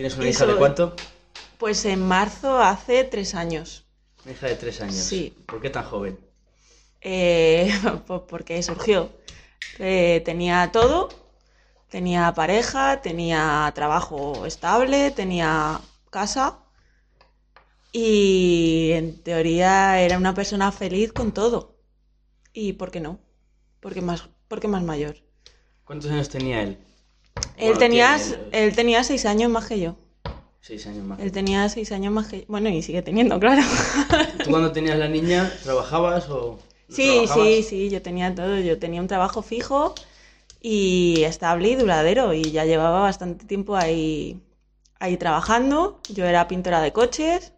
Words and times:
¿Tienes 0.00 0.16
una 0.16 0.30
hija 0.30 0.46
de 0.46 0.56
cuánto? 0.56 0.96
Pues 1.58 1.84
en 1.84 2.00
marzo 2.00 2.58
hace 2.58 3.04
tres 3.04 3.34
años. 3.34 3.84
Una 4.24 4.32
hija 4.32 4.46
de 4.46 4.54
tres 4.54 4.80
años. 4.80 4.94
Sí. 4.94 5.36
¿Por 5.44 5.60
qué 5.60 5.68
tan 5.68 5.84
joven? 5.84 6.18
Eh, 7.02 7.70
porque 8.30 8.62
surgió. 8.62 9.12
Eh, 9.78 10.22
tenía 10.24 10.70
todo, 10.72 11.10
tenía 11.90 12.32
pareja, 12.32 13.02
tenía 13.02 13.70
trabajo 13.74 14.46
estable, 14.46 15.10
tenía 15.10 15.82
casa 16.08 16.60
y 17.92 18.92
en 18.92 19.22
teoría 19.22 20.00
era 20.00 20.16
una 20.16 20.32
persona 20.32 20.72
feliz 20.72 21.12
con 21.12 21.32
todo. 21.32 21.76
¿Y 22.54 22.72
por 22.72 22.90
qué 22.90 23.00
no? 23.00 23.20
Porque 23.80 24.00
más, 24.00 24.30
porque 24.48 24.66
más 24.66 24.82
mayor. 24.82 25.16
¿Cuántos 25.84 26.10
años 26.10 26.30
tenía 26.30 26.62
él? 26.62 26.78
Él, 27.56 27.76
tenía, 27.78 28.18
él 28.52 28.74
tenía 28.74 29.04
seis 29.04 29.26
años 29.26 29.50
más 29.50 29.66
que 29.66 29.80
yo. 29.80 29.96
Seis 30.60 30.86
años 30.86 31.04
más. 31.04 31.20
Él 31.20 31.32
tenía 31.32 31.68
seis 31.68 31.90
años 31.92 32.12
más 32.12 32.28
que 32.28 32.40
yo. 32.40 32.44
Bueno, 32.48 32.68
y 32.68 32.82
sigue 32.82 33.02
teniendo, 33.02 33.38
claro. 33.40 33.62
¿Tú 34.44 34.50
cuando 34.50 34.72
tenías 34.72 34.98
la 34.98 35.08
niña 35.08 35.52
trabajabas 35.62 36.28
o...? 36.28 36.58
Sí, 36.88 37.24
sí, 37.32 37.62
sí, 37.62 37.90
yo 37.90 38.02
tenía 38.02 38.34
todo. 38.34 38.58
Yo 38.58 38.78
tenía 38.78 39.00
un 39.00 39.06
trabajo 39.06 39.42
fijo 39.42 39.94
y 40.60 41.22
estable 41.22 41.68
y 41.68 41.76
duradero 41.76 42.34
y 42.34 42.50
ya 42.50 42.64
llevaba 42.64 43.00
bastante 43.00 43.46
tiempo 43.46 43.76
ahí, 43.76 44.40
ahí 44.98 45.16
trabajando. 45.16 46.00
Yo 46.08 46.26
era 46.26 46.48
pintora 46.48 46.80
de 46.80 46.92
coches, 46.92 47.52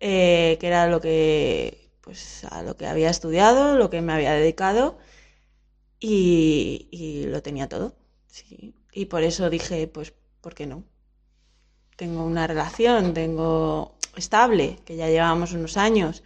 eh, 0.00 0.56
que 0.60 0.66
era 0.66 0.86
lo 0.86 1.00
que, 1.00 1.90
pues, 2.02 2.44
a 2.44 2.62
lo 2.62 2.76
que 2.76 2.86
había 2.86 3.10
estudiado, 3.10 3.76
lo 3.76 3.90
que 3.90 4.00
me 4.00 4.12
había 4.12 4.32
dedicado 4.32 4.96
y, 5.98 6.88
y 6.90 7.24
lo 7.24 7.42
tenía 7.42 7.68
todo. 7.68 7.94
Sí. 8.28 8.74
Y 8.92 9.06
por 9.06 9.22
eso 9.22 9.48
dije, 9.50 9.86
pues, 9.88 10.12
¿por 10.40 10.54
qué 10.54 10.66
no? 10.66 10.84
Tengo 11.96 12.24
una 12.24 12.46
relación, 12.46 13.14
tengo 13.14 13.94
estable, 14.16 14.78
que 14.84 14.96
ya 14.96 15.08
llevamos 15.08 15.52
unos 15.52 15.76
años, 15.76 16.22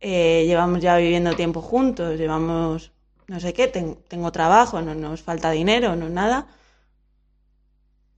eh, 0.00 0.44
llevamos 0.46 0.80
ya 0.80 0.96
viviendo 0.96 1.34
tiempo 1.36 1.60
juntos, 1.60 2.18
llevamos 2.18 2.92
no 3.30 3.38
sé 3.38 3.52
qué, 3.52 3.68
tengo 3.68 4.32
trabajo, 4.32 4.82
no 4.82 4.92
nos 4.92 5.22
falta 5.22 5.52
dinero, 5.52 5.94
no 5.94 6.08
nada. 6.08 6.48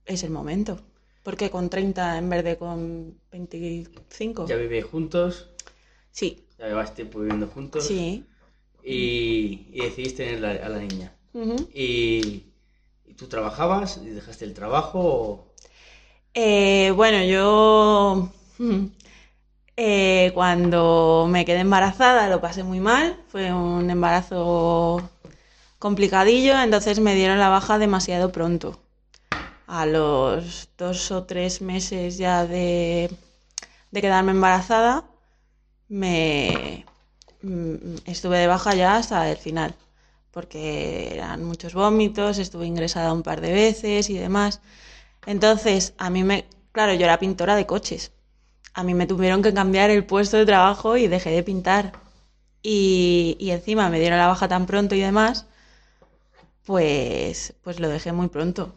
Es 0.07 0.23
el 0.23 0.31
momento. 0.31 0.81
Porque 1.23 1.51
con 1.51 1.69
30 1.69 2.17
en 2.17 2.31
vez 2.31 2.43
de 2.43 2.57
con 2.57 3.19
25. 3.31 4.47
¿Ya 4.47 4.57
vivéis 4.57 4.87
juntos? 4.87 5.51
Sí. 6.11 6.47
¿Ya 6.59 6.69
lleváis 6.69 6.95
tiempo 6.95 7.21
viviendo 7.21 7.47
juntos? 7.47 7.87
Sí. 7.87 8.25
Y, 8.83 9.67
y 9.73 9.81
decidiste 9.83 10.25
tener 10.25 10.63
a 10.63 10.69
la 10.71 10.79
niña. 10.79 11.15
y, 11.75 12.45
tú 13.23 13.29
trabajabas 13.29 14.01
y 14.03 14.11
dejaste 14.11 14.45
el 14.45 14.53
trabajo? 14.53 15.47
Eh, 16.35 16.93
bueno, 16.97 17.23
yo 17.25 18.31
eh, 19.77 20.33
cuando 20.35 21.29
me 21.31 21.45
quedé 21.45 21.61
embarazada 21.61 22.29
lo 22.29 22.41
pasé 22.41 22.65
muy 22.65 22.81
mal, 22.81 23.17
fue 23.29 23.53
un 23.53 23.89
embarazo 23.91 25.09
complicadillo, 25.79 26.61
entonces 26.61 26.99
me 26.99 27.15
dieron 27.15 27.39
la 27.39 27.49
baja 27.49 27.79
demasiado 27.79 28.33
pronto. 28.33 28.81
A 29.67 29.87
los 29.87 30.69
dos 30.77 31.13
o 31.13 31.25
tres 31.25 31.63
meses 31.63 32.19
ya 32.19 32.45
de, 32.45 33.09
quedarme 33.93 34.33
embarazada, 34.33 35.05
me 35.89 36.87
mm, 37.43 37.97
estuve 38.07 38.39
de 38.39 38.49
baja 38.49 38.75
ya 38.75 38.97
hasta 38.97 39.31
el 39.31 39.37
final, 39.37 39.75
porque 40.33 41.13
eran 41.15 41.45
muchos 41.45 41.75
vómitos, 41.75 42.39
estuve 42.39 42.67
ingresada 42.67 43.13
un 43.13 43.23
par 43.23 43.41
de 43.41 43.53
veces 43.53 44.11
y 44.11 44.19
demás. 44.19 44.61
Entonces, 45.27 45.95
a 45.99 46.11
mí 46.11 46.25
me, 46.25 46.47
claro, 46.73 46.95
yo 46.95 47.05
era 47.05 47.19
pintora 47.19 47.57
de 47.57 47.67
coches 47.67 48.13
a 48.75 48.83
mí 48.85 48.95
me 48.95 49.07
tuvieron 49.07 49.43
que 49.43 49.55
cambiar 49.55 49.91
el 49.91 50.05
puesto 50.07 50.37
de 50.37 50.47
trabajo 50.47 50.97
y 50.97 51.09
dejé 51.09 51.31
de 51.31 51.43
pintar. 51.43 51.93
Y, 52.63 53.37
encima 53.41 53.91
me 53.91 54.01
dieron 54.01 54.19
la 54.19 54.29
baja 54.29 54.49
tan 54.49 54.67
pronto 54.67 54.95
y 54.95 55.01
demás, 55.01 55.47
pues, 56.65 57.55
pues 57.63 57.81
lo 57.81 57.89
dejé 57.89 58.13
muy 58.13 58.29
pronto. 58.29 58.73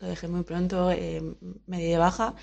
Lo 0.00 0.08
dejé 0.08 0.28
muy 0.28 0.42
pronto, 0.44 0.90
eh, 0.90 1.22
me 1.66 1.78
di 1.78 1.86
de 1.86 1.98
baja. 1.98 2.34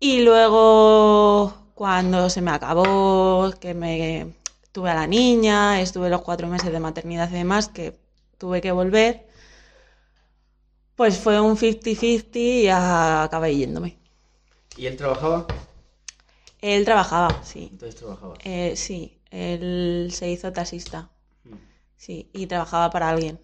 Y 0.00 0.22
luego, 0.22 1.54
cuando 1.74 2.30
se 2.30 2.42
me 2.42 2.50
acabó, 2.50 3.50
que 3.60 3.74
me 3.74 4.34
tuve 4.72 4.90
a 4.90 4.94
la 4.94 5.06
niña, 5.06 5.80
estuve 5.80 6.10
los 6.10 6.22
cuatro 6.22 6.48
meses 6.48 6.72
de 6.72 6.80
maternidad 6.80 7.30
y 7.30 7.34
demás, 7.34 7.68
que 7.68 7.98
tuve 8.38 8.60
que 8.60 8.72
volver, 8.72 9.26
pues 10.96 11.18
fue 11.18 11.40
un 11.40 11.56
50-50 11.56 12.36
y 12.36 12.68
acabé 12.68 13.56
yéndome. 13.56 13.98
¿Y 14.76 14.86
él 14.86 14.96
trabajaba? 14.96 15.46
Él 16.60 16.84
trabajaba, 16.84 17.42
sí. 17.44 17.68
Entonces 17.70 17.96
trabajaba. 17.96 18.34
Eh, 18.44 18.74
sí, 18.76 19.20
él 19.30 20.10
se 20.12 20.30
hizo 20.30 20.52
taxista. 20.52 21.10
Mm. 21.44 21.54
Sí, 21.96 22.30
y 22.32 22.46
trabajaba 22.46 22.90
para 22.90 23.10
alguien. 23.10 23.40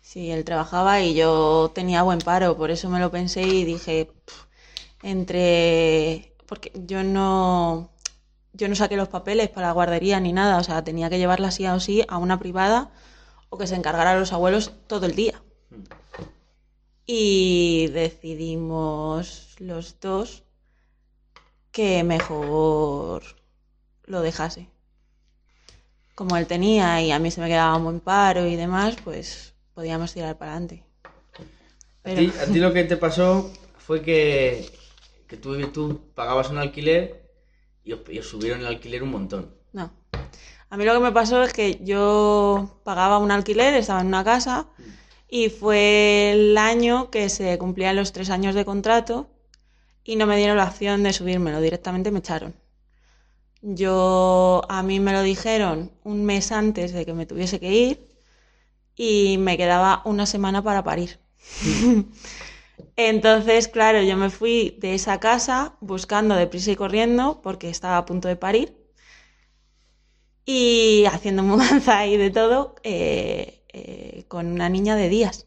Sí, 0.00 0.30
él 0.30 0.44
trabajaba 0.44 1.00
y 1.02 1.14
yo 1.14 1.72
tenía 1.74 2.02
buen 2.02 2.20
paro, 2.20 2.56
por 2.56 2.70
eso 2.70 2.88
me 2.88 3.00
lo 3.00 3.10
pensé 3.10 3.42
y 3.42 3.64
dije, 3.64 4.10
entre... 5.02 6.34
Porque 6.46 6.72
yo 6.74 7.04
no... 7.04 7.90
Yo 8.52 8.68
no 8.68 8.74
saqué 8.74 8.96
los 8.96 9.08
papeles 9.08 9.48
para 9.48 9.68
la 9.68 9.72
guardería 9.72 10.18
ni 10.20 10.32
nada, 10.32 10.58
o 10.58 10.64
sea, 10.64 10.82
tenía 10.82 11.08
que 11.08 11.18
llevarla 11.18 11.48
así 11.48 11.66
o 11.66 11.78
sí 11.80 12.02
a 12.08 12.16
una 12.16 12.40
privada 12.40 12.90
o 13.50 13.58
que 13.58 13.66
se 13.66 13.74
encargara 13.74 14.12
a 14.12 14.18
los 14.18 14.32
abuelos 14.32 14.72
todo 14.86 15.06
el 15.06 15.14
día. 15.14 15.42
Mm. 15.70 15.82
Y 17.06 17.88
decidimos 17.88 19.56
los 19.58 20.00
dos 20.00 20.44
que 21.72 22.02
mejor 22.04 23.22
lo 24.04 24.22
dejase. 24.22 24.68
Como 26.14 26.36
él 26.36 26.46
tenía 26.46 27.02
y 27.02 27.12
a 27.12 27.18
mí 27.18 27.30
se 27.30 27.40
me 27.40 27.48
quedaba 27.48 27.76
un 27.76 27.84
buen 27.84 28.00
paro 28.00 28.46
y 28.46 28.56
demás, 28.56 28.96
pues 29.02 29.54
podíamos 29.74 30.12
tirar 30.12 30.38
para 30.38 30.52
adelante. 30.52 30.84
A, 32.04 32.14
ti, 32.14 32.58
lo 32.58 32.72
que 32.72 32.84
te 32.84 32.96
pasó 32.96 33.52
fue 33.78 34.02
que, 34.02 34.70
que 35.26 35.36
tú, 35.36 35.60
tú 35.68 36.12
pagabas 36.14 36.50
un 36.50 36.58
alquiler 36.58 37.30
y 37.84 37.92
os, 37.92 38.26
subieron 38.26 38.60
el 38.60 38.66
alquiler 38.66 39.02
un 39.02 39.10
montón. 39.10 39.54
No. 39.72 39.90
A 40.70 40.76
mí 40.76 40.84
lo 40.84 40.94
que 40.94 41.00
me 41.00 41.10
pasó 41.10 41.42
es 41.42 41.52
que 41.52 41.80
yo 41.82 42.80
pagaba 42.84 43.18
un 43.18 43.32
alquiler, 43.32 43.74
estaba 43.74 44.02
en 44.02 44.06
una 44.06 44.22
casa 44.22 44.68
y 45.28 45.48
fue 45.48 46.30
el 46.32 46.56
año 46.56 47.10
que 47.10 47.28
se 47.28 47.58
cumplían 47.58 47.96
los 47.96 48.12
tres 48.12 48.30
años 48.30 48.54
de 48.54 48.64
contrato 48.64 49.28
y 50.04 50.14
no 50.14 50.28
me 50.28 50.36
dieron 50.36 50.56
la 50.56 50.66
opción 50.66 51.02
de 51.02 51.12
subírmelo, 51.12 51.60
directamente 51.60 52.12
me 52.12 52.20
echaron. 52.20 52.54
Yo, 53.62 54.62
a 54.68 54.84
mí 54.84 55.00
me 55.00 55.12
lo 55.12 55.22
dijeron 55.22 55.90
un 56.04 56.24
mes 56.24 56.52
antes 56.52 56.92
de 56.92 57.04
que 57.04 57.14
me 57.14 57.26
tuviese 57.26 57.58
que 57.58 57.72
ir 57.72 58.06
y 58.94 59.38
me 59.38 59.56
quedaba 59.56 60.02
una 60.04 60.24
semana 60.24 60.62
para 60.62 60.84
parir. 60.84 61.18
Entonces, 62.96 63.66
claro, 63.66 64.02
yo 64.02 64.16
me 64.16 64.30
fui 64.30 64.76
de 64.78 64.94
esa 64.94 65.18
casa 65.18 65.74
buscando 65.80 66.36
deprisa 66.36 66.70
y 66.70 66.76
corriendo 66.76 67.40
porque 67.42 67.68
estaba 67.68 67.96
a 67.98 68.06
punto 68.06 68.28
de 68.28 68.36
parir 68.36 68.79
y 70.50 71.06
haciendo 71.06 71.42
mudanza 71.50 72.06
y 72.06 72.16
de 72.16 72.30
todo 72.30 72.74
eh, 72.82 73.62
eh, 73.72 74.24
con 74.26 74.46
una 74.46 74.68
niña 74.68 74.96
de 74.96 75.08
días 75.08 75.46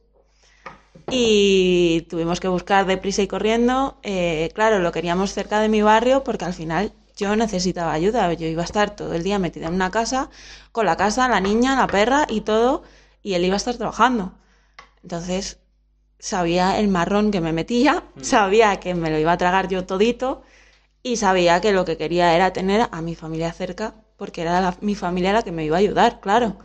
y 1.09 2.07
tuvimos 2.09 2.39
que 2.39 2.47
buscar 2.47 2.85
deprisa 2.85 3.21
y 3.21 3.27
corriendo. 3.27 3.97
Eh, 4.03 4.49
claro, 4.55 4.79
lo 4.79 4.91
queríamos 4.93 5.33
cerca 5.33 5.59
de 5.59 5.67
mi 5.67 5.81
barrio 5.81 6.23
porque 6.23 6.45
al 6.45 6.53
final 6.53 6.93
yo 7.17 7.35
necesitaba 7.35 7.91
ayuda. 7.91 8.31
Yo 8.33 8.47
iba 8.47 8.61
a 8.61 8.65
estar 8.65 8.95
todo 8.95 9.13
el 9.13 9.23
día 9.23 9.37
metida 9.37 9.67
en 9.67 9.73
una 9.73 9.91
casa, 9.91 10.29
con 10.71 10.85
la 10.85 10.95
casa, 10.95 11.27
la 11.27 11.41
niña, 11.41 11.75
la 11.75 11.87
perra 11.87 12.25
y 12.29 12.41
todo, 12.41 12.83
y 13.21 13.33
él 13.33 13.43
iba 13.43 13.55
a 13.55 13.57
estar 13.57 13.75
trabajando. 13.75 14.33
Entonces, 15.03 15.59
sabía 16.19 16.79
el 16.79 16.87
marrón 16.87 17.29
que 17.31 17.41
me 17.41 17.51
metía, 17.51 18.05
mm. 18.15 18.23
sabía 18.23 18.79
que 18.79 18.95
me 18.95 19.11
lo 19.11 19.19
iba 19.19 19.33
a 19.33 19.37
tragar 19.37 19.67
yo 19.67 19.85
todito 19.85 20.43
y 21.03 21.17
sabía 21.17 21.59
que 21.59 21.73
lo 21.73 21.83
que 21.83 21.97
quería 21.97 22.33
era 22.33 22.53
tener 22.53 22.87
a 22.89 23.01
mi 23.01 23.13
familia 23.13 23.51
cerca 23.51 24.02
porque 24.17 24.41
era 24.41 24.77
mi 24.81 24.95
familia 24.95 25.33
la 25.33 25.43
que 25.43 25.51
me 25.51 25.65
iba 25.65 25.77
a 25.77 25.79
ayudar, 25.79 26.19
claro. 26.19 26.57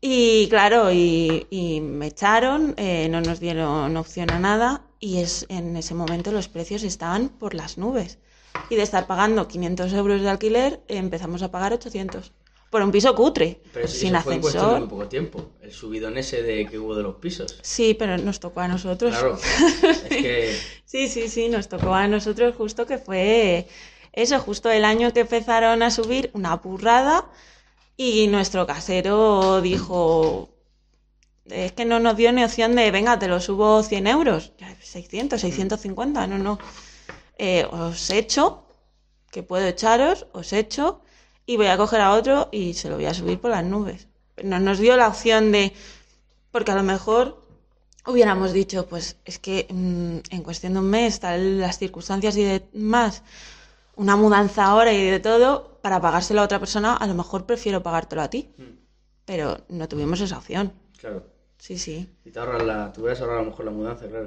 Y 0.00 0.48
claro, 0.48 0.90
y, 0.90 1.80
me 1.82 2.06
echaron, 2.06 2.74
eh, 2.78 3.08
no 3.10 3.20
nos 3.20 3.38
dieron 3.38 3.96
opción 3.96 4.30
a 4.30 4.38
nada 4.38 4.82
y 4.98 5.18
es 5.18 5.44
en 5.48 5.76
ese 5.76 5.94
momento 5.94 6.32
los 6.32 6.48
precios 6.48 6.82
estaban 6.82 7.28
por 7.28 7.54
las 7.54 7.76
nubes. 7.76 8.18
Y 8.68 8.76
de 8.76 8.82
estar 8.82 9.06
pagando 9.06 9.46
500 9.46 9.92
euros 9.92 10.22
de 10.22 10.30
alquiler, 10.30 10.80
empezamos 10.88 11.42
a 11.42 11.50
pagar 11.50 11.72
800. 11.72 12.32
Por 12.70 12.82
un 12.82 12.92
piso 12.92 13.14
cutre, 13.16 13.60
pero 13.72 13.88
sin 13.88 14.14
ascensor. 14.14 14.52
Fue 14.52 14.74
en 14.74 14.80
muy 14.80 14.88
poco 14.88 15.08
tiempo, 15.08 15.50
el 15.60 15.72
subidón 15.72 16.16
ese 16.16 16.42
de 16.42 16.66
que 16.66 16.78
hubo 16.78 16.94
de 16.94 17.02
los 17.02 17.16
pisos. 17.16 17.58
Sí, 17.62 17.94
pero 17.94 18.16
nos 18.16 18.38
tocó 18.38 18.60
a 18.60 18.68
nosotros. 18.68 19.10
Claro, 19.10 19.36
es 19.82 20.02
que... 20.02 20.56
sí, 20.84 21.08
sí, 21.08 21.28
sí, 21.28 21.48
nos 21.48 21.68
tocó 21.68 21.92
a 21.94 22.06
nosotros 22.06 22.54
justo 22.54 22.86
que 22.86 22.98
fue 22.98 23.66
eso, 24.12 24.38
justo 24.40 24.70
el 24.70 24.84
año 24.84 25.12
que 25.12 25.20
empezaron 25.20 25.82
a 25.82 25.90
subir 25.90 26.30
una 26.34 26.56
burrada 26.56 27.30
y 27.96 28.26
nuestro 28.28 28.66
casero 28.66 29.60
dijo, 29.60 30.50
Es 31.46 31.72
que 31.72 31.84
no 31.84 32.00
nos 32.00 32.16
dio 32.16 32.32
ni 32.32 32.42
opción 32.44 32.74
de, 32.74 32.90
venga, 32.90 33.18
te 33.18 33.28
lo 33.28 33.40
subo 33.40 33.82
100 33.82 34.06
euros. 34.06 34.52
600, 34.80 35.40
650, 35.40 36.26
no, 36.26 36.38
no. 36.38 36.58
Eh, 37.38 37.66
os 37.70 38.10
echo, 38.10 38.64
que 39.30 39.42
puedo 39.42 39.66
echaros, 39.66 40.26
os 40.32 40.52
echo, 40.52 41.02
y 41.46 41.56
voy 41.56 41.66
a 41.66 41.76
coger 41.76 42.00
a 42.00 42.12
otro 42.12 42.48
y 42.52 42.74
se 42.74 42.88
lo 42.88 42.96
voy 42.96 43.06
a 43.06 43.14
subir 43.14 43.40
por 43.40 43.50
las 43.50 43.64
nubes. 43.64 44.08
No 44.42 44.58
nos 44.60 44.78
dio 44.78 44.96
la 44.96 45.08
opción 45.08 45.52
de, 45.52 45.72
porque 46.50 46.72
a 46.72 46.74
lo 46.74 46.82
mejor 46.82 47.46
hubiéramos 48.06 48.52
dicho, 48.52 48.86
pues 48.86 49.16
es 49.24 49.38
que 49.38 49.66
mm, 49.68 50.34
en 50.34 50.42
cuestión 50.42 50.74
de 50.74 50.78
un 50.80 50.90
mes, 50.90 51.20
tal 51.20 51.60
las 51.60 51.78
circunstancias 51.78 52.36
y 52.36 52.44
demás, 52.44 53.22
una 53.96 54.16
mudanza 54.16 54.64
ahora 54.64 54.92
y 54.92 55.10
de 55.10 55.20
todo, 55.20 55.78
para 55.82 56.00
pagárselo 56.00 56.40
a 56.40 56.44
otra 56.44 56.58
persona, 56.58 56.96
a 56.96 57.06
lo 57.06 57.14
mejor 57.14 57.46
prefiero 57.46 57.82
pagártelo 57.82 58.22
a 58.22 58.30
ti. 58.30 58.50
Mm. 58.56 58.62
Pero 59.24 59.58
no 59.68 59.88
tuvimos 59.88 60.20
esa 60.20 60.38
opción. 60.38 60.72
Claro. 60.98 61.24
Sí, 61.58 61.78
sí. 61.78 62.08
Y 62.24 62.30
te 62.30 62.38
ahorras 62.38 62.62
la, 62.62 62.92
te 62.92 63.00
hubieras 63.00 63.20
ahorrado 63.20 63.40
a 63.40 63.44
lo 63.44 63.50
mejor 63.50 63.64
la 63.66 63.70
mudanza, 63.70 64.08
claro. 64.08 64.26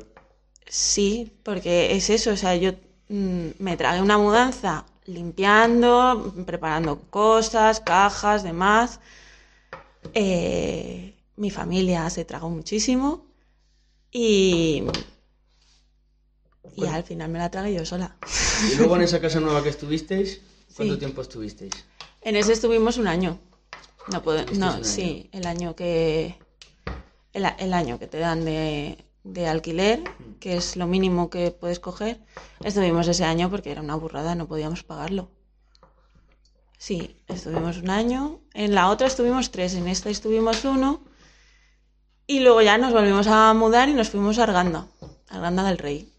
Sí, 0.68 1.32
porque 1.44 1.96
es 1.96 2.10
eso, 2.10 2.32
o 2.32 2.38
sea, 2.38 2.56
yo 2.56 2.72
mm, 3.10 3.48
me 3.60 3.76
tragué 3.76 4.02
una 4.02 4.18
mudanza 4.18 4.86
limpiando, 5.06 6.34
preparando 6.46 7.00
cosas, 7.10 7.80
cajas, 7.80 8.44
demás. 8.44 9.00
Eh, 10.14 11.16
mi 11.36 11.50
familia 11.50 12.10
se 12.10 12.26
tragó 12.26 12.50
muchísimo 12.50 13.26
y, 14.12 14.84
y 16.72 16.82
Bueno. 16.82 16.96
al 16.96 17.04
final 17.04 17.30
me 17.30 17.40
la 17.40 17.52
tragué 17.52 17.74
yo 17.74 17.86
sola. 17.86 18.16
Y 18.72 18.76
luego 18.76 18.96
en 18.96 19.02
esa 19.04 19.20
casa 19.22 19.40
nueva 19.40 19.62
que 19.64 19.70
estuvisteis, 19.70 20.42
¿cuánto 20.76 20.94
Sí. 20.94 21.00
tiempo 21.00 21.22
estuvisteis? 21.22 21.74
En 22.22 22.36
ese 22.36 22.54
estuvimos 22.54 22.98
un 22.98 23.08
año. 23.08 23.40
No 24.12 24.22
puedo, 24.22 24.46
no, 24.56 24.84
sí, 24.84 25.30
el 25.32 25.46
año 25.46 25.76
que 25.76 26.38
el, 27.34 27.46
el 27.58 27.74
año 27.74 28.00
que 28.00 28.08
te 28.08 28.20
dan 28.20 28.44
de, 28.46 28.98
de 29.24 29.48
alquiler, 29.48 30.02
Mm. 30.02 30.34
que 30.40 30.58
es 30.58 30.76
lo 30.76 30.88
mínimo 30.88 31.30
que 31.30 31.52
puedes 31.52 31.80
coger. 31.80 32.20
Estuvimos 32.64 33.08
ese 33.08 33.24
año 33.24 33.50
porque 33.50 33.72
era 33.72 33.82
una 33.82 33.96
burrada, 33.96 34.36
no 34.36 34.48
podíamos 34.48 34.84
pagarlo. 34.84 35.30
Sí, 36.78 37.16
estuvimos 37.28 37.78
un 37.78 37.90
año. 37.90 38.42
En 38.54 38.76
la 38.76 38.90
otra 38.90 39.08
estuvimos 39.08 39.52
tres, 39.52 39.74
en 39.76 39.88
esta 39.88 40.10
estuvimos 40.10 40.66
uno. 40.66 41.02
Y 42.28 42.40
luego 42.42 42.62
ya 42.62 42.78
nos 42.78 42.92
volvimos 42.94 43.28
a 43.28 43.54
mudar 43.54 43.88
y 43.90 43.94
nos 43.94 44.10
fuimos 44.10 44.38
a 44.40 44.44
Arganda, 44.44 44.88
Arganda 45.30 45.64
del 45.64 45.78
Rey. 45.78 46.10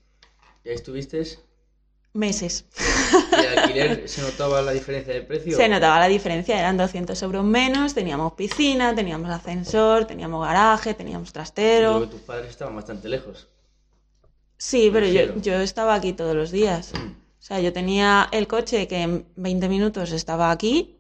¿Y 0.65 0.71
ahí 0.71 0.75
estuvisteis? 0.75 1.39
Meses. 2.15 2.65
¿Y 3.33 3.45
el 3.45 3.59
alquiler 3.59 4.09
se 4.09 4.23
notaba 4.23 4.63
la 4.63 4.73
diferencia 4.73 5.13
de 5.13 5.23
precio? 5.23 5.57
Se 5.57 5.69
notaba 5.69 5.99
la 5.99 6.09
diferencia, 6.09 6.59
eran 6.59 6.77
200 6.77 7.21
euros 7.23 7.45
menos, 7.45 7.93
teníamos 7.93 8.33
piscina, 8.33 8.95
teníamos 8.95 9.31
ascensor, 9.31 10.07
teníamos 10.07 10.47
garaje, 10.47 10.95
teníamos 10.95 11.33
trastero. 11.33 11.99
luego 11.99 12.09
tus 12.09 12.21
padres 12.21 12.51
estaban 12.51 12.75
bastante 12.75 13.09
lejos. 13.09 13.49
Sí, 14.57 14.91
pero 14.93 15.07
yo, 15.07 15.37
yo 15.41 15.61
estaba 15.61 15.95
aquí 15.95 16.13
todos 16.13 16.35
los 16.35 16.51
días. 16.51 16.93
O 16.95 17.47
sea, 17.47 17.61
yo 17.61 17.73
tenía 17.75 18.29
el 18.33 18.47
coche 18.47 18.89
que 18.89 19.03
en 19.03 19.27
20 19.37 19.69
minutos 19.69 20.13
estaba 20.13 20.51
aquí, 20.51 20.97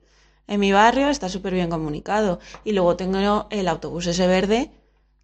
en 0.47 0.61
mi 0.61 0.73
barrio, 0.73 1.09
está 1.09 1.31
súper 1.31 1.55
bien 1.55 1.71
comunicado. 1.71 2.41
Y 2.65 2.73
luego 2.73 2.97
tengo 2.97 3.47
el 3.49 3.69
autobús 3.69 4.07
ese 4.07 4.27
verde, 4.27 4.71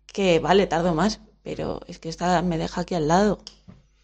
que 0.07 0.39
vale, 0.39 0.67
tardo 0.67 0.95
más, 0.95 1.21
pero 1.43 1.81
es 1.89 1.99
que 1.99 2.09
está, 2.09 2.41
me 2.41 2.57
deja 2.57 2.81
aquí 2.83 2.95
al 2.95 3.09
lado. 3.09 3.41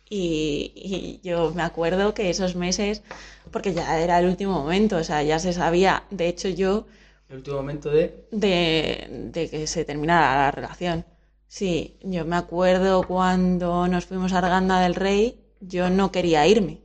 Y, 0.08 0.72
y 0.74 1.20
yo 1.28 1.52
me 1.54 1.62
acuerdo 1.62 2.14
que 2.14 2.30
esos 2.30 2.54
meses, 2.54 3.02
porque 3.50 3.74
ya 3.74 4.00
era 4.00 4.18
el 4.20 4.26
último 4.26 4.52
momento, 4.52 4.96
o 4.98 5.04
sea, 5.04 5.22
ya 5.22 5.38
se 5.38 5.52
sabía, 5.52 6.04
de 6.10 6.28
hecho 6.28 6.48
yo, 6.48 6.86
El 7.28 7.36
último 7.38 7.56
momento 7.56 7.90
de... 7.90 8.26
de, 8.30 9.08
de 9.32 9.50
que 9.50 9.66
se 9.66 9.84
terminara 9.84 10.36
la 10.44 10.50
relación. 10.52 11.04
Sí, 11.48 11.96
yo 12.02 12.24
me 12.24 12.36
acuerdo 12.36 13.02
cuando 13.06 13.88
nos 13.88 14.06
fuimos 14.06 14.32
a 14.32 14.38
Arganda 14.38 14.80
del 14.80 14.94
Rey, 14.94 15.40
yo 15.60 15.90
no 15.90 16.12
quería 16.12 16.46
irme. 16.46 16.80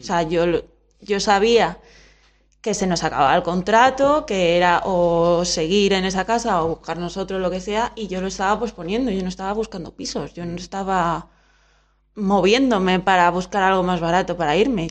O 0.00 0.02
sea, 0.02 0.22
yo, 0.22 0.44
yo 1.00 1.20
sabía 1.20 1.78
que 2.60 2.74
se 2.74 2.86
nos 2.86 3.04
acababa 3.04 3.36
el 3.36 3.42
contrato, 3.42 4.26
que 4.26 4.56
era 4.56 4.82
o 4.84 5.44
seguir 5.44 5.92
en 5.92 6.04
esa 6.04 6.24
casa 6.24 6.62
o 6.62 6.68
buscar 6.68 6.98
nosotros 6.98 7.40
lo 7.40 7.50
que 7.50 7.60
sea, 7.60 7.92
y 7.96 8.08
yo 8.08 8.20
lo 8.20 8.26
estaba 8.26 8.58
posponiendo, 8.58 9.10
yo 9.10 9.22
no 9.22 9.28
estaba 9.28 9.52
buscando 9.52 9.94
pisos, 9.94 10.34
yo 10.34 10.44
no 10.44 10.56
estaba 10.56 11.30
moviéndome 12.16 12.98
para 13.00 13.30
buscar 13.30 13.62
algo 13.62 13.82
más 13.82 14.00
barato 14.00 14.36
para 14.36 14.56
irme. 14.56 14.90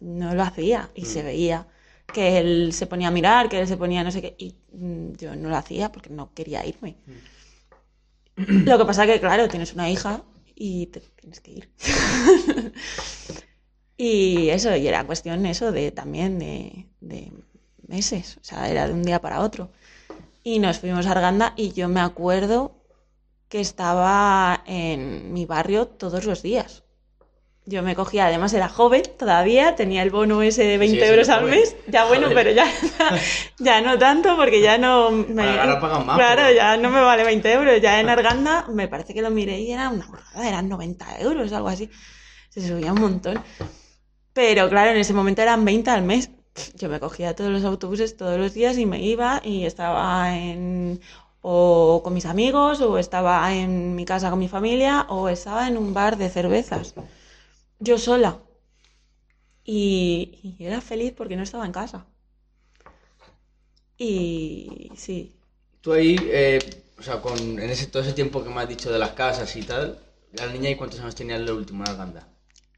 No 0.00 0.34
lo 0.34 0.42
hacía 0.42 0.90
y 0.94 1.04
se 1.04 1.22
veía 1.22 1.66
que 2.12 2.38
él 2.38 2.72
se 2.72 2.86
ponía 2.86 3.08
a 3.08 3.10
mirar, 3.10 3.48
que 3.48 3.60
él 3.60 3.66
se 3.66 3.76
ponía 3.76 4.04
no 4.04 4.10
sé 4.10 4.22
qué, 4.22 4.34
y 4.38 4.54
mm, 4.72 5.12
yo 5.14 5.34
no 5.36 5.48
lo 5.48 5.56
hacía 5.56 5.90
porque 5.90 6.10
no 6.10 6.32
quería 6.32 6.64
irme. 6.64 6.96
Lo 8.36 8.78
que 8.78 8.84
pasa 8.84 9.06
que, 9.06 9.18
claro, 9.18 9.48
tienes 9.48 9.74
una 9.74 9.90
hija 9.90 10.22
y 10.54 10.86
te 10.86 11.00
tienes 11.00 11.40
que 11.40 11.52
ir. 11.52 11.70
y 13.96 14.50
eso, 14.50 14.76
y 14.76 14.86
era 14.86 15.06
cuestión 15.06 15.44
eso 15.46 15.72
de 15.72 15.90
también 15.90 16.38
de, 16.38 16.86
de 17.00 17.32
meses, 17.88 18.36
o 18.40 18.44
sea, 18.44 18.68
era 18.68 18.86
de 18.86 18.92
un 18.92 19.02
día 19.02 19.20
para 19.20 19.40
otro. 19.40 19.70
Y 20.44 20.58
nos 20.58 20.78
fuimos 20.78 21.06
a 21.06 21.12
Arganda 21.12 21.54
y 21.56 21.72
yo 21.72 21.88
me 21.88 22.00
acuerdo 22.00 22.75
que 23.48 23.60
estaba 23.60 24.62
en 24.66 25.32
mi 25.32 25.46
barrio 25.46 25.86
todos 25.86 26.24
los 26.24 26.42
días. 26.42 26.82
Yo 27.68 27.82
me 27.82 27.96
cogía, 27.96 28.26
además 28.26 28.52
era 28.54 28.68
joven 28.68 29.02
todavía, 29.18 29.74
tenía 29.74 30.04
el 30.04 30.10
bono 30.10 30.40
ese 30.40 30.62
de 30.62 30.78
20 30.78 31.00
sí, 31.00 31.04
euros 31.10 31.28
al 31.28 31.40
joven. 31.40 31.50
mes. 31.58 31.76
Ya 31.88 32.04
bueno, 32.04 32.28
pero 32.32 32.52
ya, 32.52 32.64
ya 33.58 33.80
no 33.80 33.98
tanto 33.98 34.36
porque 34.36 34.60
ya 34.60 34.78
no 34.78 35.10
me... 35.10 35.42
Ahora- 35.42 35.62
ahora 35.64 35.80
pagan 35.80 36.06
más, 36.06 36.16
Claro, 36.16 36.42
pero- 36.44 36.54
ya 36.56 36.76
no 36.76 36.90
me 36.90 37.00
vale 37.00 37.24
20 37.24 37.52
euros. 37.52 37.80
Ya 37.80 37.98
en 37.98 38.08
Arganda 38.08 38.66
me 38.68 38.86
parece 38.86 39.14
que 39.14 39.22
lo 39.22 39.30
miré 39.30 39.58
y 39.60 39.72
era 39.72 39.88
una 39.90 40.06
burrada, 40.06 40.48
eran 40.48 40.68
90 40.68 41.20
euros, 41.22 41.52
algo 41.52 41.66
así. 41.68 41.90
Se 42.50 42.66
subía 42.66 42.92
un 42.92 43.00
montón. 43.00 43.42
Pero 44.32 44.68
claro, 44.68 44.90
en 44.92 44.98
ese 44.98 45.12
momento 45.12 45.42
eran 45.42 45.64
20 45.64 45.90
al 45.90 46.02
mes. 46.02 46.30
Yo 46.76 46.88
me 46.88 47.00
cogía 47.00 47.34
todos 47.34 47.50
los 47.50 47.64
autobuses 47.64 48.16
todos 48.16 48.38
los 48.38 48.54
días 48.54 48.78
y 48.78 48.86
me 48.86 49.02
iba 49.02 49.40
y 49.44 49.66
estaba 49.66 50.36
en 50.36 51.00
o 51.52 52.00
con 52.04 52.12
mis 52.16 52.26
amigos 52.34 52.74
o 52.88 52.98
estaba 53.04 53.34
en 53.62 53.72
mi 53.98 54.04
casa 54.12 54.30
con 54.32 54.40
mi 54.44 54.48
familia 54.56 54.94
o 55.16 55.18
estaba 55.36 55.62
en 55.68 55.76
un 55.82 55.88
bar 55.98 56.14
de 56.22 56.28
cervezas. 56.38 56.86
Yo 57.88 57.96
sola. 57.98 58.32
Y, 59.64 60.56
y 60.58 60.64
era 60.64 60.80
feliz 60.80 61.12
porque 61.14 61.36
no 61.36 61.42
estaba 61.42 61.66
en 61.66 61.72
casa. 61.72 62.06
Y 63.98 64.92
sí, 64.96 65.36
Tú 65.80 65.92
ahí, 65.92 66.16
eh, 66.40 66.58
o 66.98 67.02
sea, 67.02 67.20
con, 67.22 67.38
en 67.38 67.70
ese, 67.70 67.86
todo 67.86 68.02
ese 68.02 68.12
tiempo 68.12 68.42
que 68.42 68.50
me 68.50 68.60
has 68.60 68.68
dicho 68.68 68.90
de 68.92 68.98
las 68.98 69.12
casas 69.12 69.54
y 69.56 69.62
tal, 69.62 69.98
la 70.32 70.46
niña, 70.52 70.70
¿y 70.70 70.76
cuántos 70.76 71.00
años 71.00 71.14
tenía 71.14 71.36
último 71.52 71.84
en 71.84 71.90
Arganda? 71.90 72.28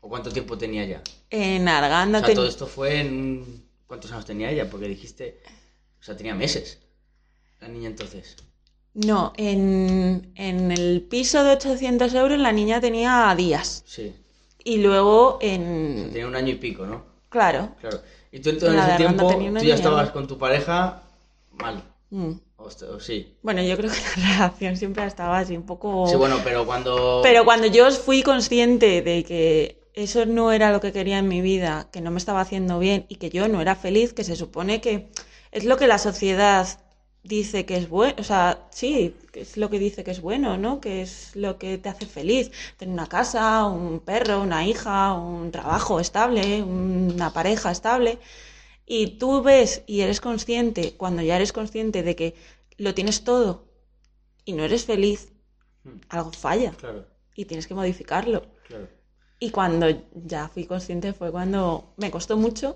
¿O 0.01 0.09
cuánto 0.09 0.31
tiempo 0.31 0.57
tenía 0.59 0.85
ya? 0.85 1.03
en 1.31 1.69
O 2.15 2.17
Arganda 2.17 2.19
sea, 2.19 2.29
ten- 2.29 2.35
todo 2.35 2.47
esto 2.47 2.67
fue 2.67 3.01
en... 3.01 3.67
¿Cuántos 3.87 4.13
años 4.13 4.27
tenía 4.27 4.51
ella? 4.51 4.69
Porque 4.71 4.89
dijiste... 4.89 5.41
O 6.01 6.03
sea, 6.05 6.17
tenía 6.17 6.35
meses. 6.35 6.79
La 7.61 7.69
niña 7.69 7.89
entonces. 7.91 8.37
No, 9.07 9.33
en, 9.37 10.33
en 10.35 10.73
el 10.73 11.03
piso 11.09 11.45
de 11.45 11.53
800 11.53 12.13
euros 12.15 12.37
la 12.39 12.51
niña 12.51 12.81
tenía 12.81 13.33
días. 13.37 13.85
Sí. 13.87 14.13
Y 14.65 14.79
luego 14.79 15.39
en... 15.41 16.11
tenía 16.13 16.27
un 16.27 16.35
año 16.35 16.51
y 16.51 16.57
pico, 16.57 16.85
¿no? 16.85 17.05
Claro. 17.29 17.77
Claro. 17.81 18.01
Y 18.33 18.41
tú 18.41 18.51
entonces 18.51 18.77
en 18.77 18.89
ese 18.89 18.97
tiempo, 18.97 19.33
tú 19.33 19.65
ya 19.65 19.77
estabas 19.77 20.11
con 20.11 20.27
tu 20.27 20.37
pareja 20.37 21.03
mal. 21.53 21.81
Mm. 22.11 22.33
O 22.57 22.99
sí. 22.99 23.37
Bueno, 23.43 23.63
yo 23.63 23.77
creo 23.77 23.89
que 23.89 24.21
la 24.21 24.33
relación 24.33 24.77
siempre 24.77 25.07
estaba 25.07 25.39
así 25.39 25.57
un 25.57 25.65
poco... 25.65 26.09
Sí, 26.09 26.17
bueno, 26.17 26.41
pero 26.43 26.67
cuando... 26.67 27.21
Pero 27.23 27.45
cuando 27.45 27.69
yo 27.69 27.89
fui 27.93 28.25
consciente 28.25 29.01
de 29.01 29.23
que 29.23 29.81
eso 29.95 30.27
no 30.27 30.51
era 30.51 30.73
lo 30.73 30.81
que 30.81 30.91
quería 30.91 31.19
en 31.19 31.29
mi 31.29 31.41
vida, 31.41 31.89
que 31.93 32.01
no 32.01 32.11
me 32.11 32.19
estaba 32.19 32.41
haciendo 32.41 32.81
bien 32.81 33.07
y 33.09 33.17
que 33.17 33.31
yo 33.31 33.47
no 33.47 33.61
era 33.61 33.77
feliz, 33.77 34.13
que 34.13 34.25
se 34.25 34.35
supone 34.35 34.81
que 34.81 35.09
es 35.53 35.65
lo 35.65 35.77
que 35.77 35.87
la 35.87 35.99
sociedad 35.99 36.67
dice 37.29 37.67
que 37.67 37.77
es 37.77 37.89
bueno, 37.89 38.15
o 38.19 38.25
sea, 38.25 38.67
sí, 38.71 39.15
que 39.33 39.41
es 39.43 39.57
lo 39.57 39.71
que 39.71 39.79
dice 39.79 40.05
que 40.05 40.11
es 40.13 40.21
bueno, 40.21 40.57
¿no? 40.59 40.81
Que 40.81 41.03
es 41.03 41.37
lo 41.37 41.59
que 41.59 41.79
te 41.79 41.89
hace 41.91 42.07
feliz, 42.07 42.51
tener 42.79 42.93
una 42.95 43.07
casa, 43.09 43.65
un 43.67 44.01
perro, 44.01 44.41
una 44.43 44.67
hija, 44.67 45.13
un 45.15 45.51
trabajo 45.53 46.01
estable, 46.01 46.63
una 46.63 47.33
pareja 47.33 47.71
estable. 47.71 48.19
Y 48.87 49.19
tú 49.19 49.43
ves 49.43 49.83
y 49.87 50.01
eres 50.03 50.21
consciente, 50.21 50.95
cuando 50.97 51.23
ya 51.23 51.37
eres 51.37 51.53
consciente 51.53 52.03
de 52.03 52.17
que 52.17 52.35
lo 52.79 52.95
tienes 52.95 53.25
todo 53.25 53.65
y 54.45 54.53
no 54.55 54.65
eres 54.65 54.85
feliz, 54.87 55.21
Hmm, 55.85 56.01
algo 56.11 56.33
falla 56.33 56.73
Claro, 56.77 57.07
y 57.37 57.45
tienes 57.47 57.67
que 57.69 57.75
modificarlo. 57.75 58.43
claro. 58.63 58.89
Y 59.41 59.51
cuando 59.51 59.87
ya 60.15 60.49
fui 60.49 60.65
consciente 60.67 61.13
fue 61.13 61.31
cuando 61.33 61.95
me 61.97 62.11
costó 62.11 62.37
mucho, 62.37 62.75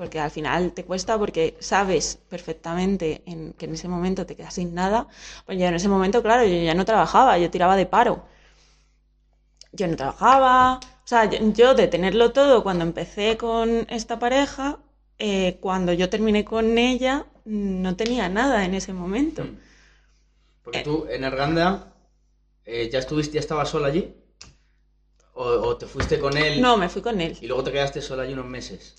porque 0.00 0.18
al 0.26 0.30
final 0.36 0.72
te 0.76 0.84
cuesta 0.90 1.12
porque 1.22 1.44
sabes 1.60 2.04
perfectamente 2.34 3.22
en, 3.26 3.52
que 3.58 3.66
en 3.66 3.74
ese 3.74 3.88
momento 3.94 4.26
te 4.26 4.36
quedas 4.36 4.54
sin 4.54 4.74
nada. 4.74 5.00
Pues 5.46 5.58
yo 5.58 5.66
en 5.66 5.74
ese 5.74 5.88
momento, 5.94 6.22
claro, 6.26 6.42
yo 6.44 6.56
ya 6.68 6.74
no 6.74 6.84
trabajaba, 6.90 7.38
yo 7.38 7.50
tiraba 7.50 7.76
de 7.76 7.86
paro. 7.94 8.14
Yo 9.72 9.86
no 9.88 9.96
trabajaba, 9.96 10.76
o 10.78 11.06
sea, 11.10 11.24
yo, 11.30 11.38
yo 11.52 11.74
de 11.74 11.86
tenerlo 11.88 12.32
todo 12.32 12.62
cuando 12.62 12.84
empecé 12.84 13.36
con 13.36 13.86
esta 13.90 14.18
pareja, 14.18 14.78
eh, 15.18 15.58
cuando 15.60 15.92
yo 15.92 16.08
terminé 16.10 16.44
con 16.44 16.76
ella, 16.78 17.26
no 17.44 17.96
tenía 17.96 18.28
nada 18.28 18.64
en 18.64 18.74
ese 18.74 18.92
momento. 18.92 19.42
Hmm. 19.44 19.56
Porque 20.62 20.78
Eh. 20.80 20.84
tú 20.84 21.06
en 21.10 21.24
Arganda 21.24 21.92
eh, 22.64 22.88
ya 22.92 23.00
estuviste, 23.00 23.34
ya 23.34 23.40
estabas 23.40 23.68
sola 23.70 23.88
allí. 23.88 24.14
O, 25.34 25.44
o 25.68 25.76
te 25.76 25.86
fuiste 25.92 26.20
con 26.20 26.36
él 26.36 26.60
No, 26.60 26.76
me 26.76 26.88
fui 26.88 27.02
con 27.02 27.20
él. 27.20 27.36
y 27.40 27.46
luego 27.48 27.64
te 27.64 27.72
quedaste 27.72 28.00
sola 28.02 28.22
allí 28.22 28.32
unos 28.34 28.46
meses. 28.46 28.94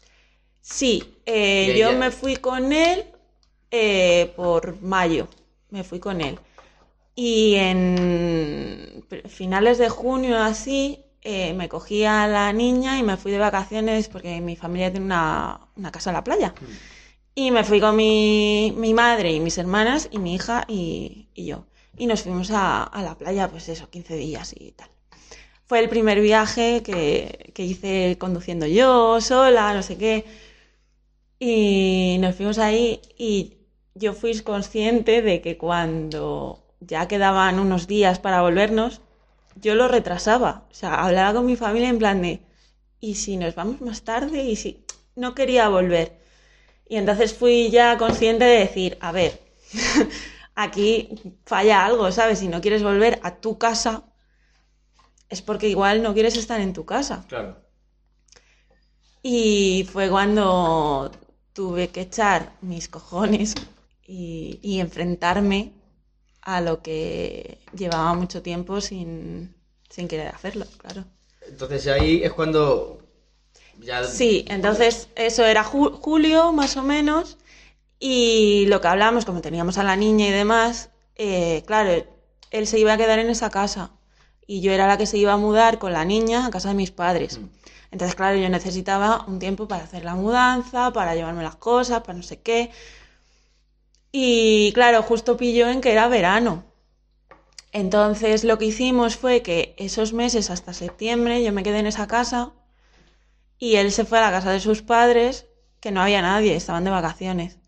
Sí, 0.61 1.21
eh, 1.25 1.73
yo 1.75 1.93
me 1.93 2.11
fui 2.11 2.35
con 2.37 2.71
él 2.73 3.05
eh, 3.71 4.33
por 4.35 4.81
mayo, 4.81 5.27
me 5.69 5.83
fui 5.83 5.99
con 5.99 6.21
él. 6.21 6.39
Y 7.15 7.55
en 7.55 9.05
finales 9.27 9.77
de 9.77 9.89
junio 9.89 10.39
así, 10.39 11.03
eh, 11.23 11.53
me 11.53 11.69
cogí 11.69 12.05
a 12.05 12.27
la 12.27 12.53
niña 12.53 12.99
y 12.99 13.03
me 13.03 13.17
fui 13.17 13.31
de 13.31 13.37
vacaciones 13.39 14.07
porque 14.09 14.41
mi 14.41 14.55
familia 14.55 14.91
tiene 14.91 15.05
una, 15.07 15.67
una 15.75 15.91
casa 15.91 16.11
en 16.11 16.15
la 16.15 16.23
playa. 16.23 16.55
Y 17.35 17.51
me 17.51 17.63
fui 17.63 17.79
con 17.79 17.95
mi, 17.95 18.73
mi 18.77 18.93
madre 18.93 19.31
y 19.33 19.39
mis 19.39 19.57
hermanas 19.57 20.09
y 20.11 20.19
mi 20.19 20.35
hija 20.35 20.65
y, 20.67 21.29
y 21.33 21.45
yo. 21.45 21.65
Y 21.97 22.07
nos 22.07 22.23
fuimos 22.23 22.51
a, 22.51 22.83
a 22.83 23.01
la 23.03 23.17
playa, 23.17 23.49
pues 23.49 23.69
eso, 23.69 23.89
15 23.89 24.15
días 24.15 24.53
y 24.57 24.71
tal. 24.71 24.89
Fue 25.67 25.79
el 25.79 25.89
primer 25.89 26.19
viaje 26.21 26.83
que, 26.83 27.51
que 27.53 27.63
hice 27.65 28.17
conduciendo 28.19 28.67
yo, 28.67 29.21
sola, 29.21 29.73
no 29.73 29.83
sé 29.83 29.97
qué. 29.97 30.25
Y 31.43 32.17
nos 32.19 32.35
fuimos 32.35 32.59
ahí 32.59 33.01
y 33.17 33.57
yo 33.95 34.13
fui 34.13 34.39
consciente 34.41 35.23
de 35.23 35.41
que 35.41 35.57
cuando 35.57 36.63
ya 36.79 37.07
quedaban 37.07 37.59
unos 37.59 37.87
días 37.87 38.19
para 38.19 38.43
volvernos, 38.43 39.01
yo 39.55 39.73
lo 39.73 39.87
retrasaba. 39.87 40.67
O 40.69 40.73
sea, 40.75 41.03
hablaba 41.03 41.33
con 41.33 41.47
mi 41.47 41.55
familia 41.55 41.89
en 41.89 41.97
plan 41.97 42.21
de, 42.21 42.41
¿y 42.99 43.15
si 43.15 43.37
nos 43.37 43.55
vamos 43.55 43.81
más 43.81 44.03
tarde? 44.03 44.43
Y 44.43 44.55
si 44.55 44.85
no 45.15 45.33
quería 45.33 45.67
volver. 45.67 46.15
Y 46.87 46.97
entonces 46.97 47.33
fui 47.33 47.71
ya 47.71 47.97
consciente 47.97 48.45
de 48.45 48.59
decir, 48.59 48.99
a 49.01 49.11
ver, 49.11 49.41
aquí 50.53 51.09
falla 51.43 51.83
algo, 51.87 52.11
¿sabes? 52.11 52.37
Si 52.37 52.49
no 52.49 52.61
quieres 52.61 52.83
volver 52.83 53.19
a 53.23 53.37
tu 53.37 53.57
casa, 53.57 54.03
es 55.27 55.41
porque 55.41 55.69
igual 55.69 56.03
no 56.03 56.13
quieres 56.13 56.37
estar 56.37 56.61
en 56.61 56.73
tu 56.73 56.85
casa. 56.85 57.25
Claro. 57.27 57.57
Y 59.23 59.87
fue 59.91 60.07
cuando 60.07 61.11
tuve 61.53 61.89
que 61.89 62.01
echar 62.01 62.51
mis 62.61 62.87
cojones 62.87 63.55
y, 64.05 64.59
y 64.61 64.79
enfrentarme 64.79 65.71
a 66.41 66.61
lo 66.61 66.81
que 66.81 67.59
llevaba 67.75 68.13
mucho 68.13 68.41
tiempo 68.41 68.81
sin, 68.81 69.55
sin 69.89 70.07
querer 70.07 70.27
hacerlo, 70.29 70.65
claro. 70.77 71.05
Entonces 71.47 71.87
ahí 71.87 72.23
es 72.23 72.31
cuando 72.33 72.99
ya 73.79 74.03
Sí, 74.03 74.45
entonces 74.47 75.09
eso 75.15 75.45
era 75.45 75.63
ju- 75.63 75.91
julio 75.93 76.51
más 76.51 76.77
o 76.77 76.83
menos 76.83 77.37
y 77.99 78.65
lo 78.67 78.81
que 78.81 78.87
hablamos, 78.87 79.25
como 79.25 79.41
teníamos 79.41 79.77
a 79.77 79.83
la 79.83 79.95
niña 79.95 80.27
y 80.27 80.31
demás, 80.31 80.89
eh, 81.15 81.63
claro, 81.65 81.91
él 82.51 82.67
se 82.67 82.79
iba 82.79 82.93
a 82.93 82.97
quedar 82.97 83.19
en 83.19 83.29
esa 83.29 83.49
casa 83.49 83.91
y 84.47 84.61
yo 84.61 84.71
era 84.71 84.87
la 84.87 84.97
que 84.97 85.05
se 85.05 85.17
iba 85.17 85.33
a 85.33 85.37
mudar 85.37 85.79
con 85.79 85.93
la 85.93 86.05
niña 86.05 86.45
a 86.45 86.49
casa 86.51 86.69
de 86.69 86.75
mis 86.75 86.91
padres. 86.91 87.39
Mm. 87.39 87.45
Entonces, 87.91 88.15
claro, 88.15 88.37
yo 88.37 88.49
necesitaba 88.49 89.25
un 89.27 89.39
tiempo 89.39 89.67
para 89.67 89.83
hacer 89.83 90.05
la 90.05 90.15
mudanza, 90.15 90.91
para 90.93 91.13
llevarme 91.13 91.43
las 91.43 91.57
cosas, 91.57 92.01
para 92.01 92.17
no 92.17 92.23
sé 92.23 92.41
qué. 92.41 92.71
Y 94.11 94.71
claro, 94.73 95.03
justo 95.03 95.37
pilló 95.37 95.69
en 95.69 95.81
que 95.81 95.91
era 95.91 96.07
verano. 96.07 96.63
Entonces 97.73 98.43
lo 98.43 98.57
que 98.57 98.65
hicimos 98.65 99.15
fue 99.15 99.41
que 99.41 99.75
esos 99.77 100.13
meses 100.13 100.49
hasta 100.49 100.73
septiembre 100.73 101.43
yo 101.43 101.53
me 101.53 101.63
quedé 101.63 101.79
en 101.79 101.87
esa 101.87 102.07
casa 102.07 102.51
y 103.57 103.75
él 103.75 103.91
se 103.91 104.05
fue 104.05 104.17
a 104.17 104.21
la 104.21 104.31
casa 104.31 104.51
de 104.51 104.59
sus 104.59 104.81
padres, 104.81 105.47
que 105.79 105.91
no 105.91 106.01
había 106.01 106.21
nadie, 106.21 106.55
estaban 106.55 106.83
de 106.83 106.89
vacaciones. 106.91 107.59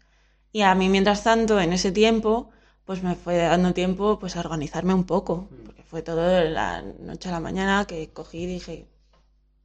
Y 0.51 0.61
a 0.61 0.75
mí, 0.75 0.89
mientras 0.89 1.23
tanto, 1.23 1.59
en 1.59 1.73
ese 1.73 1.91
tiempo, 1.91 2.49
pues 2.85 3.03
me 3.03 3.15
fue 3.15 3.37
dando 3.37 3.73
tiempo 3.73 4.19
pues 4.19 4.35
a 4.35 4.41
organizarme 4.41 4.93
un 4.93 5.05
poco, 5.05 5.49
porque 5.65 5.83
fue 5.83 6.01
todo 6.01 6.27
de 6.27 6.49
la 6.49 6.81
noche 6.81 7.29
a 7.29 7.31
la 7.33 7.39
mañana 7.39 7.85
que 7.85 8.11
cogí 8.11 8.43
y 8.43 8.45
dije, 8.47 8.87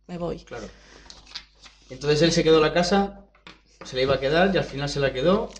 me 0.08 0.18
voy. 0.18 0.38
Claro. 0.40 0.66
Entonces 1.90 2.20
él 2.22 2.32
se 2.32 2.42
quedó 2.42 2.60
la 2.60 2.72
casa, 2.72 3.20
se 3.84 3.96
le 3.96 4.02
iba 4.02 4.14
a 4.14 4.20
quedar 4.20 4.54
y 4.54 4.58
al 4.58 4.64
final 4.64 4.88
se 4.88 5.00
la 5.00 5.12
quedó. 5.12 5.50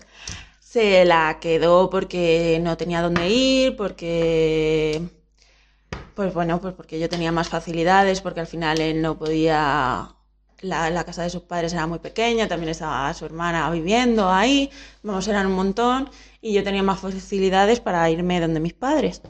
Se 0.59 1.05
la 1.05 1.39
quedó 1.39 1.89
porque 1.89 2.59
no 2.61 2.77
tenía 2.77 3.01
dónde 3.01 3.29
ir, 3.29 3.75
porque... 3.75 5.01
Pues 6.13 6.33
bueno, 6.33 6.59
pues 6.59 6.73
porque 6.73 6.99
yo 6.99 7.07
tenía 7.07 7.31
más 7.31 7.49
facilidades, 7.49 8.21
porque 8.21 8.41
al 8.41 8.47
final 8.47 8.81
él 8.81 9.01
no 9.01 9.17
podía... 9.17 10.15
La, 10.61 10.89
la 10.89 11.05
casa 11.05 11.23
de 11.23 11.29
sus 11.29 11.43
padres 11.43 11.71
era 11.71 11.87
muy 11.87 11.99
pequeña, 11.99 12.49
también 12.49 12.69
estaba 12.69 13.13
su 13.13 13.23
hermana 13.23 13.69
viviendo 13.71 14.29
ahí, 14.29 14.69
vamos, 15.01 15.25
eran 15.29 15.47
un 15.47 15.53
montón, 15.53 16.09
y 16.41 16.51
yo 16.51 16.65
tenía 16.65 16.83
más 16.83 16.99
facilidades 16.99 17.79
para 17.79 18.09
irme 18.09 18.41
donde 18.41 18.59
mis 18.59 18.73
padres. 18.73 19.21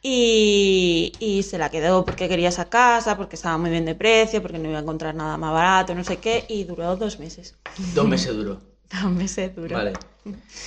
Y, 0.00 1.12
y 1.18 1.42
se 1.42 1.58
la 1.58 1.70
quedó 1.70 2.04
porque 2.04 2.28
quería 2.28 2.50
esa 2.50 2.68
casa, 2.68 3.16
porque 3.16 3.36
estaba 3.36 3.58
muy 3.58 3.70
bien 3.70 3.84
de 3.84 3.96
precio, 3.96 4.40
porque 4.40 4.58
no 4.58 4.68
iba 4.68 4.78
a 4.78 4.82
encontrar 4.82 5.14
nada 5.14 5.36
más 5.36 5.52
barato, 5.52 5.94
no 5.94 6.04
sé 6.04 6.18
qué, 6.18 6.44
y 6.48 6.64
duró 6.64 6.96
dos 6.96 7.18
meses. 7.18 7.56
Dos 7.94 8.06
meses 8.06 8.34
duró. 8.34 8.60
Dos 9.02 9.10
meses 9.10 9.54
duró. 9.54 9.76
Vale. 9.76 9.92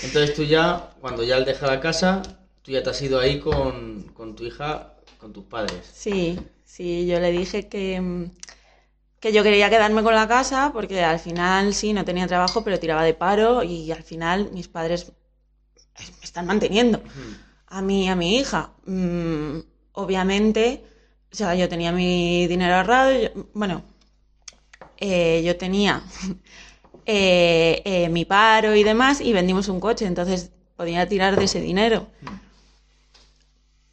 Entonces 0.03 0.35
tú 0.35 0.43
ya, 0.43 0.91
cuando 1.01 1.23
ya 1.23 1.37
él 1.37 1.45
deja 1.45 1.65
la 1.65 1.79
casa, 1.79 2.21
tú 2.61 2.71
ya 2.71 2.83
te 2.83 2.89
has 2.91 3.01
ido 3.01 3.19
ahí 3.19 3.39
con, 3.39 4.03
con 4.13 4.35
tu 4.35 4.43
hija, 4.43 4.93
con 5.17 5.33
tus 5.33 5.45
padres. 5.45 5.89
Sí, 5.91 6.39
sí, 6.63 7.07
yo 7.07 7.19
le 7.19 7.31
dije 7.31 7.67
que, 7.67 8.29
que 9.19 9.33
yo 9.33 9.43
quería 9.43 9.69
quedarme 9.69 10.03
con 10.03 10.13
la 10.13 10.27
casa 10.27 10.71
porque 10.73 11.03
al 11.03 11.19
final 11.19 11.73
sí, 11.73 11.93
no 11.93 12.05
tenía 12.05 12.27
trabajo, 12.27 12.63
pero 12.63 12.79
tiraba 12.79 13.03
de 13.03 13.13
paro 13.13 13.63
y 13.63 13.91
al 13.91 14.03
final 14.03 14.51
mis 14.53 14.67
padres 14.67 15.11
me 15.97 16.23
están 16.23 16.45
manteniendo. 16.45 17.01
A 17.71 17.81
mí 17.81 18.05
y 18.05 18.07
a 18.09 18.15
mi 18.15 18.37
hija. 18.37 18.69
Mm, 18.85 19.59
obviamente, 19.93 20.83
o 21.31 21.35
sea, 21.35 21.55
yo 21.55 21.67
tenía 21.69 21.91
mi 21.91 22.45
dinero 22.47 22.75
ahorrado, 22.75 23.11
yo- 23.13 23.29
bueno, 23.53 23.81
eh, 24.97 25.41
yo 25.45 25.57
tenía 25.57 26.03
eh, 27.05 27.81
eh, 27.85 28.09
mi 28.09 28.25
paro 28.25 28.75
y 28.75 28.83
demás 28.83 29.21
y 29.21 29.33
vendimos 29.33 29.67
un 29.69 29.79
coche, 29.79 30.05
entonces 30.05 30.51
podía 30.75 31.07
tirar 31.07 31.37
de 31.37 31.45
ese 31.45 31.61
dinero 31.61 32.07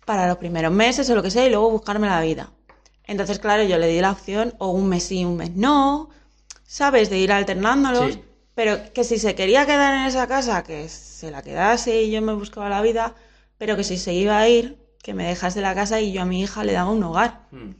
para 0.04 0.26
los 0.26 0.38
primeros 0.38 0.73
meses 0.73 1.08
o 1.11 1.14
lo 1.14 1.23
que 1.23 1.30
sea 1.30 1.47
y 1.47 1.50
luego 1.50 1.70
buscarme 1.70 2.06
la 2.08 2.20
vida. 2.20 2.50
Entonces, 3.04 3.38
claro, 3.38 3.62
yo 3.62 3.78
le 3.78 3.88
di 3.88 4.00
la 4.00 4.11
opción 4.12 4.54
o 4.58 4.68
un 4.68 4.88
mes 4.88 5.04
sí, 5.04 5.25
un 5.25 5.37
mes 5.37 5.54
no, 5.54 6.11
¿sabes? 6.66 7.11
De 7.11 7.18
ir 7.18 7.32
alternándolos. 7.32 8.14
Sí. 8.14 8.20
Pero 8.54 8.92
que 8.92 9.04
si 9.04 9.18
se 9.18 9.35
quería 9.37 9.66
quedar 9.66 9.94
en 9.94 10.06
esa 10.06 10.26
casa, 10.26 10.64
que 10.64 10.88
se 10.88 11.30
la 11.30 11.42
quedase 11.42 12.02
y 12.02 12.11
yo 12.11 12.20
me 12.23 12.32
buscaba 12.35 12.68
la 12.68 12.82
vida, 12.82 13.14
pero 13.58 13.76
que 13.76 13.84
si 13.84 13.98
se 13.98 14.12
iba 14.14 14.38
a 14.38 14.48
ir, 14.48 14.78
que 15.02 15.14
me 15.14 15.26
dejase 15.26 15.60
la 15.60 15.74
casa 15.74 16.00
y 16.00 16.12
yo 16.12 16.22
a 16.22 16.24
mi 16.24 16.40
hija 16.42 16.64
le 16.64 16.72
daba 16.72 16.90
un 16.90 17.02
hogar. 17.02 17.46
Hmm, 17.50 17.72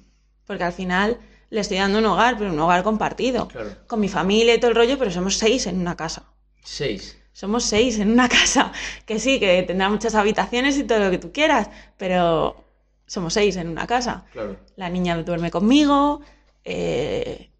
Porque 0.47 0.64
al 0.64 0.73
final 0.73 1.18
le 1.50 1.61
estoy 1.61 1.78
dando 1.78 1.99
un 1.99 2.06
hogar, 2.06 2.37
pero 2.38 2.50
un 2.52 2.58
hogar 2.61 2.82
compartido. 2.82 3.49
Claro. 3.49 3.70
Con 3.87 4.00
mi 4.00 4.08
familia 4.08 4.54
y 4.54 4.61
todo 4.61 4.70
el 4.70 4.76
rollo, 4.76 4.99
pero 4.99 5.11
somos 5.11 5.37
seis 5.37 5.66
en 5.66 5.78
una 5.80 5.97
casa. 5.97 6.25
Seis. 6.64 7.16
Somos 7.32 7.64
seis 7.64 7.99
en 7.99 8.11
una 8.11 8.28
casa. 8.38 8.73
Que 9.06 9.18
sí, 9.18 9.38
que 9.40 9.62
tendrá 9.62 9.88
muchas 9.88 10.14
habitaciones 10.14 10.76
y 10.78 10.85
todo 10.85 10.99
lo 11.00 11.11
que 11.11 11.18
tú 11.18 11.32
quieras, 11.32 11.70
pero 11.97 12.64
somos 13.06 13.32
seis 13.35 13.56
en 13.56 13.68
una 13.68 13.87
casa. 13.87 14.25
Claro. 14.32 14.56
La 14.76 14.88
niña 14.90 15.16
duerme 15.23 15.50
conmigo. 15.50 16.20
eh, 16.64 17.50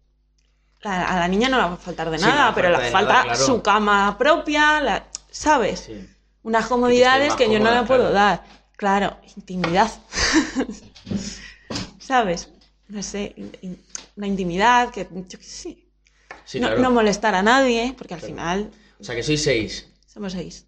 la- 0.81 1.03
a 1.07 1.19
la 1.19 1.27
niña 1.27 1.49
no 1.49 1.57
le 1.57 1.63
va 1.63 1.73
a 1.73 1.77
faltar 1.77 2.09
de 2.11 2.19
Sí, 2.19 2.25
no 2.25 2.29
nada, 2.31 2.53
pero 2.55 2.69
le 2.69 2.89
falta 2.91 3.11
nada, 3.13 3.23
claro. 3.23 3.39
su 3.43 3.61
cama 3.61 4.15
propia, 4.17 4.79
la- 4.81 5.07
¿sabes? 5.31 5.79
Sí. 5.81 6.07
Unas 6.43 6.67
comodidades 6.67 7.33
que, 7.35 7.51
yo 7.51 7.59
no 7.59 7.71
le 7.73 7.83
puedo 7.83 8.09
claro. 8.11 8.13
dar. 8.13 8.43
Claro, 8.77 9.17
intimidad. 9.35 9.91
¿Sabes? 11.99 12.49
No 12.87 13.03
sé, 13.03 13.35
una 14.15 14.27
intimidad 14.27 14.89
que 14.91 15.07
yo 15.11 15.37
qué 15.39 15.45
sé. 15.45 15.77
Sí, 16.45 16.59
no, 16.59 16.67
claro. 16.67 16.81
no 16.81 16.91
molestar 16.91 17.35
a 17.35 17.43
nadie, 17.43 17.93
porque 17.97 18.13
al 18.15 18.19
Claro. 18.21 18.33
final 18.33 18.71
O 18.99 19.03
sea 19.03 19.15
que 19.15 19.21
sois 19.23 19.43
seis. 19.43 19.85
somos 20.07 20.33
seis. 20.33 20.65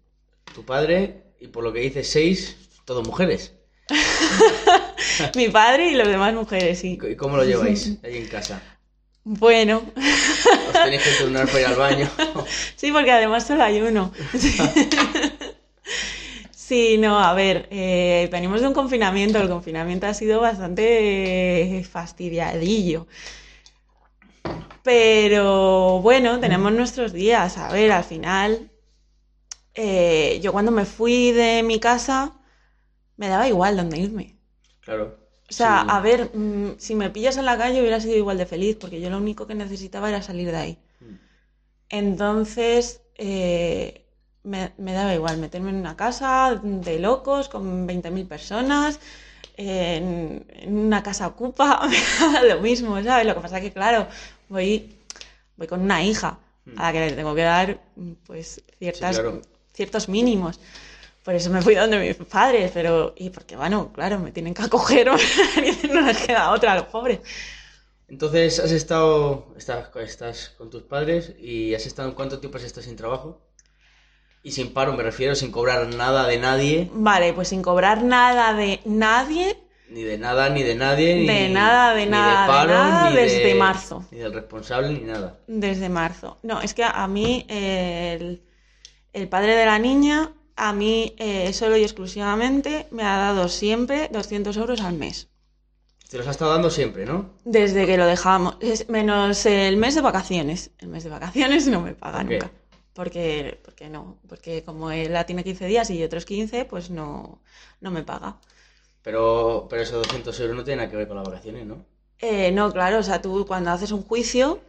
Tu 0.54 0.64
padre, 0.64 1.34
y 1.40 1.48
por 1.48 1.64
lo 1.64 1.72
que 1.72 1.80
dices 1.80 2.08
seis, 2.08 2.56
todo 2.84 3.02
mujeres. 3.02 3.54
Mi 5.34 5.48
padre 5.48 5.90
y 5.90 5.94
las 5.94 6.06
demás 6.08 6.32
mujeres, 6.34 6.78
sí. 6.78 6.98
¿Y 7.10 7.16
cómo 7.16 7.36
lo 7.36 7.44
lleváis 7.44 7.98
ahí 8.04 8.18
en 8.18 8.28
casa? 8.28 8.62
Bueno, 9.24 9.82
¿Os 9.96 10.72
tenéis 10.84 11.02
que 11.02 11.10
turnar 11.22 11.46
para 11.46 11.60
ir 11.60 11.66
al 11.66 11.76
baño? 11.76 12.10
sí, 12.76 12.90
porque 12.92 13.10
además 13.12 13.46
solo 13.46 13.62
hay 13.64 13.80
uno. 13.80 14.12
Sí, 16.50 16.96
no, 16.98 17.18
a 17.18 17.34
ver, 17.34 17.68
eh, 17.70 18.28
venimos 18.32 18.60
de 18.60 18.68
un 18.68 18.74
confinamiento, 18.74 19.38
el 19.38 19.48
confinamiento 19.48 20.06
ha 20.06 20.14
sido 20.14 20.40
bastante 20.40 21.84
fastidiadillo. 21.90 23.06
Pero 24.82 26.00
bueno, 26.00 26.40
tenemos 26.40 26.72
nuestros 26.72 27.12
días. 27.12 27.58
A 27.58 27.70
ver, 27.72 27.92
al 27.92 28.04
final, 28.04 28.70
eh, 29.74 30.40
yo 30.42 30.52
cuando 30.52 30.72
me 30.72 30.84
fui 30.84 31.32
de 31.32 31.62
mi 31.62 31.78
casa, 31.78 32.34
me 33.16 33.28
daba 33.28 33.48
igual 33.48 33.76
dónde 33.76 33.98
irme. 33.98 34.36
Claro. 34.80 35.18
O 35.50 35.52
sea, 35.52 35.82
Sí. 35.82 35.86
a 35.90 36.00
ver, 36.00 36.30
mm, 36.34 36.78
si 36.78 36.94
me 36.94 37.10
pillas 37.10 37.36
en 37.36 37.44
la 37.44 37.58
calle 37.58 37.80
hubiera 37.80 38.00
sido 38.00 38.16
igual 38.16 38.38
de 38.38 38.46
feliz, 38.46 38.76
porque 38.80 39.00
yo 39.00 39.10
lo 39.10 39.18
único 39.18 39.46
que 39.46 39.54
necesitaba 39.54 40.08
era 40.08 40.22
salir 40.22 40.50
de 40.50 40.56
ahí. 40.56 40.78
Mm. 41.00 41.14
Entonces, 41.90 43.02
eh, 43.16 44.01
me, 44.44 44.72
me 44.78 44.92
daba 44.92 45.14
igual 45.14 45.38
meterme 45.38 45.70
en 45.70 45.76
una 45.76 45.96
casa 45.96 46.60
de 46.62 46.98
locos 46.98 47.48
con 47.48 47.86
20.000 47.86 48.26
personas, 48.28 49.00
en, 49.56 50.46
en 50.48 50.76
una 50.78 51.02
casa 51.02 51.26
ocupa, 51.26 51.86
me 51.88 51.96
daba 52.20 52.42
lo 52.44 52.60
mismo, 52.60 53.02
¿sabes? 53.02 53.26
Lo 53.26 53.34
que 53.34 53.40
pasa 53.40 53.58
es 53.58 53.64
que, 53.64 53.72
claro, 53.72 54.06
voy, 54.48 54.94
voy 55.56 55.66
con 55.66 55.80
una 55.82 56.02
hija 56.04 56.38
a 56.76 56.84
la 56.84 56.92
que 56.92 57.00
le 57.00 57.12
tengo 57.12 57.34
que 57.34 57.42
dar 57.42 57.80
pues 58.26 58.62
ciertas, 58.78 59.16
Sí, 59.16 59.22
claro. 59.22 59.42
ciertos 59.74 60.08
mínimos. 60.08 60.60
Por 61.24 61.34
eso 61.34 61.50
me 61.50 61.62
fui 61.62 61.74
donde 61.74 61.98
mis 62.00 62.16
padres, 62.16 62.70
pero... 62.74 63.14
Y 63.16 63.30
porque, 63.30 63.56
bueno, 63.56 63.92
claro, 63.92 64.18
me 64.18 64.32
tienen 64.32 64.54
que 64.54 64.62
acoger, 64.62 65.06
no 65.92 66.00
les 66.02 66.18
queda 66.18 66.50
otra 66.52 66.72
a 66.72 66.76
los 66.76 66.86
pobres. 66.86 67.20
Entonces, 68.08 68.60
has 68.60 68.70
estado, 68.72 69.54
estás, 69.56 69.90
estás 69.96 70.50
con 70.50 70.70
tus 70.70 70.82
padres 70.84 71.34
y 71.38 71.74
has 71.74 71.86
estado, 71.86 72.14
¿cuánto 72.14 72.38
tiempo 72.40 72.58
has 72.58 72.64
estado 72.64 72.84
sin 72.86 72.96
trabajo? 72.96 73.40
Y 74.42 74.50
sin 74.52 74.72
paro, 74.72 74.92
me 74.94 75.02
refiero, 75.02 75.34
sin 75.34 75.52
cobrar 75.52 75.86
nada 75.94 76.26
de 76.26 76.38
nadie, 76.38 76.90
Vale, 76.92 77.32
pues 77.32 77.48
sin 77.48 77.62
cobrar 77.62 78.02
nada 78.02 78.54
de 78.54 78.80
nadie, 78.84 79.56
ni 79.88 80.02
de 80.02 80.18
nada, 80.18 80.48
ni 80.48 80.62
de 80.62 80.74
nadie, 80.74 81.14
ni 81.16 81.26
De 81.26 81.48
nada, 81.50 81.94
de 81.94 82.06
ni 82.06 82.10
nada, 82.10 82.42
de 82.42 82.46
paro, 82.48 82.70
nada, 82.72 83.10
ni 83.10 83.16
desde 83.16 83.44
de- 83.44 83.54
marzo. 83.54 84.04
Ni 84.10 84.18
del 84.18 84.32
responsable, 84.32 84.88
ni 84.90 85.00
nada. 85.00 85.38
desde 85.46 85.88
marzo. 85.88 86.38
No, 86.42 86.60
es 86.60 86.74
que 86.74 86.82
a 86.82 87.06
mí 87.06 87.44
eh, 87.48 88.16
el, 88.20 88.42
el 89.12 89.28
padre 89.28 89.54
de 89.54 89.66
la 89.66 89.78
niña, 89.78 90.32
a 90.56 90.72
mí 90.72 91.14
eh, 91.18 91.52
solo 91.52 91.76
y 91.76 91.82
exclusivamente 91.84 92.88
me 92.90 93.04
ha 93.04 93.16
dado 93.18 93.48
siempre 93.48 94.08
200 94.12 94.56
euros 94.56 94.80
al 94.80 94.94
mes. 94.94 95.28
Te 96.10 96.18
los 96.18 96.26
has 96.26 96.32
estado 96.32 96.52
dando 96.52 96.68
siempre, 96.70 97.06
¿no? 97.06 97.30
Desde 97.44 97.86
que 97.86 97.96
lo 97.96 98.06
dejamos, 98.06 98.56
es- 98.60 98.88
menos 98.88 99.46
el 99.46 99.76
mes 99.76 99.94
de 99.94 100.00
vacaciones. 100.00 100.70
El 100.78 100.88
mes 100.88 101.04
de 101.04 101.10
vacaciones 101.10 101.66
no 101.68 101.80
me 101.80 101.94
paga 101.94 102.22
nunca. 102.24 102.50
Porque, 102.94 103.58
porque 103.64 103.88
no, 103.88 104.18
porque 104.28 104.64
como 104.64 104.90
él 104.90 105.12
la 105.12 105.24
tiene 105.24 105.44
15 105.44 105.66
días 105.66 105.88
y 105.90 105.98
yo 105.98 106.06
otros 106.06 106.26
15, 106.26 106.64
pues 106.66 106.90
no, 106.90 107.40
no 107.80 107.90
me 107.90 108.02
paga. 108.02 108.36
Pero, 109.02 109.66
pero 109.68 109.82
esos 109.82 110.02
200 110.02 110.38
euros 110.40 110.56
no 110.56 110.64
tienen 110.64 110.78
nada 110.78 110.90
que 110.90 110.96
ver 110.96 111.08
con 111.08 111.16
las 111.16 111.26
vacaciones, 111.26 111.66
¿no? 111.66 111.84
Eh, 112.18 112.52
no, 112.52 112.72
claro, 112.72 112.98
o 112.98 113.02
sea, 113.02 113.20
tú 113.20 113.44
cuando 113.46 113.70
haces 113.70 113.90
un 113.90 114.02
juicio, 114.02 114.60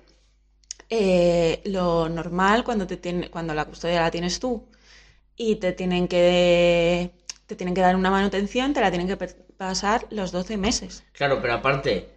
eh, 0.90 1.62
lo 1.66 2.10
normal 2.10 2.64
cuando 2.64 2.88
te 2.88 2.98
tiene, 2.98 3.30
cuando 3.30 3.54
la 3.54 3.66
custodia 3.66 4.02
la 4.02 4.12
tienes 4.12 4.40
tú 4.40 4.66
y 5.36 5.58
te 5.58 5.74
tienen 5.74 6.08
que 6.08 7.12
te 7.48 7.56
tienen 7.56 7.76
que 7.76 7.82
dar 7.82 7.96
una 7.96 8.10
manutención, 8.12 8.74
te 8.74 8.82
la 8.82 8.92
tienen 8.92 9.08
que 9.08 9.18
pasar 9.58 10.08
los 10.10 10.32
12 10.32 10.58
meses. 10.58 11.04
Claro, 11.14 11.40
pero 11.42 11.54
aparte, 11.54 12.10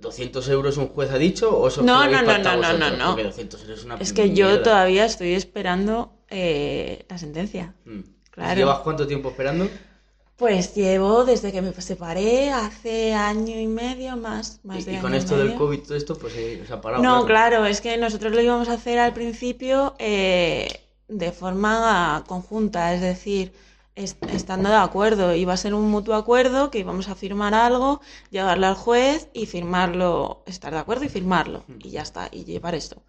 ¿200 0.00 0.48
euros 0.50 0.76
un 0.76 0.88
juez 0.88 1.10
ha 1.10 1.18
dicho 1.18 1.56
o 1.56 1.68
eso 1.68 1.82
No, 1.82 2.06
no, 2.06 2.22
no, 2.22 2.38
no, 2.38 2.72
no, 2.78 2.90
no. 2.90 3.16
200 3.16 3.62
euros 3.62 3.86
es 4.00 4.12
que 4.12 4.34
yo 4.34 4.62
todavía 4.62 5.04
estoy 5.04 5.32
esperando 5.32 6.12
eh, 6.28 7.04
la 7.08 7.18
sentencia. 7.18 7.74
Mm. 7.84 8.00
Claro. 8.30 8.58
¿Llevas 8.58 8.80
cuánto 8.80 9.06
tiempo 9.06 9.30
esperando? 9.30 9.68
Pues 10.36 10.74
llevo 10.74 11.24
desde 11.24 11.50
que 11.50 11.62
me 11.62 11.72
separé 11.72 12.50
hace 12.50 13.14
año 13.14 13.58
y 13.58 13.66
medio 13.66 14.18
más, 14.18 14.60
más 14.64 14.80
Y, 14.80 14.84
de 14.84 14.92
y 14.94 14.98
con 14.98 15.14
esto 15.14 15.38
del. 15.38 15.54
COVID 15.54 15.80
todo 15.80 15.96
esto, 15.96 16.18
pues 16.18 16.34
eh, 16.36 16.62
se 16.66 16.74
ha 16.74 16.80
parado. 16.82 17.02
No, 17.02 17.24
claro, 17.24 17.64
es 17.64 17.80
que 17.80 17.96
nosotros 17.96 18.34
lo 18.34 18.42
íbamos 18.42 18.68
a 18.68 18.74
hacer 18.74 18.98
al 18.98 19.14
principio 19.14 19.94
eh, 19.98 20.68
de 21.08 21.32
forma 21.32 22.22
conjunta, 22.26 22.92
es 22.92 23.00
decir, 23.00 23.52
estando 23.96 24.68
de 24.68 24.76
acuerdo. 24.76 25.34
Iba 25.34 25.54
a 25.54 25.56
ser 25.56 25.74
un 25.74 25.90
mutuo 25.90 26.14
acuerdo 26.14 26.70
que 26.70 26.78
íbamos 26.78 27.08
a 27.08 27.14
firmar 27.14 27.54
algo, 27.54 28.00
llevarlo 28.30 28.66
al 28.66 28.74
juez 28.74 29.28
y 29.32 29.46
firmarlo, 29.46 30.42
estar 30.46 30.72
de 30.72 30.78
acuerdo 30.78 31.04
y 31.04 31.08
firmarlo. 31.08 31.64
Y 31.82 31.90
ya 31.90 32.02
está, 32.02 32.28
y 32.30 32.44
llevar 32.44 32.74
esto. 32.74 33.02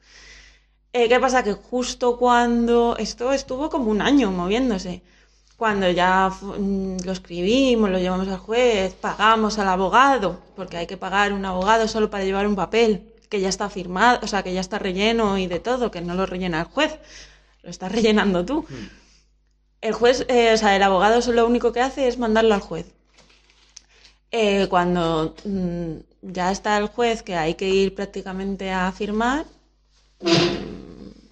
Eh, 0.94 1.10
¿qué 1.10 1.20
pasa? 1.20 1.44
Que 1.44 1.54
justo 1.54 2.18
cuando 2.18 2.96
esto 2.98 3.34
estuvo 3.34 3.70
como 3.70 3.92
un 3.92 4.02
año 4.02 4.32
moviéndose. 4.32 5.04
Cuando 5.58 5.90
ya 5.90 6.30
mm, 6.30 6.98
lo 7.04 7.12
escribimos, 7.12 7.90
lo 7.90 8.00
llevamos 8.00 8.28
al 8.28 8.38
juez, 8.38 8.94
pagamos 8.94 9.60
al 9.60 9.68
abogado, 9.68 10.40
porque 10.56 10.78
hay 10.78 10.88
que 10.88 10.98
pagar 10.98 11.34
un 11.34 11.46
abogado 11.46 11.88
solo 11.88 12.10
para 12.10 12.24
llevar 12.24 12.48
un 12.48 12.56
papel 12.56 13.14
que 13.30 13.42
ya 13.42 13.50
está 13.50 13.70
firmado, 13.70 14.20
o 14.24 14.28
sea, 14.28 14.44
que 14.44 14.54
ya 14.54 14.62
está 14.62 14.80
relleno 14.80 15.38
y 15.38 15.48
de 15.48 15.60
todo, 15.60 15.92
que 15.92 16.02
no 16.02 16.16
lo 16.16 16.26
rellena 16.26 16.62
el 16.62 16.68
juez, 16.68 16.98
lo 17.64 17.70
estás 17.70 17.92
rellenando 17.92 18.46
tú. 18.46 18.66
El 19.82 19.94
juez, 19.94 20.26
eh, 20.28 20.54
o 20.54 20.58
sea, 20.58 20.76
el 20.76 20.84
abogado 20.84 21.20
lo 21.32 21.46
único 21.46 21.72
que 21.72 21.82
hace 21.82 22.08
es 22.08 22.18
mandarlo 22.18 22.54
al 22.54 22.62
juez. 22.62 22.88
Eh, 24.32 24.68
cuando 24.70 25.36
mm, 25.46 25.98
ya 26.22 26.52
está 26.52 26.78
el 26.78 26.88
juez 26.88 27.24
que 27.24 27.36
hay 27.36 27.56
que 27.56 27.70
ir 27.70 27.96
prácticamente 27.96 28.72
a 28.72 28.92
firmar, 28.92 29.46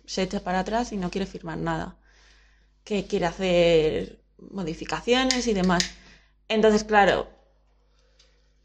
se 0.05 0.23
echa 0.23 0.39
para 0.41 0.60
atrás 0.60 0.91
y 0.91 0.97
no 0.97 1.10
quiere 1.10 1.25
firmar 1.25 1.58
nada. 1.58 1.95
Que 2.84 3.05
quiere 3.08 3.25
hacer 3.25 4.19
modificaciones 4.51 5.47
y 5.47 5.53
demás. 5.53 5.84
Entonces, 6.47 6.84
claro, 6.84 7.27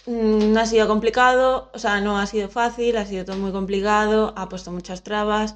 mm, 0.07 0.53
no 0.53 0.61
ha 0.61 0.67
sido 0.67 0.87
complicado, 0.89 1.71
o 1.75 1.79
sea, 1.79 2.01
no 2.01 2.19
ha 2.19 2.27
sido 2.27 2.49
fácil, 2.49 2.97
ha 2.97 3.07
sido 3.07 3.25
todo 3.25 3.37
muy 3.39 3.53
complicado, 3.53 4.35
ha 4.37 4.49
puesto 4.49 4.71
muchas 4.73 5.03
trabas. 5.03 5.55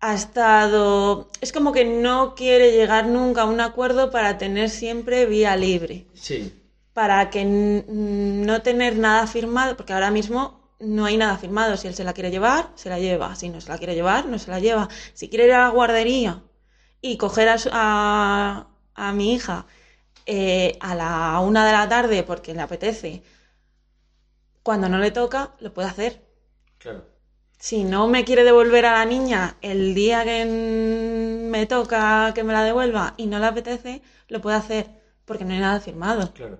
Ha 0.00 0.14
estado. 0.14 1.28
Es 1.40 1.52
como 1.52 1.72
que 1.72 1.84
no 1.84 2.34
quiere 2.34 2.72
llegar 2.72 3.06
nunca 3.06 3.42
a 3.42 3.44
un 3.46 3.60
acuerdo 3.60 4.10
para 4.10 4.38
tener 4.38 4.70
siempre 4.70 5.26
vía 5.26 5.56
libre 5.56 6.06
Sí. 6.14 6.52
para 6.94 7.30
que 7.30 7.44
no 7.46 8.62
tener 8.62 8.96
nada 8.98 9.26
firmado, 9.26 9.76
porque 9.76 9.92
ahora 9.94 10.10
mismo 10.10 10.60
no 10.80 11.06
hay 11.06 11.16
nada 11.18 11.38
firmado. 11.38 11.76
Si 11.76 11.88
él 11.88 11.94
se 11.94 12.04
la 12.04 12.14
quiere 12.14 12.30
llevar, 12.30 12.70
se 12.76 12.90
la 12.90 12.98
lleva. 13.00 13.36
Si 13.36 13.48
no 13.50 13.60
se 13.60 13.68
la 13.70 13.78
quiere 13.78 13.94
llevar, 13.94 14.26
no 14.26 14.38
se 14.38 14.50
la 14.50 14.60
lleva. 14.60 14.88
Si 15.14 15.28
quiere 15.30 15.46
ir 15.46 15.52
a 15.54 15.64
la 15.64 15.70
guardería 15.70 16.42
y 17.02 17.16
coger 17.18 17.48
a, 17.50 17.58
su- 17.58 17.70
a- 17.72 18.68
a 18.94 19.12
mi 19.12 19.34
hija 19.34 19.66
eh, 20.26 20.78
a 20.80 20.94
la 20.96 21.40
una 21.40 21.66
de 21.66 21.72
la 21.72 21.88
tarde 21.88 22.22
porque 22.24 22.54
le 22.54 22.62
apetece, 22.62 23.22
cuando 24.62 24.88
no 24.88 24.96
le 24.98 25.10
toca, 25.10 25.54
lo 25.60 25.74
puede 25.74 25.88
hacer. 25.88 26.22
Claro. 26.78 27.09
Si 27.66 27.84
no 27.84 28.08
me 28.08 28.24
quiere 28.24 28.42
devolver 28.42 28.84
a 28.86 28.92
la 28.98 29.04
niña 29.04 29.56
el 29.60 29.94
día 29.94 30.24
que 30.24 30.44
me 31.54 31.66
toca 31.66 32.32
que 32.34 32.42
me 32.42 32.52
la 32.52 32.64
devuelva 32.64 33.14
y 33.16 33.26
no 33.26 33.38
le 33.38 33.46
apetece, 33.46 34.02
lo 34.28 34.40
puede 34.40 34.56
hacer 34.56 34.84
porque 35.26 35.44
no 35.44 35.52
hay 35.52 35.60
nada 35.60 35.78
firmado. 35.80 36.32
Claro. 36.32 36.58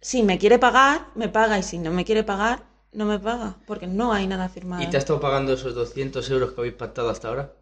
Si 0.00 0.22
me 0.22 0.38
quiere 0.38 0.58
pagar, 0.58 1.06
me 1.14 1.28
paga. 1.28 1.58
Y 1.58 1.62
si 1.62 1.78
no 1.78 1.90
me 1.90 2.04
quiere 2.04 2.24
pagar, 2.24 2.64
no 2.92 3.04
me 3.04 3.18
paga. 3.18 3.56
Porque 3.66 3.86
no 3.86 4.12
hay 4.12 4.26
nada 4.26 4.48
firmado. 4.48 4.82
¿Y 4.82 4.86
te 4.90 4.96
has 4.96 5.02
estado 5.04 5.20
pagando 5.20 5.52
esos 5.52 5.74
200 5.74 6.30
euros 6.30 6.52
que 6.52 6.60
habéis 6.60 6.74
pactado 6.74 7.10
hasta 7.10 7.28
ahora? 7.28 7.52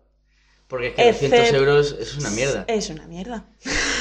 Porque 0.68 0.88
es 0.88 0.94
que 0.94 1.02
Excep- 1.02 1.12
200 1.12 1.52
euros 1.52 1.96
es 1.98 2.16
una 2.18 2.30
mierda. 2.30 2.64
Es 2.68 2.90
una 2.90 3.06
mierda. 3.06 3.44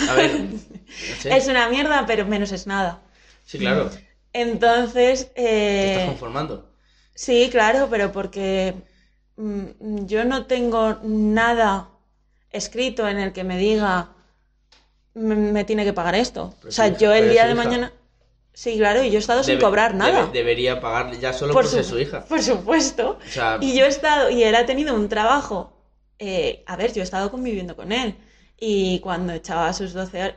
A 0.10 0.14
ver, 0.14 0.32
no 1.10 1.16
sé. 1.22 1.38
Es 1.38 1.48
una 1.48 1.70
mierda, 1.70 2.06
pero 2.06 2.26
menos 2.26 2.52
es 2.52 2.68
nada. 2.68 3.02
Sí, 3.46 3.58
claro. 3.58 3.90
Entonces, 4.34 5.32
Te 5.34 5.86
estás 5.88 6.04
eh, 6.04 6.06
conformando. 6.06 6.70
Sí, 7.26 7.50
claro, 7.52 7.88
pero 7.90 8.12
porque 8.12 8.76
mm, 9.38 10.06
yo 10.06 10.24
no 10.26 10.46
tengo 10.46 10.98
nada 11.04 11.90
escrito 12.52 13.08
en 13.08 13.18
el 13.20 13.34
que 13.34 13.44
me 13.44 13.58
diga 13.58 14.10
me, 15.14 15.36
me 15.36 15.64
tiene 15.64 15.84
que 15.84 15.94
pagar 15.94 16.16
esto. 16.16 16.54
Pero 16.60 16.70
o 16.70 16.72
sea, 16.72 16.94
su- 16.94 17.00
yo 17.02 17.14
el 17.14 17.30
día 17.30 17.44
su 17.44 17.48
de 17.50 17.54
hija. 17.54 17.64
mañana... 17.64 17.92
Sí, 18.54 18.76
claro, 18.78 19.04
y 19.04 19.12
yo 19.12 19.18
he 19.18 19.20
estado 19.20 19.44
sin 19.44 19.60
cobrar 19.60 19.94
nada. 19.94 20.22
debe- 20.26 20.32
debería 20.34 20.82
pagar 20.82 21.12
ya 21.20 21.32
solo 21.32 21.54
por, 21.54 21.68
ser 21.68 21.84
su 21.84 22.00
hija. 22.00 22.26
Por 22.26 22.42
supuesto. 22.42 23.20
O 23.24 23.30
sea, 23.30 23.58
Y 23.62 23.78
yo 23.78 23.86
he 23.86 23.88
estado, 23.88 24.32
y 24.32 24.42
él 24.44 24.56
ha 24.56 24.66
tenido 24.66 24.96
un 24.96 25.10
trabajo. 25.10 25.74
eh, 26.20 26.64
a 26.66 26.76
ver, 26.76 26.92
yo 26.94 27.02
he 27.02 27.04
estado 27.04 27.30
conviviendo 27.30 27.76
con 27.76 27.92
él. 27.92 28.16
Y 28.60 29.00
cuando 29.02 29.34
echaba 29.34 29.72
sus 29.74 29.94
12 29.94 30.24
horas, 30.24 30.36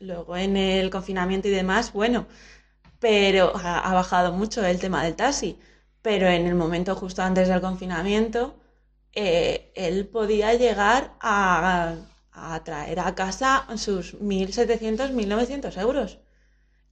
luego 0.00 0.36
en 0.36 0.56
el 0.56 0.90
confinamiento 0.90 1.46
y 1.46 1.52
demás, 1.52 1.92
bueno, 1.92 2.26
pero 2.98 3.52
ha, 3.56 3.78
ha 3.88 3.94
bajado 3.94 4.32
mucho 4.32 4.64
el 4.66 4.80
tema 4.80 5.04
del 5.04 5.14
taxi. 5.14 5.56
Pero 6.06 6.28
en 6.28 6.46
el 6.46 6.54
momento 6.54 6.94
justo 6.94 7.20
antes 7.22 7.48
del 7.48 7.60
confinamiento, 7.60 8.54
eh, 9.12 9.72
él 9.74 10.06
podía 10.06 10.54
llegar 10.54 11.14
a, 11.20 11.96
a 12.30 12.62
traer 12.62 13.00
a 13.00 13.16
casa 13.16 13.66
sus 13.76 14.14
1.700, 14.20 15.10
1.900 15.10 15.76
euros. 15.80 16.18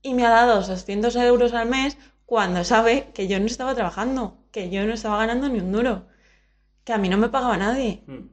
Y 0.01 0.15
me 0.15 0.25
ha 0.25 0.31
dado 0.31 0.61
200 0.61 1.15
euros 1.15 1.53
al 1.53 1.69
mes 1.69 1.97
cuando 2.25 2.65
sabe 2.65 3.09
que 3.13 3.27
yo 3.29 3.39
no 3.39 3.45
estaba 3.45 3.73
trabajando, 3.73 4.37
que 4.51 4.69
yo 4.69 4.85
no 4.85 4.93
estaba 4.93 5.19
ganando 5.19 5.47
ni 5.47 5.59
un 5.59 5.71
duro, 5.71 6.07
que 6.83 6.91
a 6.91 6.97
mí 6.97 7.07
no 7.07 7.17
me 7.17 7.29
pagaba 7.29 7.55
nadie 7.55 8.03
mm, 8.07 8.27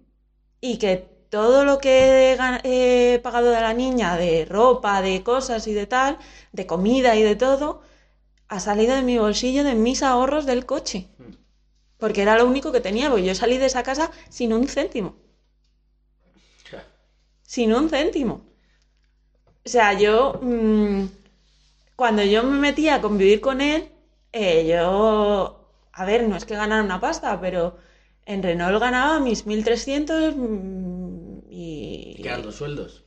y 0.61 0.79
que 0.79 0.97
todo 1.31 1.64
lo 1.64 1.79
que 1.79 2.33
he, 2.33 3.14
he 3.14 3.21
pagado 3.21 3.51
de 3.53 3.61
la 3.61 3.73
niña, 3.73 4.16
de 4.16 4.47
ropa, 4.47 5.01
de 5.01 5.23
cosas 5.23 5.68
y 5.68 5.75
de 5.75 5.87
tal, 5.87 6.18
de 6.51 6.66
comida 6.66 7.14
y 7.14 7.23
de 7.23 7.37
todo, 7.37 7.83
ha 8.53 8.61
salido 8.61 8.95
de 8.95 9.01
mi 9.01 9.17
bolsillo, 9.17 9.65
de 9.65 9.75
mis 9.75 10.03
ahorros 10.03 10.45
del 10.45 10.67
coche. 10.67 11.09
Porque 11.97 12.21
era 12.21 12.37
lo 12.37 12.47
único 12.47 12.71
que 12.71 12.83
tenía, 12.83 13.09
porque 13.09 13.25
yo 13.25 13.35
salí 13.35 13.57
de 13.57 13.65
esa 13.65 13.83
casa 13.83 14.11
sin 14.29 14.53
un 14.53 14.69
céntimo. 14.69 15.17
Sin 17.41 17.73
un 17.73 17.88
céntimo. 17.88 18.45
O 19.65 19.69
sea, 19.75 19.95
yo, 19.99 20.38
mm, 20.43 21.05
cuando 21.97 22.23
yo 22.25 22.43
me 22.43 22.59
metía 22.59 22.97
a 22.97 23.01
convivir 23.01 23.41
con 23.41 23.62
él, 23.62 23.88
eh, 24.33 24.67
yo, 24.67 25.71
a 25.93 26.05
ver, 26.05 26.29
no 26.29 26.37
es 26.37 26.45
que 26.45 26.55
ganara 26.55 26.83
una 26.85 27.01
pasta, 27.01 27.41
pero 27.41 27.79
en 28.27 28.43
Renault 28.43 28.81
ganaba 28.81 29.19
mis 29.19 29.47
1.300 29.47 30.35
mm, 30.37 31.51
Y... 31.51 32.21
¿Qué 32.23 32.29
eran 32.29 32.43
dos 32.43 32.57
sueldos? 32.57 33.03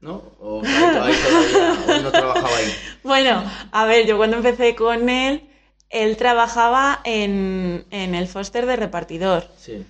¿No? 0.00 0.22
¿O 0.40 0.60
todavía 0.92 2.02
no 2.02 2.10
trabajaba 2.10 2.56
ahí? 2.56 2.74
Bueno, 3.02 3.44
a 3.72 3.84
ver, 3.84 4.06
yo 4.06 4.16
cuando 4.16 4.36
empecé 4.38 4.74
con 4.74 5.08
él, 5.08 5.48
él 5.90 6.16
trabajaba 6.16 7.00
en, 7.04 7.84
en 7.90 8.14
el 8.14 8.26
Foster 8.26 8.64
de 8.66 8.76
repartidor, 8.76 9.46
Sí. 9.58 9.84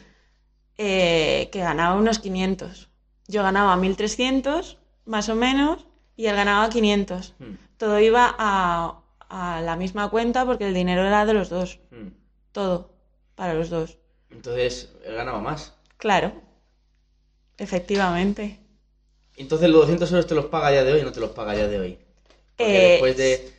eh, 0.78 1.48
que 1.52 1.60
ganaba 1.60 1.94
unos 1.96 2.18
500. 2.18 2.88
Yo 3.28 3.42
ganaba 3.42 3.76
1.300, 3.76 4.78
más 5.04 5.28
o 5.28 5.34
menos, 5.36 5.86
y 6.16 6.26
él 6.26 6.34
ganaba 6.36 6.68
500. 6.70 7.34
Mm, 7.38 7.54
Todo 7.76 8.00
iba 8.00 8.34
a, 8.38 9.00
a 9.28 9.60
la 9.60 9.76
misma 9.76 10.08
cuenta 10.10 10.44
porque 10.44 10.66
el 10.66 10.74
dinero 10.74 11.02
era 11.06 11.24
de 11.26 11.34
los 11.34 11.48
dos. 11.50 11.78
mm. 11.90 12.08
Todo, 12.52 12.90
para 13.36 13.54
los 13.54 13.70
dos. 13.70 13.96
Entonces, 14.30 14.92
él 15.04 15.14
ganaba 15.14 15.40
más. 15.40 15.74
Claro, 15.98 16.32
efectivamente. 17.58 18.59
Entonces, 19.40 19.70
los 19.70 19.80
200 19.80 20.10
euros 20.10 20.26
te 20.26 20.34
los 20.34 20.46
paga 20.46 20.70
ya 20.70 20.84
de 20.84 20.92
hoy 20.92 21.00
o 21.00 21.04
no 21.04 21.12
te 21.12 21.20
los 21.20 21.30
paga 21.30 21.54
ya 21.54 21.66
de 21.66 21.80
hoy. 21.80 21.98
Porque 22.56 22.76
Eh, 22.76 22.90
después 22.90 23.16
de. 23.16 23.52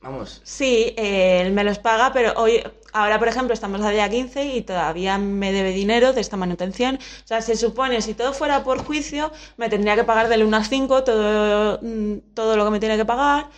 Vamos. 0.00 0.40
Sí, 0.42 0.92
eh, 0.96 1.42
él 1.42 1.52
me 1.52 1.62
los 1.62 1.78
paga, 1.78 2.12
pero 2.12 2.32
hoy, 2.36 2.62
ahora 2.92 3.18
por 3.18 3.28
ejemplo, 3.28 3.54
estamos 3.54 3.80
a 3.82 3.90
día 3.90 4.08
15 4.08 4.44
y 4.44 4.62
todavía 4.62 5.18
me 5.18 5.52
debe 5.52 5.70
dinero 5.72 6.12
de 6.12 6.20
esta 6.20 6.36
manutención. 6.36 6.96
O 6.96 7.26
sea, 7.26 7.42
se 7.42 7.56
supone, 7.56 8.02
si 8.02 8.14
todo 8.14 8.32
fuera 8.32 8.64
por 8.64 8.78
juicio, 8.84 9.30
me 9.56 9.68
tendría 9.68 9.94
que 9.94 10.04
pagar 10.04 10.28
del 10.28 10.42
1 10.42 10.56
al 10.56 10.64
5 10.64 11.04
todo, 11.04 11.78
mm, 11.80 12.34
todo 12.34 12.56
lo 12.56 12.64
que 12.64 12.70
me 12.70 12.80
tiene 12.80 12.96
que 12.96 13.04
pagar. 13.04 13.50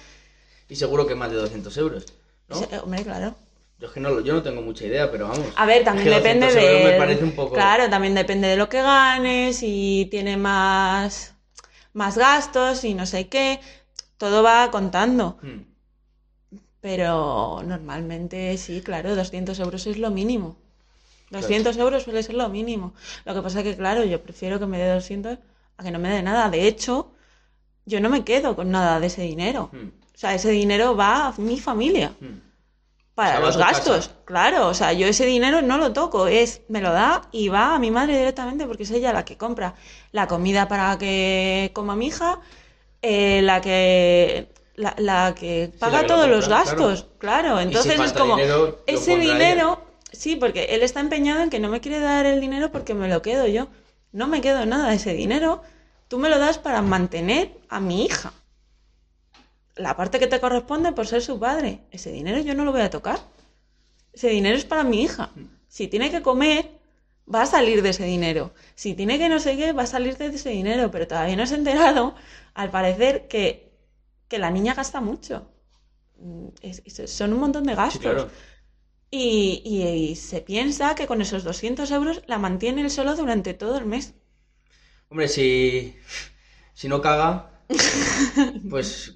Y 0.69 0.77
seguro 0.77 1.07
que 1.07 1.15
más 1.15 1.31
de 1.31 1.37
200 1.37 1.75
euros. 1.79 2.05
¿no? 2.49 2.57
Sí, 2.57 2.67
hombre, 2.83 3.03
claro. 3.03 3.35
Yo 3.81 3.87
es 3.87 3.95
que 3.95 4.01
no, 4.01 4.21
yo 4.21 4.35
no 4.35 4.43
tengo 4.43 4.61
mucha 4.61 4.85
idea, 4.85 5.11
pero 5.11 5.29
vamos. 5.29 5.47
A 5.57 5.65
ver, 5.65 5.85
también 5.85 6.07
Es 6.13 6.15
que 6.15 6.21
depende 6.21 6.47
200 6.47 6.63
euros 6.71 6.85
de... 6.85 6.91
me 6.93 6.99
parece 6.99 7.25
un 7.25 7.33
poco. 7.33 7.55
Claro, 7.55 7.89
también 7.89 8.15
depende 8.15 8.49
de 8.49 8.57
lo 8.57 8.69
que 8.69 8.83
ganes, 8.83 9.57
si 9.57 10.07
tiene 10.11 10.37
más, 10.37 11.35
más 11.95 12.19
gastos 12.19 12.85
y 12.85 12.93
no 12.93 13.07
sé 13.07 13.29
qué. 13.29 13.59
Todo 14.19 14.43
va 14.43 14.71
contando. 14.71 15.39
Mm, 15.41 15.63
Pero 16.83 17.63
normalmente 17.65 18.59
sí, 18.59 18.83
claro, 18.83 19.17
200 19.17 19.59
euros 19.61 19.87
es 19.87 19.97
lo 19.97 20.11
mínimo. 20.11 20.57
200 21.31 21.75
euros 21.79 22.03
suele 22.03 22.23
ser 22.23 22.35
lo 22.35 22.51
mínimo. 22.51 22.93
Lo 23.25 23.35
que 23.35 23.41
pasa 23.41 23.61
es 23.61 23.65
que, 23.65 23.77
claro, 23.77 24.05
yo 24.05 24.23
prefiero 24.23 24.59
que 24.59 24.67
me 24.67 24.79
dé 24.79 24.93
200 24.93 25.39
a 25.79 25.83
que 25.83 25.91
no 25.91 25.99
me 25.99 26.11
dé 26.11 26.23
nada. 26.23 26.51
De 26.51 26.67
hecho, 26.69 27.13
yo 27.87 28.01
no 28.01 28.11
me 28.11 28.25
quedo 28.25 28.57
con 28.57 28.71
nada 28.71 29.01
de 29.01 29.07
ese 29.07 29.23
dinero. 29.23 29.71
mm, 29.73 29.89
O 30.15 30.19
sea, 30.21 30.35
ese 30.35 30.51
dinero 30.51 30.95
va 30.97 31.29
a 31.29 31.35
mi 31.39 31.59
familia 31.59 32.13
mm. 32.21 32.50
Para 33.21 33.41
los 33.41 33.57
gastos. 33.57 34.09
casa. 34.09 34.21
Claro, 34.25 34.69
o 34.69 34.75
sea, 34.75 34.93
yo 34.93 35.07
ese 35.07 35.27
dinero 35.27 35.61
no 35.63 35.77
lo 35.77 35.93
toco, 35.93 36.27
es 36.27 36.63
me 36.69 36.81
lo 36.81 36.93
da 36.93 37.23
y 37.33 37.49
va 37.49 37.75
a 37.75 37.79
mi 37.79 37.91
madre 37.91 38.17
directamente 38.17 38.67
porque 38.67 38.85
es 38.85 38.91
ella 38.91 39.13
la 39.13 39.25
que 39.25 39.37
compra 39.37 39.75
la 40.13 40.27
comida 40.27 40.69
para 40.69 40.97
que 40.97 41.71
coma 41.75 41.97
mi 41.97 42.07
hija, 42.07 42.41
eh, 43.03 43.43
la 43.43 43.61
que 43.61 44.49
la, 44.75 44.95
la 44.97 45.35
que 45.35 45.71
paga 45.79 46.03
la 46.03 46.07
todos 46.07 46.29
los 46.29 46.49
gastos, 46.49 47.07
claro. 47.19 47.61
Entonces 47.61 48.01
es 48.01 48.13
como 48.13 48.37
dinero, 48.37 48.83
ese 48.87 49.17
dinero, 49.17 49.83
sí, 50.13 50.37
porque 50.37 50.65
él 50.71 50.83
está 50.83 51.01
empeñado 51.01 51.43
en 51.43 51.51
que 51.51 51.61
no 51.61 51.69
me 51.69 51.81
quiere 51.81 52.01
dar 52.01 52.25
el 52.25 52.41
dinero 52.41 52.73
porque 52.73 52.95
me 52.95 53.09
lo 53.09 53.21
quedo 53.21 53.47
yo. 53.47 53.69
No 54.13 54.27
me 54.27 54.41
quedo 54.41 54.67
nada 54.67 54.89
de 54.89 54.97
ese 54.97 55.13
dinero. 55.13 55.63
Tú 56.09 56.19
me 56.19 56.29
lo 56.29 56.39
das 56.39 56.59
para 56.59 56.83
mantener 56.83 57.53
a 57.69 57.79
mi 57.79 58.05
hija 58.05 58.33
la 59.81 59.97
parte 59.97 60.19
que 60.21 60.27
te 60.27 60.41
corresponde 60.41 60.93
por 60.93 61.07
ser 61.07 61.23
su 61.23 61.39
padre. 61.39 61.81
Ese 61.91 62.11
dinero 62.13 62.39
yo 62.41 62.55
no 62.55 62.65
lo 62.65 62.73
voy 62.73 62.83
a 62.83 62.91
tocar. 62.91 63.19
Ese 64.13 64.29
dinero 64.29 64.57
es 64.57 64.65
para 64.65 64.85
mi 64.85 65.03
hija. 65.03 65.31
Si 65.69 65.89
tiene 65.89 66.11
que 66.11 66.23
comer, 66.23 66.71
va 67.33 67.43
a 67.43 67.47
salir 67.47 67.83
de 67.83 67.91
ese 67.91 68.05
dinero. 68.05 68.53
Si 68.75 68.95
tiene 68.95 69.19
que 69.19 69.29
no 69.29 69.39
sé 69.41 69.57
qué, 69.57 69.73
va 69.73 69.85
a 69.85 69.87
salir 69.87 70.17
de 70.19 70.27
ese 70.27 70.51
dinero. 70.51 70.91
Pero 70.91 71.07
todavía 71.09 71.37
no 71.37 71.47
se 71.47 71.55
ha 71.55 71.59
enterado, 71.59 72.15
al 72.55 72.71
parecer, 72.71 73.29
que, 73.29 73.71
que 74.29 74.39
la 74.39 74.51
niña 74.51 74.75
gasta 74.75 75.01
mucho. 75.01 75.47
Mm, 76.19 76.49
es- 76.63 76.83
es- 76.85 77.11
son 77.13 77.33
un 77.33 77.41
montón 77.41 77.65
de 77.65 77.73
Sí, 77.73 77.77
gastos. 77.77 78.01
claro. 78.03 78.31
Y, 79.11 79.63
y- 79.65 79.83
y 80.11 80.17
se 80.17 80.41
piensa 80.41 80.95
que 80.95 81.07
con 81.07 81.21
esos 81.23 81.43
200 81.45 81.91
euros 81.91 82.23
la 82.27 82.39
mantiene 82.39 82.83
él 82.83 82.91
solo 82.91 83.17
durante 83.17 83.55
todo 83.55 83.79
el 83.79 83.87
mes. 83.87 84.15
Hombre, 85.09 85.29
si. 85.29 85.97
Si 86.75 86.89
no 86.89 87.01
caga. 87.01 87.51
Pues. 88.71 89.15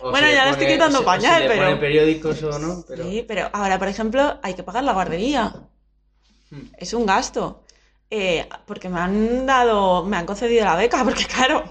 O 0.00 0.10
Bueno, 0.10 0.26
ya 0.30 0.44
le 0.44 0.50
estoy 0.50 0.66
pone- 0.66 0.74
quitando 0.76 1.04
pañal, 1.04 1.44
pero- 1.46 1.62
ponen 1.62 1.80
periódicos 1.80 2.42
o 2.42 2.58
no, 2.58 2.84
pero. 2.86 3.04
Sí, 3.04 3.24
pero 3.26 3.48
ahora, 3.52 3.78
por 3.78 3.88
ejemplo, 3.88 4.38
hay 4.42 4.54
que 4.54 4.62
pagar 4.62 4.84
la 4.84 4.92
guardería. 4.92 5.54
Hmm. 6.50 6.62
Es 6.78 6.92
un 6.94 7.06
gasto. 7.06 7.64
Eh, 8.10 8.48
porque 8.64 8.88
me 8.88 9.00
han 9.00 9.44
dado, 9.44 10.02
me 10.04 10.16
han 10.16 10.24
concedido 10.24 10.64
la 10.64 10.76
beca, 10.76 11.04
porque 11.04 11.26
claro, 11.26 11.64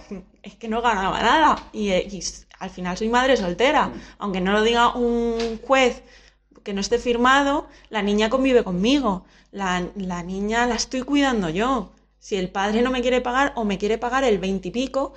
es 0.43 0.55
que 0.55 0.67
no 0.67 0.81
ganaba 0.81 1.19
nada. 1.21 1.55
Y, 1.73 1.89
eh, 1.89 2.07
y 2.11 2.23
al 2.59 2.69
final 2.69 2.95
soy 2.97 3.09
madre 3.09 3.35
soltera. 3.37 3.91
Aunque 4.19 4.39
no 4.41 4.51
lo 4.51 4.61
diga 4.61 4.95
un 4.95 5.59
juez 5.65 6.03
que 6.63 6.73
no 6.73 6.81
esté 6.81 6.99
firmado, 6.99 7.67
la 7.89 8.01
niña 8.03 8.29
convive 8.29 8.63
conmigo. 8.63 9.25
La, 9.51 9.83
la 9.95 10.21
niña 10.21 10.67
la 10.67 10.75
estoy 10.75 11.01
cuidando 11.01 11.49
yo. 11.49 11.91
Si 12.19 12.35
el 12.35 12.49
padre 12.49 12.81
no 12.81 12.91
me 12.91 13.01
quiere 13.01 13.21
pagar 13.21 13.53
o 13.55 13.63
me 13.63 13.77
quiere 13.77 13.97
pagar 13.97 14.23
el 14.25 14.37
veintipico, 14.37 15.13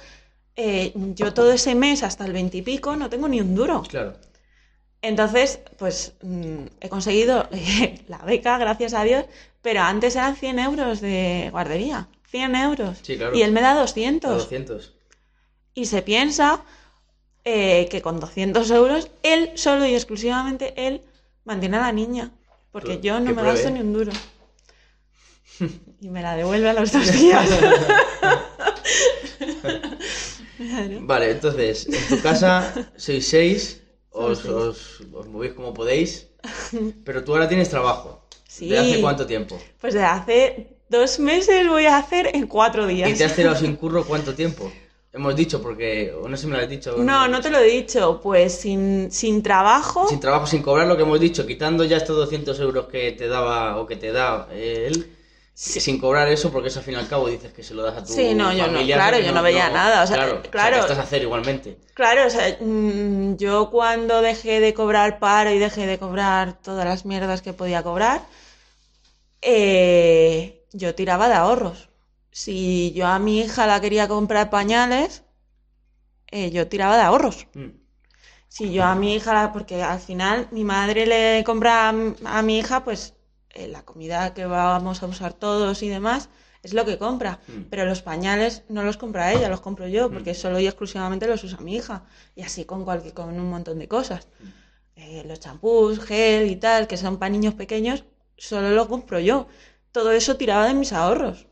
eh, 0.63 0.93
yo 1.15 1.33
todo 1.33 1.53
ese 1.53 1.75
mes 1.75 2.03
hasta 2.03 2.27
el 2.27 2.33
veintipico 2.35 2.95
no 2.97 3.09
tengo 3.09 3.29
ni 3.29 3.41
un 3.41 3.55
duro. 3.55 3.83
Claro. 3.89 4.13
Entonces, 5.03 5.61
pues 5.79 6.13
mm, 6.23 6.65
he 6.81 6.89
conseguido 6.91 7.49
la 8.09 8.19
beca, 8.19 8.59
gracias 8.59 8.93
a 8.93 9.03
Dios, 9.05 9.25
pero 9.63 9.81
antes 9.81 10.17
eran 10.17 10.37
100 10.37 10.59
euros 10.59 11.01
de 11.01 11.49
guardería. 11.51 12.09
100 12.31 12.55
euros. 12.57 12.99
Sí, 13.03 13.17
claro. 13.17 13.35
Y 13.35 13.43
él 13.43 13.53
me 13.53 13.63
da 13.63 13.73
A 13.73 13.81
200. 13.81 14.31
200. 14.43 14.93
Y 15.75 15.87
se 15.87 16.03
piensa 16.03 16.63
eh, 17.45 17.89
que 17.91 18.03
con 18.03 18.21
200 18.21 18.71
euros, 18.71 19.11
él, 19.23 19.53
solo 19.55 19.87
y 19.87 19.95
exclusivamente 19.95 20.75
él, 20.77 21.01
mantiene 21.45 21.79
a 21.79 21.81
la 21.81 21.93
niña. 21.93 22.31
Porque 22.71 22.97
Tú- 22.97 23.03
yo 23.03 23.15
no 23.19 23.27
me 23.27 23.33
pruebe. 23.35 23.53
gasto 23.53 23.71
ni 23.71 23.81
un 23.81 23.93
duro. 23.95 24.13
Y 26.03 26.09
me 26.09 26.23
la 26.23 26.35
devuelve 26.37 26.69
a 26.71 26.73
los 26.73 26.93
dos 26.93 27.13
días. 27.13 27.49
Claro. 30.61 30.99
Vale, 31.01 31.31
entonces, 31.31 31.87
en 31.87 32.17
tu 32.17 32.23
casa 32.23 32.75
sois 32.97 33.27
seis, 33.27 33.81
os, 34.11 34.45
os, 34.45 35.01
os 35.13 35.27
movéis 35.27 35.55
como 35.55 35.73
podéis, 35.73 36.29
pero 37.05 37.25
tú 37.25 37.33
ahora 37.33 37.49
tienes 37.49 37.71
trabajo. 37.71 38.27
Sí. 38.47 38.69
¿De 38.69 38.79
hace 38.79 39.01
cuánto 39.01 39.25
tiempo? 39.27 39.59
Pues 39.81 39.95
de 39.95 40.05
hace 40.05 40.77
dos 40.91 41.19
meses 41.19 41.67
voy 41.67 41.87
a 41.87 41.97
hacer 41.97 42.31
en 42.35 42.47
cuatro 42.47 42.87
días. 42.87 43.09
¿Y 43.09 43.15
te 43.15 43.25
has 43.25 43.35
tirado 43.35 43.57
sin 43.57 43.77
curro 43.77 44.05
cuánto 44.09 44.35
tiempo? 44.35 44.71
Hemos 45.13 45.35
dicho, 45.35 45.63
porque, 45.63 46.15
no 46.23 46.37
sé 46.37 46.43
si 46.43 46.47
me 46.47 46.57
lo 46.57 46.63
has 46.63 46.69
dicho. 46.69 46.97
No, 46.99 47.27
no 47.27 47.41
te 47.41 47.51
lo 47.51 47.59
he 47.59 47.65
dicho. 47.65 48.21
Pues 48.23 48.55
sin, 48.55 49.11
sin 49.11 49.43
trabajo. 49.43 50.07
Sin 50.09 50.21
trabajo, 50.21 50.47
sin 50.47 50.63
cobrar 50.63 50.87
lo 50.87 50.97
que 50.97 51.03
hemos 51.03 51.19
dicho, 51.19 51.47
quitando 51.47 51.85
ya 51.85 51.97
estos 51.97 52.17
200 52.17 52.61
euros 52.61 52.87
que 52.87 53.13
te 53.13 53.27
daba 53.29 53.79
o 53.79 53.87
que 53.87 53.97
te 53.97 54.13
da 54.13 54.47
eh, 54.53 54.93
sin 55.61 55.99
cobrar 56.01 56.27
eso, 56.29 56.51
porque 56.51 56.69
eso 56.69 56.79
al 56.79 56.85
fin 56.87 56.95
y 56.95 56.97
al 56.97 57.07
cabo 57.09 57.29
dices 57.29 57.53
que 57.53 57.63
se 57.63 57.75
lo 57.75 57.83
das 57.83 57.99
a 57.99 58.03
tu 58.03 58.15
Sí, 58.15 58.35
no, 58.35 58.51
yo 58.53 58.67
no, 58.69 58.81
claro, 58.83 59.19
yo 59.19 59.33
no 59.33 59.43
veía 59.43 59.69
nada, 59.69 60.03
o 60.03 60.07
sea, 60.07 60.17
claro, 60.17 60.43
claro. 60.51 60.77
que 60.77 60.81
estás 60.81 60.99
a 60.99 61.03
hacer 61.03 61.21
igualmente. 61.23 61.79
Claro, 61.93 62.27
o 62.27 62.31
sea, 62.31 62.57
mm, 62.61 63.37
yo 63.37 63.71
cuando 63.71 64.23
dejé 64.23 64.61
de 64.61 64.73
cobrar 64.73 65.19
paro 65.19 65.51
y 65.51 65.59
dejé 65.59 65.87
de 65.87 65.99
cobrar 65.99 66.55
todas 66.63 66.87
las 66.87 67.05
mierdas 67.05 67.43
que 67.43 67.53
podía 67.53 67.83
cobrar, 67.83 68.23
eh, 69.43 70.65
yo 70.73 70.95
tiraba 70.95 71.29
de 71.29 71.35
ahorros. 71.35 71.91
Si 72.31 72.93
yo 72.93 73.07
a 73.07 73.19
mi 73.19 73.41
hija 73.41 73.67
la 73.67 73.81
quería 73.81 74.09
comprar 74.09 74.49
pañales, 74.51 75.25
eh, 76.31 76.51
yo 76.51 76.69
tiraba 76.69 76.97
de 76.97 77.03
ahorros. 77.03 77.47
Mm. 77.55 77.71
Si 78.49 78.73
yo 78.73 78.85
a 78.85 78.95
mi 78.95 79.15
hija, 79.15 79.35
la- 79.35 79.53
porque 79.53 79.83
al 79.83 80.01
final 80.01 80.49
mi 80.53 80.65
madre 80.65 81.07
le 81.07 81.45
compra 81.45 81.91
a 81.91 82.43
mi 82.43 82.59
hija, 82.59 82.85
pues 82.85 83.15
eh, 83.55 83.69
la 83.69 83.85
comida 83.85 84.33
que 84.35 84.47
vamos 84.47 85.03
a 85.03 85.07
usar 85.07 85.33
todos 85.33 85.83
y 85.83 85.89
demás 85.89 86.29
es 86.63 86.75
lo 86.75 86.85
que 86.85 86.99
compra. 86.99 87.41
Mm. 87.49 87.63
Pero 87.71 87.85
los 87.85 88.03
pañales 88.03 88.63
no 88.69 88.83
los 88.83 88.97
compra 88.97 89.33
ella, 89.33 89.49
los 89.49 89.61
compro 89.61 89.89
yo, 89.89 90.11
porque 90.11 90.35
solo 90.35 90.59
y 90.61 90.67
exclusivamente 90.67 91.27
los 91.27 91.43
usa 91.45 91.59
mi 91.61 91.77
hija. 91.77 92.05
Y 92.37 92.43
así 92.43 92.65
con, 92.65 92.85
cualquier, 92.85 93.15
con 93.15 93.29
un 93.29 93.51
montón 93.51 93.79
de 93.79 93.89
cosas. 93.89 94.29
Eh, 94.97 95.25
los 95.27 95.41
champús, 95.41 96.01
gel 96.01 96.51
y 96.51 96.57
tal, 96.57 96.87
que 96.87 96.97
son 96.97 97.19
para 97.19 97.31
niños 97.31 97.55
pequeños, 97.55 98.05
solo 98.37 98.71
lo 98.71 98.89
compro 98.89 99.19
yo. 99.19 99.49
Todo 99.93 100.13
eso 100.13 100.37
tiraba 100.37 100.67
de 100.67 100.75
mis 100.75 100.93
ahorros. 100.93 101.47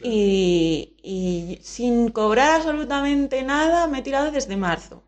Y, 0.00 0.96
y 1.02 1.60
sin 1.62 2.10
cobrar 2.10 2.60
absolutamente 2.60 3.42
nada 3.42 3.86
me 3.86 4.00
he 4.00 4.02
tirado 4.02 4.30
desde 4.30 4.56
marzo. 4.56 5.02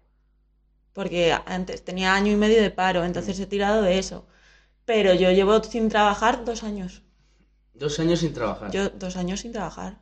Porque 0.93 1.37
antes 1.45 1.85
tenía 1.85 2.15
año 2.15 2.33
y 2.33 2.37
medio 2.37 2.63
de 2.63 2.71
paro, 2.71 3.05
entonces 3.05 3.39
he 3.39 3.47
tirado 3.47 3.83
de 3.83 3.99
eso. 3.99 4.27
Pero 4.87 5.13
yo 5.13 5.31
llevo 5.33 5.63
sin 5.63 5.91
trabajar 5.91 6.45
dos 6.47 6.63
años. 6.63 7.03
Dos 7.75 8.01
años 8.01 8.19
sin 8.19 8.33
trabajar. 8.35 8.73
Yo 8.73 8.91
dos 8.91 9.17
años 9.17 9.41
sin 9.41 9.53
trabajar. 9.53 9.93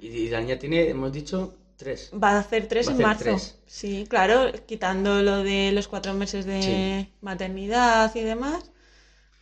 Y, 0.00 0.08
y 0.08 0.28
la 0.30 0.40
niña 0.40 0.58
tiene, 0.58 0.88
hemos 0.88 1.12
dicho, 1.12 1.54
tres. 1.76 2.12
Va 2.22 2.28
a 2.32 2.38
hacer 2.40 2.66
tres 2.72 2.88
Va 2.88 2.92
en 2.92 2.94
hacer 2.94 3.06
marzo. 3.06 3.22
tres. 3.24 3.58
Sí, 3.66 3.92
claro, 4.08 4.36
quitando 4.66 5.22
lo 5.22 5.42
de 5.42 5.72
los 5.72 5.88
cuatro 5.88 6.14
meses 6.14 6.44
de 6.46 6.60
Sí. 6.60 7.10
maternidad 7.20 8.14
y 8.14 8.20
demás, 8.22 8.70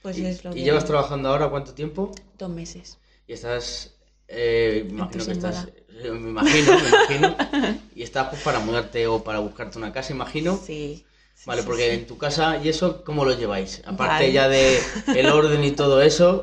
pues 0.02 0.16
¿Y, 0.16 0.22
es 0.22 0.44
lo 0.44 0.52
y 0.52 0.62
que... 0.62 0.64
llevas 0.64 0.84
trabajando 0.84 1.28
ahora 1.28 1.48
cuánto 1.50 1.74
tiempo? 1.74 2.12
Dos 2.38 2.48
meses. 2.50 2.98
Y 3.26 3.32
estás 3.34 3.94
Eh, 4.30 4.82
me 4.86 4.90
imagino 4.92 5.24
que 5.24 5.32
estás. 5.32 5.68
eh, 5.88 6.10
Me 6.12 6.28
imagino, 6.30 6.78
me 6.80 6.88
imagino. 6.88 7.36
Y 7.94 8.02
estás 8.02 8.28
pues, 8.28 8.42
para 8.42 8.58
mudarte 8.60 9.06
o 9.06 9.24
para 9.24 9.38
buscarte 9.40 9.78
una 9.78 9.92
casa, 9.92 10.12
imagino. 10.12 10.60
Sí. 10.66 11.06
Sí, 11.44 11.50
Vale, 11.50 11.62
sí, 11.62 11.62
porque 11.62 11.94
sí. 11.94 11.94
en 11.94 12.06
tu 12.06 12.18
casa 12.18 12.58
y 12.62 12.68
eso, 12.68 13.02
¿cómo 13.04 13.24
lo 13.24 13.32
lleváis? 13.32 13.80
Aparte 13.86 14.30
Vale. 14.30 14.32
ya 14.32 14.48
de 14.48 14.92
el 15.12 15.30
orden 15.30 15.64
y 15.64 15.70
todo 15.72 16.02
eso, 16.02 16.42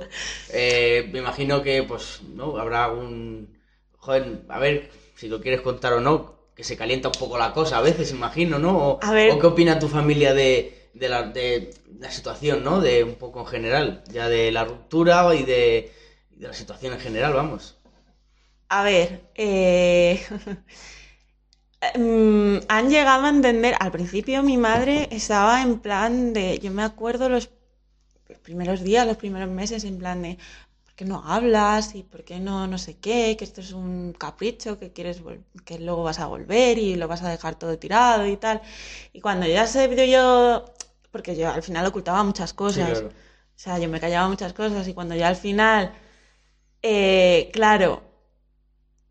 eh, 0.49 1.09
me 1.11 1.19
imagino 1.19 1.61
que 1.61 1.83
pues, 1.83 2.21
¿no? 2.23 2.57
Habrá 2.57 2.85
algún... 2.85 3.55
Joder, 3.97 4.41
a 4.49 4.59
ver 4.59 4.89
si 5.15 5.27
lo 5.27 5.41
quieres 5.41 5.61
contar 5.61 5.93
o 5.93 6.01
no, 6.01 6.35
que 6.55 6.63
se 6.63 6.75
calienta 6.77 7.09
un 7.09 7.13
poco 7.19 7.37
la 7.37 7.53
cosa 7.53 7.77
a 7.77 7.81
veces, 7.81 8.11
imagino, 8.11 8.57
¿no? 8.59 8.77
O, 8.77 8.99
A 9.01 9.11
ver. 9.11 9.33
o 9.33 9.39
qué 9.39 9.45
opina 9.47 9.77
tu 9.79 9.87
familia 9.87 10.33
de, 10.33 10.89
de 10.93 11.09
la, 11.09 11.23
de 11.23 11.71
la 11.99 12.09
situación, 12.11 12.63
¿no? 12.63 12.81
De 12.81 13.03
un 13.03 13.15
poco 13.15 13.41
en 13.41 13.45
general, 13.47 14.03
ya 14.11 14.27
de 14.27 14.51
la 14.51 14.65
ruptura 14.65 15.33
y 15.35 15.43
de, 15.43 15.91
y 16.31 16.39
de 16.39 16.47
la 16.47 16.53
situación 16.53 16.93
en 16.93 16.99
general, 16.99 17.33
vamos. 17.33 17.75
A 18.69 18.83
ver, 18.83 19.21
eh, 19.35 20.19
mm, 21.97 22.57
han 22.67 22.89
llegado 22.89 23.25
a 23.25 23.29
entender, 23.29 23.75
al 23.79 23.91
principio 23.91 24.43
mi 24.43 24.57
madre 24.57 25.07
estaba 25.11 25.61
en 25.61 25.79
plan 25.79 26.33
de, 26.33 26.59
yo 26.59 26.71
me 26.71 26.83
acuerdo 26.83 27.29
los, 27.29 27.49
los 28.29 28.39
primeros 28.39 28.83
días, 28.83 29.07
los 29.07 29.17
primeros 29.17 29.49
meses, 29.49 29.83
en 29.85 29.97
plan 29.99 30.21
de, 30.23 30.37
¿por 30.85 30.95
qué 30.95 31.05
no 31.05 31.23
hablas? 31.25 31.95
¿Y 31.95 32.03
por 32.03 32.23
qué 32.25 32.39
no 32.39 32.67
no 32.67 32.77
sé 32.79 32.97
qué? 32.99 33.35
Que 33.37 33.45
esto 33.45 33.61
es 33.61 33.73
un 33.73 34.13
capricho, 34.13 34.79
que 34.79 34.93
quieres 34.93 35.21
que 35.65 35.79
luego 35.79 36.03
vas 36.03 36.19
a 36.19 36.27
volver 36.27 36.77
y 36.79 36.95
lo 36.95 37.07
vas 37.07 37.23
a 37.23 37.29
dejar 37.31 37.55
todo 37.55 37.77
tirado 37.79 38.27
y 38.27 38.37
tal. 38.37 38.61
Y 39.13 39.21
cuando 39.21 39.47
ya 39.47 39.67
se 39.67 39.87
vio 39.87 40.05
yo, 40.05 40.65
porque 41.11 41.35
yo 41.37 41.51
al 41.51 41.63
final 41.63 41.85
ocultaba 41.87 42.23
muchas 42.23 42.53
Sí, 42.63 42.63
cosas. 42.63 43.03
claro. 43.03 43.15
O 43.57 43.59
sea, 43.63 43.79
yo 43.79 43.89
me 43.89 43.99
callaba 44.01 44.29
muchas 44.29 44.53
cosas 44.53 44.87
y 44.87 44.93
cuando 44.95 45.15
ya 45.15 45.29
al 45.29 45.35
final, 45.37 45.93
eh, 46.83 47.49
claro, 47.53 48.03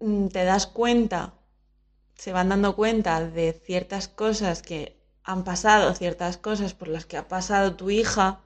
mm, 0.01 0.29
te 0.29 0.45
das 0.45 0.67
cuenta, 0.67 1.35
se 2.15 2.33
van 2.33 2.49
dando 2.49 2.77
cuenta 2.77 3.21
de 3.27 3.53
ciertas 3.53 4.09
cosas 4.09 4.63
que 4.63 4.97
han 5.25 5.45
pasado, 5.45 5.95
ciertas 5.95 6.37
cosas 6.39 6.75
por 6.75 6.89
las 6.89 7.07
que 7.07 7.17
ha 7.17 7.29
pasado 7.29 7.77
tu 7.77 7.91
hija 7.91 8.41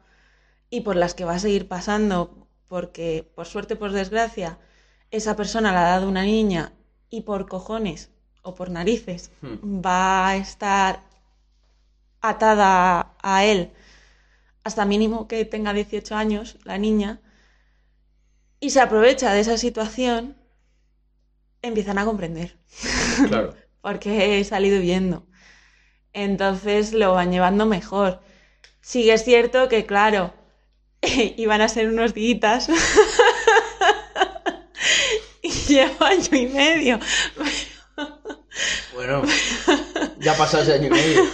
y 0.71 0.83
por 0.83 0.97
las 0.97 1.15
que 1.15 1.25
va 1.25 1.35
a 1.35 1.39
seguir 1.41 1.69
pasando, 1.69 2.49
porque 2.69 3.31
por 3.35 3.47
suerte, 3.47 3.77
por 3.77 3.93
desgracia, 3.93 4.59
esa 5.11 5.37
persona 5.37 5.73
la 5.73 5.87
ha 5.87 5.91
dado 5.91 6.09
una 6.09 6.23
niña 6.25 6.73
y 7.11 7.23
por 7.23 7.49
cojones 7.49 8.11
o 8.43 8.55
por 8.55 8.71
narices 8.71 9.31
Hmm. 9.43 9.83
va 9.85 10.29
a 10.29 10.37
estar 10.37 11.03
atada 12.21 13.15
a 13.23 13.45
él 13.45 13.73
hasta 14.65 14.85
mínimo 14.85 15.29
que 15.29 15.45
tenga 15.45 15.73
18 15.73 16.15
años, 16.17 16.59
la 16.65 16.79
niña, 16.79 17.21
y 18.61 18.71
se 18.71 18.81
aprovecha 18.81 19.33
de 19.33 19.41
esa 19.41 19.57
situación, 19.57 20.37
empiezan 21.63 21.99
a 21.99 22.05
comprender, 22.05 22.57
Claro. 23.27 23.55
porque 23.81 24.39
he 24.39 24.45
salido 24.45 24.81
viendo. 24.81 25.27
Entonces 26.13 26.93
lo 26.93 27.15
van 27.15 27.33
llevando 27.33 27.67
mejor. 27.67 28.21
Sí 28.81 29.05
que 29.05 29.15
es 29.15 29.25
cierto 29.25 29.69
que, 29.69 29.87
claro, 29.87 30.35
iban 31.03 31.61
a 31.61 31.69
ser 31.69 31.89
unos 31.89 32.15
días 32.15 32.69
y 35.43 35.51
llevo 35.51 36.05
año 36.05 36.37
y 36.37 36.47
medio. 36.49 36.99
Bueno, 38.95 39.23
ya 40.19 40.37
pasado 40.37 40.65
ese 40.65 40.75
año 40.75 40.89
y 40.89 40.91
medio. 40.91 41.25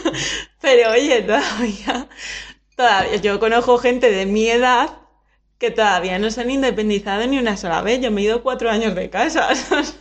Pero 0.60 0.92
oye, 0.92 1.22
todavía, 1.22 2.08
todavía, 2.76 3.16
yo 3.16 3.40
conozco 3.40 3.78
gente 3.78 4.10
de 4.10 4.26
mi 4.26 4.48
edad 4.48 5.03
que 5.58 5.70
todavía 5.70 6.18
no 6.18 6.30
se 6.30 6.40
han 6.42 6.50
independizado 6.50 7.26
ni 7.26 7.38
una 7.38 7.56
sola 7.56 7.82
vez. 7.82 8.00
Yo 8.00 8.10
me 8.10 8.20
he 8.20 8.24
ido 8.24 8.42
cuatro 8.42 8.70
años 8.70 8.94
de 8.94 9.10
casa, 9.10 9.54
¿sabes? 9.54 9.96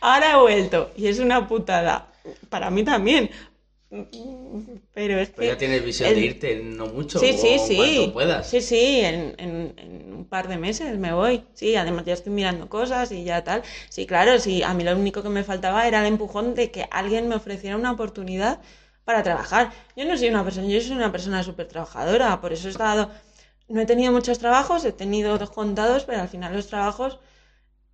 Ahora 0.00 0.32
he 0.32 0.36
vuelto 0.40 0.90
y 0.96 1.06
es 1.08 1.18
una 1.18 1.46
putada. 1.48 2.08
Para 2.48 2.70
mí 2.70 2.84
también. 2.84 3.30
Pero 4.94 5.18
es 5.18 5.30
Pero 5.36 5.46
que... 5.46 5.48
ya 5.48 5.56
tienes 5.58 5.84
visión 5.84 6.10
el- 6.10 6.14
de 6.14 6.20
irte, 6.22 6.56
no 6.62 6.86
mucho, 6.86 7.20
Sí, 7.20 7.32
sí, 7.34 7.58
o 7.58 7.66
sí. 7.66 7.76
cuanto 7.76 8.12
puedas. 8.12 8.50
Sí, 8.50 8.60
sí, 8.60 9.00
en, 9.00 9.34
en- 9.38 9.74
en 9.78 10.12
un 10.14 10.24
par 10.26 10.48
de 10.48 10.58
meses 10.58 10.98
me 10.98 11.12
voy. 11.12 11.44
Sí, 11.54 11.76
además 11.76 12.04
ya 12.04 12.12
estoy 12.14 12.32
mirando 12.32 12.68
cosas 12.68 13.12
y 13.12 13.24
ya 13.24 13.42
tal. 13.44 13.62
Sí, 13.88 14.06
claro, 14.06 14.38
sí, 14.40 14.62
a 14.62 14.74
mí 14.74 14.84
lo 14.84 14.92
único 14.96 15.22
que 15.22 15.28
me 15.28 15.44
faltaba 15.44 15.86
era 15.86 16.00
el 16.00 16.06
empujón 16.06 16.54
de 16.54 16.70
que 16.72 16.86
alguien 16.90 17.28
me 17.28 17.36
ofreciera 17.36 17.76
una 17.76 17.92
oportunidad 17.92 18.60
para 19.04 19.22
trabajar. 19.22 19.72
Yo 19.96 20.04
no 20.04 20.16
soy 20.18 20.28
una 20.28 20.44
persona, 20.44 20.66
yo 20.68 20.80
soy 20.80 20.92
una 20.96 21.12
persona 21.12 21.42
súper 21.42 21.68
trabajadora, 21.68 22.40
por 22.40 22.52
eso 22.52 22.68
he 22.68 22.70
estado, 22.72 23.10
no 23.68 23.80
he 23.80 23.86
tenido 23.86 24.12
muchos 24.12 24.38
trabajos, 24.38 24.84
he 24.84 24.92
tenido 24.92 25.38
dos 25.38 25.50
contados, 25.50 26.04
pero 26.04 26.20
al 26.20 26.28
final 26.28 26.54
los 26.54 26.66
trabajos 26.66 27.18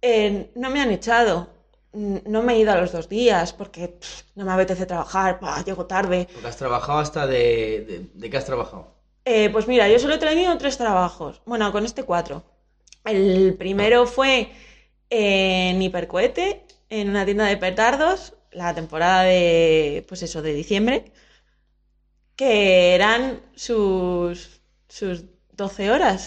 eh, 0.02 0.50
no 0.54 0.70
me 0.70 0.80
han 0.80 0.90
echado. 0.90 1.48
No 1.92 2.42
me 2.42 2.54
he 2.54 2.61
ido 2.61 2.70
a 2.70 2.80
los 2.80 2.92
dos 2.92 3.09
días 3.09 3.52
porque 3.52 3.88
pff, 3.88 4.22
no 4.37 4.44
me 4.44 4.52
apetece 4.52 4.87
trabajar, 4.87 5.38
bah, 5.40 5.64
llego 5.64 5.87
tarde. 5.87 6.28
Porque 6.33 6.46
has 6.46 6.56
trabajado 6.56 7.00
hasta 7.00 7.26
de... 7.26 7.85
¿De, 7.88 8.11
de 8.14 8.30
qué 8.30 8.37
has 8.37 8.44
trabajado? 8.44 8.94
Eh, 9.24 9.50
pues 9.50 9.66
mira, 9.66 9.88
yo 9.88 9.98
solo 9.98 10.14
he 10.14 10.18
tenido 10.18 10.56
tres 10.56 10.78
trabajos. 10.78 11.42
Bueno, 11.46 11.72
con 11.72 11.85
este 11.85 12.04
cuatro. 12.04 12.44
El 13.04 13.56
primero 13.59 14.06
fue 14.06 14.52
en 15.11 15.83
Hipercohete, 15.83 16.64
en 16.90 17.11
una 17.11 17.24
tienda 17.24 17.46
de 17.46 17.56
petardos, 17.56 18.35
la 18.52 18.74
temporada 18.74 19.22
de, 19.22 20.04
pues 20.09 20.22
eso, 20.22 20.42
de 20.42 20.52
diciembre, 20.52 21.12
que 22.37 22.94
eran 22.94 23.42
sus, 23.54 24.61
sus 24.88 25.24
12 25.62 25.85
horas. 25.94 26.20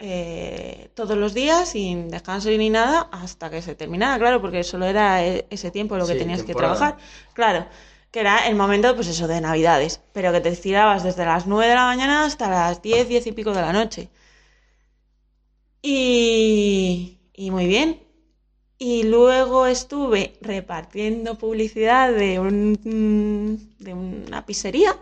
eh, 0.00 0.90
todos 0.98 1.16
los 1.22 1.32
días, 1.34 1.62
sin 1.74 1.96
descanso 2.14 2.48
ni 2.50 2.70
nada, 2.78 2.98
hasta 3.22 3.50
que 3.52 3.62
se 3.62 3.74
terminara, 3.82 4.18
claro, 4.22 4.38
porque 4.42 4.62
solo 4.72 4.86
era 4.94 5.06
e- 5.30 5.46
ese 5.56 5.70
tiempo 5.76 5.96
lo 5.96 6.06
que 6.08 6.16
Sí, 6.16 6.20
tenías 6.22 6.42
que 6.46 6.54
trabajar. 6.60 6.92
Claro, 7.38 7.60
que 8.12 8.20
era 8.24 8.36
el 8.48 8.56
momento, 8.62 8.94
pues 8.96 9.08
eso, 9.14 9.26
de 9.28 9.40
Navidades, 9.40 9.92
pero 10.14 10.32
que 10.32 10.40
te 10.44 10.50
estirabas 10.50 11.02
desde 11.08 11.24
las 11.32 11.46
9 11.46 11.68
de 11.72 11.76
la 11.80 11.86
mañana 11.92 12.24
hasta 12.26 12.50
las 12.50 12.82
10, 12.82 13.08
10 13.08 13.26
y 13.28 13.32
pico 13.32 13.52
de 13.54 13.62
la 13.62 13.72
noche. 13.72 14.02
Y, 15.82 17.18
y 17.34 17.50
muy 17.50 17.66
bien. 17.66 18.00
Y 18.78 19.04
luego 19.04 19.66
estuve 19.66 20.34
repartiendo 20.42 21.38
publicidad 21.38 22.12
de, 22.12 22.40
un, 22.40 23.76
de 23.78 23.94
una 23.94 24.46
pizzería 24.46 24.96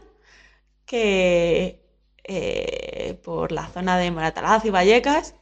que 0.87 1.82
eh, 2.25 3.19
por 3.25 3.53
la 3.53 3.67
zona 3.69 3.99
de 3.99 4.11
Moratalaz 4.11 4.65
y 4.65 4.71
Vallecas, 4.71 5.35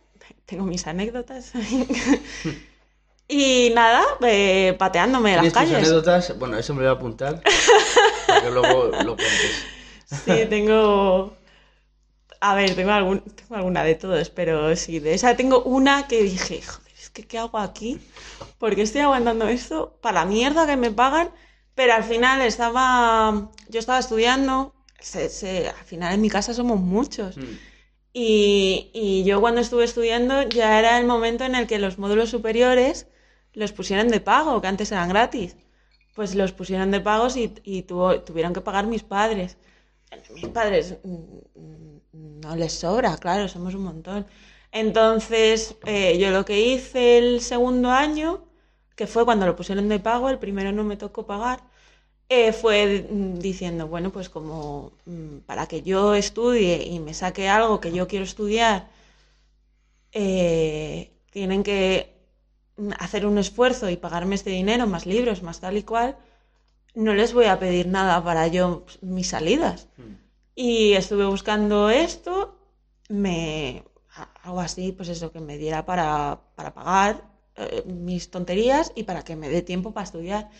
tengo 0.46 0.64
mis 0.64 0.86
anécdotas. 0.86 1.52
y 3.28 3.70
nada, 3.74 4.02
eh, 4.22 4.74
pateándome 4.78 5.36
las 5.36 5.40
¿Tienes 5.40 5.52
tus 5.52 5.62
calles. 5.62 5.76
anécdotas? 5.78 6.38
Bueno, 6.38 6.58
eso 6.58 6.74
me 6.74 6.82
lo 6.82 6.88
voy 6.88 6.96
a 6.96 6.98
apuntar 6.98 7.42
para 8.26 8.42
que 8.42 8.50
luego 8.50 8.84
lo 9.04 9.16
cuentes. 9.16 9.64
Sí, 10.24 10.46
tengo. 10.48 11.34
A 12.40 12.54
ver, 12.54 12.74
tengo, 12.74 12.90
algún, 12.90 13.20
tengo 13.20 13.54
alguna 13.54 13.84
de 13.84 13.94
todos, 13.94 14.30
pero 14.30 14.74
sí, 14.74 14.98
de 14.98 15.14
esa 15.14 15.36
tengo 15.36 15.62
una 15.62 16.08
que 16.08 16.22
dije, 16.22 16.62
joder, 16.62 16.92
es 16.98 17.10
que 17.10 17.26
¿qué 17.26 17.38
hago 17.38 17.58
aquí? 17.58 18.00
¿Por 18.58 18.74
qué 18.74 18.82
estoy 18.82 19.02
aguantando 19.02 19.46
esto? 19.46 19.98
Para 20.00 20.20
la 20.20 20.26
mierda 20.26 20.66
que 20.66 20.76
me 20.76 20.90
pagan, 20.90 21.30
pero 21.74 21.92
al 21.94 22.02
final 22.02 22.40
estaba. 22.40 23.50
Yo 23.68 23.78
estaba 23.78 23.98
estudiando, 23.98 24.74
se- 25.00 25.28
se- 25.28 25.68
al 25.68 25.84
final 25.84 26.14
en 26.14 26.20
mi 26.20 26.30
casa 26.30 26.54
somos 26.54 26.78
muchos. 26.80 27.36
Mm. 27.36 27.42
Y, 28.12 28.90
y 28.92 29.24
yo 29.24 29.40
cuando 29.40 29.60
estuve 29.60 29.84
estudiando 29.84 30.42
ya 30.48 30.78
era 30.78 30.98
el 30.98 31.06
momento 31.06 31.44
en 31.44 31.54
el 31.54 31.66
que 31.66 31.78
los 31.78 31.98
módulos 31.98 32.30
superiores 32.30 33.06
los 33.52 33.72
pusieron 33.72 34.08
de 34.08 34.20
pago, 34.20 34.60
que 34.60 34.66
antes 34.68 34.90
eran 34.92 35.08
gratis. 35.08 35.56
Pues 36.14 36.34
los 36.34 36.52
pusieron 36.52 36.90
de 36.90 37.00
pagos 37.00 37.36
y, 37.36 37.54
y 37.64 37.82
tuvo- 37.82 38.20
tuvieron 38.22 38.52
que 38.52 38.60
pagar 38.60 38.86
mis 38.86 39.02
padres. 39.04 39.56
Mis 40.34 40.48
padres 40.48 40.96
mm, 41.04 41.14
mm, 41.54 42.40
no 42.40 42.56
les 42.56 42.72
sobra, 42.72 43.16
claro, 43.18 43.46
somos 43.48 43.74
un 43.74 43.84
montón. 43.84 44.26
Entonces, 44.72 45.76
eh, 45.86 46.18
yo 46.18 46.30
lo 46.30 46.44
que 46.44 46.60
hice 46.60 47.18
el 47.18 47.40
segundo 47.40 47.90
año, 47.90 48.44
que 48.96 49.06
fue 49.06 49.24
cuando 49.24 49.46
lo 49.46 49.54
pusieron 49.56 49.88
de 49.88 50.00
pago, 50.00 50.28
el 50.30 50.38
primero 50.38 50.72
no 50.72 50.84
me 50.84 50.96
tocó 50.96 51.26
pagar, 51.26 51.60
eh, 52.32 52.52
fue 52.52 53.08
diciendo, 53.38 53.88
bueno, 53.88 54.12
pues 54.12 54.28
como 54.28 54.92
mm, 55.04 55.38
para 55.46 55.66
que 55.66 55.82
yo 55.82 56.14
estudie 56.14 56.86
y 56.86 57.00
me 57.00 57.12
saque 57.12 57.48
algo 57.48 57.80
que 57.80 57.90
yo 57.90 58.06
quiero 58.06 58.24
estudiar, 58.24 58.88
eh, 60.12 61.10
tienen 61.32 61.64
que 61.64 62.14
hacer 63.00 63.26
un 63.26 63.36
esfuerzo 63.38 63.90
y 63.90 63.96
pagarme 63.96 64.36
este 64.36 64.50
dinero, 64.50 64.86
más 64.86 65.06
libros, 65.06 65.42
más 65.42 65.58
tal 65.58 65.76
y 65.76 65.82
cual, 65.82 66.16
no 66.94 67.14
les 67.14 67.34
voy 67.34 67.46
a 67.46 67.58
pedir 67.58 67.88
nada 67.88 68.22
para 68.22 68.46
yo 68.46 68.84
pues, 68.84 69.02
mis 69.02 69.28
salidas. 69.28 69.88
Mm. 69.96 70.14
Y 70.54 70.92
estuve 70.92 71.26
buscando 71.26 71.90
esto, 71.90 72.56
me 73.08 73.82
algo 74.44 74.60
así, 74.60 74.92
pues 74.92 75.08
eso, 75.08 75.32
que 75.32 75.40
me 75.40 75.58
diera 75.58 75.84
para, 75.84 76.40
para 76.54 76.74
pagar 76.74 77.24
eh, 77.56 77.82
mis 77.86 78.30
tonterías 78.30 78.92
y 78.94 79.02
para 79.02 79.24
que 79.24 79.34
me 79.34 79.48
dé 79.48 79.62
tiempo 79.62 79.92
para 79.92 80.04
estudiar. 80.04 80.50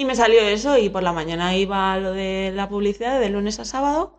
Y 0.00 0.04
me 0.06 0.14
salió 0.16 0.40
eso 0.42 0.78
y 0.78 0.88
por 0.88 1.02
la 1.02 1.12
mañana 1.12 1.56
iba 1.64 1.92
a 1.92 1.98
lo 2.00 2.12
de 2.12 2.52
la 2.54 2.68
publicidad 2.68 3.20
de 3.20 3.28
lunes 3.30 3.58
a 3.60 3.64
sábado 3.66 4.18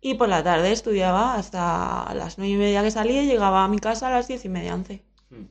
y 0.00 0.14
por 0.14 0.28
la 0.28 0.42
tarde 0.44 0.72
estudiaba 0.72 1.36
hasta 1.36 2.12
las 2.14 2.38
nueve 2.38 2.54
y 2.54 2.56
media 2.58 2.82
que 2.82 2.90
salía 2.90 3.22
y 3.22 3.26
llegaba 3.26 3.64
a 3.64 3.68
mi 3.68 3.78
casa 3.78 4.08
a 4.08 4.12
las 4.12 4.28
diez 4.28 4.44
y 4.44 4.48
media, 4.50 4.74
once. 4.74 4.96
Mm. 5.30 5.44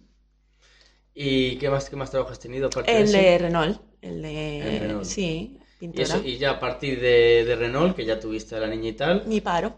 ¿Y 1.13 1.57
qué 1.57 1.69
más, 1.69 1.89
qué 1.89 1.95
más 1.95 2.09
trabajo 2.11 2.31
has 2.31 2.39
tenido 2.39 2.67
aparte 2.67 2.97
El 2.99 3.11
de 3.11 3.37
Renault. 3.37 3.81
El 4.01 4.21
de... 4.21 4.59
El 4.75 4.79
Renault. 4.81 5.03
Sí, 5.05 5.57
Y, 5.75 5.79
pintora. 5.79 6.03
eso, 6.03 6.21
y 6.25 6.37
ya 6.37 6.51
a 6.51 6.59
partir 6.59 6.99
de, 7.01 7.43
de 7.45 7.55
Renault, 7.55 7.95
que 7.95 8.05
ya 8.05 8.19
tuviste 8.19 8.55
a 8.55 8.59
la 8.59 8.67
niña 8.67 8.89
y 8.89 8.93
tal, 8.93 9.25
Mi 9.25 9.41
paro. 9.41 9.73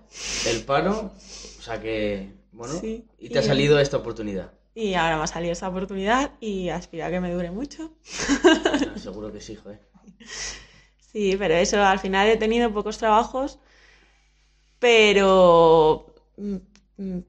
el 0.45 0.63
paro, 0.63 1.11
o 1.59 1.61
sea 1.61 1.81
que, 1.81 2.29
bueno, 2.51 2.73
Sí, 2.79 3.05
y 3.19 3.29
te 3.29 3.39
ha 3.39 3.41
y- 3.41 3.45
salido 3.45 3.79
esta 3.79 3.97
oportunidad. 3.97 4.51
Y 4.75 4.93
ahora 4.95 5.17
me 5.17 5.23
ha 5.23 5.27
salido 5.27 5.53
esa 5.53 5.69
oportunidad 5.69 6.31
y 6.39 6.69
aspiro 6.69 7.05
a 7.05 7.09
que 7.11 7.19
me 7.19 7.31
dure 7.33 7.51
mucho. 7.51 7.91
Ah, 8.85 8.97
Seguro 8.97 9.31
que 9.31 9.41
sí, 9.41 9.55
joder. 9.55 9.79
Sí, 10.97 11.35
pero 11.37 11.53
eso, 11.53 11.81
al 11.83 11.99
final 11.99 12.27
he 12.29 12.37
tenido 12.37 12.73
pocos 12.73 12.97
trabajos, 12.97 13.59
pero, 14.79 16.05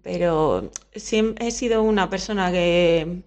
pero 0.03 0.71
siempre 0.95 1.49
he 1.49 1.51
sido 1.51 1.83
una 1.83 2.09
persona 2.11 2.51
que, 2.53 3.23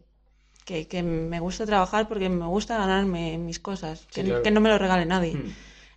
que, 0.65 0.87
que 0.87 1.03
me 1.03 1.39
gusta 1.39 1.65
trabajar 1.65 2.07
porque 2.09 2.29
me 2.29 2.47
gusta 2.47 2.77
ganarme 2.77 3.37
mis 3.37 3.59
cosas, 3.59 4.07
Sí, 4.11 4.21
que, 4.23 4.23
claro. 4.23 4.43
que 4.43 4.51
no 4.51 4.61
me 4.61 4.69
lo 4.69 4.77
regale 4.79 5.05
nadie. 5.05 5.35
Hmm. 5.35 5.51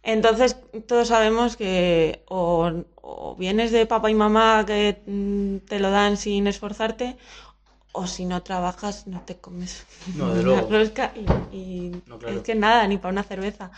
Entonces, 0.04 0.56
todos 0.88 1.09
sabemos 1.09 1.56
que 1.56 2.24
o, 2.28 2.72
o 3.02 3.37
vienes 3.37 3.72
de 3.72 3.87
papá 3.87 4.11
y 4.11 4.14
mamá 4.14 4.64
que 4.66 5.02
mm, 5.06 5.59
te 5.68 5.80
lo 5.80 5.90
dan 5.90 6.16
sin 6.16 6.46
esforzarte, 6.46 7.16
o 7.92 8.07
si 8.07 8.24
no 8.24 8.42
trabajas, 8.42 9.07
no 9.07 9.20
te 9.22 9.37
comes 9.37 9.85
No, 10.14 10.35
de 10.35 10.40
una 10.44 10.61
rosca 10.62 11.12
y, 11.16 11.57
y 11.57 12.03
No, 12.07 12.18
claro. 12.18 12.37
es 12.37 12.42
que 12.42 12.55
nada, 12.55 12.87
ni 12.87 12.98
para 12.98 13.12
una 13.12 13.22
cerveza. 13.24 13.70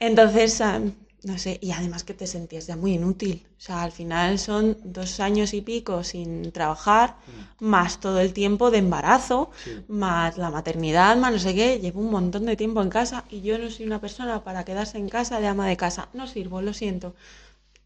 Entonces, 0.00 0.60
ah, 0.60 0.80
no 1.24 1.38
sé, 1.38 1.58
y 1.62 1.70
además 1.70 2.02
que 2.02 2.14
te 2.14 2.26
sentías 2.26 2.66
ya 2.66 2.76
muy 2.76 2.94
inútil. 2.94 3.46
O 3.56 3.60
sea, 3.60 3.82
al 3.82 3.92
final 3.92 4.38
son 4.40 4.76
dos 4.82 5.20
años 5.20 5.54
y 5.54 5.60
pico 5.60 6.02
sin 6.02 6.50
trabajar, 6.50 7.16
más 7.60 8.00
todo 8.00 8.18
el 8.20 8.32
tiempo 8.32 8.70
de 8.72 8.78
embarazo, 8.78 9.50
Sí. 9.62 9.84
más 9.88 10.36
la 10.36 10.50
maternidad, 10.50 11.16
más 11.16 11.32
no 11.32 11.38
sé 11.38 11.54
qué. 11.54 11.78
Llevo 11.78 12.00
un 12.00 12.10
montón 12.10 12.46
de 12.46 12.56
tiempo 12.56 12.82
en 12.82 12.90
casa 12.90 13.24
y 13.30 13.40
yo 13.42 13.56
no 13.58 13.70
soy 13.70 13.86
una 13.86 14.00
persona 14.00 14.42
para 14.42 14.64
quedarse 14.64 14.98
en 14.98 15.08
casa 15.08 15.38
de 15.40 15.46
ama 15.46 15.68
de 15.68 15.76
casa. 15.76 16.08
No 16.12 16.26
sirvo, 16.26 16.60
lo 16.60 16.74
siento. 16.74 17.14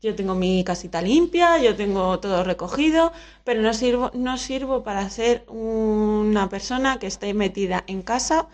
Yo 0.03 0.15
tengo 0.15 0.35
mi 0.35 0.63
casita 0.65 1.01
limpia, 1.03 1.59
yo 1.59 1.75
tengo 1.77 2.21
todo 2.21 2.45
recogido, 2.45 3.13
pero 3.45 3.63
no 3.63 3.73
sirvo, 3.75 4.11
no 4.15 4.37
sirvo 4.39 4.83
para 4.85 5.09
ser 5.11 5.45
una 5.49 6.49
persona 6.49 6.99
que 6.99 7.07
esté 7.07 7.35
metida 7.35 7.85
en 7.87 8.03
casa 8.03 8.49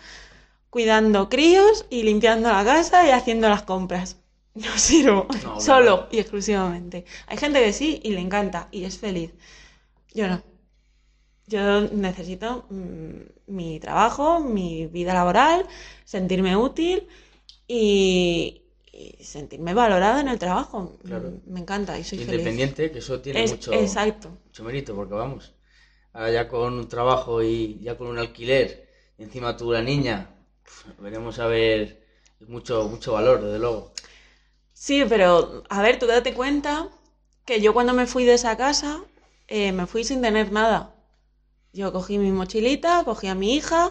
cuidando 0.70 1.28
críos 1.28 1.86
y 1.90 2.02
limpiando 2.04 2.50
la 2.50 2.64
casa 2.64 3.06
y 3.06 3.10
haciendo 3.10 3.48
las 3.48 3.62
compras. 3.64 4.18
No 4.54 4.76
sirvo, 4.78 5.26
No, 5.44 5.60
solo 5.68 6.08
y 6.10 6.18
exclusivamente. 6.18 7.06
Hay 7.26 7.38
gente 7.38 7.64
que 7.64 7.72
sí 7.72 8.00
y 8.04 8.10
le 8.12 8.20
encanta 8.20 8.68
y 8.70 8.84
es 8.84 8.98
feliz. 8.98 9.32
Yo 10.14 10.28
no. 10.28 10.42
Yo 11.46 11.82
necesito 11.82 12.64
mm, 12.70 13.52
mi 13.52 13.80
trabajo, 13.80 14.40
mi 14.40 14.86
vida 14.86 15.12
laboral, 15.14 15.66
sentirme 16.04 16.56
útil 16.56 17.08
y 17.68 18.61
sentirme 19.20 19.74
valorada 19.74 20.20
en 20.20 20.28
el 20.28 20.38
trabajo. 20.38 20.92
Claro. 21.04 21.32
Me 21.46 21.60
encanta 21.60 21.98
y 21.98 22.04
soy 22.04 22.18
feliz. 22.18 22.32
Independiente, 22.32 22.90
que 22.92 22.98
eso 22.98 23.20
tiene 23.20 23.42
Es- 23.42 23.50
mucho, 23.52 23.72
Exacto. 23.72 24.28
mucho 24.46 24.64
mérito, 24.64 24.94
porque 24.94 25.14
vamos, 25.14 25.54
ahora 26.12 26.30
ya 26.32 26.48
con 26.48 26.74
un 26.74 26.88
trabajo 26.88 27.42
y 27.42 27.78
ya 27.80 27.96
con 27.98 28.08
un 28.08 28.18
alquiler, 28.18 28.88
y 29.18 29.22
encima 29.24 29.56
tú 29.56 29.72
la 29.72 29.82
niña, 29.82 30.30
veremos 31.00 31.38
a 31.38 31.46
ver 31.46 32.04
mucho, 32.40 32.88
mucho 32.88 33.12
valor, 33.14 33.42
desde 33.44 33.58
luego. 33.58 33.92
Sí, 34.72 35.04
pero 35.08 35.62
a 35.68 35.82
ver, 35.82 35.98
tú 35.98 36.06
date 36.06 36.34
cuenta 36.34 36.88
que 37.44 37.60
yo 37.60 37.72
cuando 37.74 37.92
me 37.94 38.06
fui 38.06 38.24
de 38.24 38.34
esa 38.34 38.56
casa, 38.56 39.02
eh, 39.48 39.72
me 39.72 39.86
fui 39.86 40.04
sin 40.04 40.22
tener 40.22 40.52
nada. 40.52 40.94
Yo 41.72 41.92
cogí 41.92 42.18
mi 42.18 42.32
mochilita, 42.32 43.04
cogí 43.04 43.28
a 43.28 43.34
mi 43.36 43.56
hija, 43.56 43.90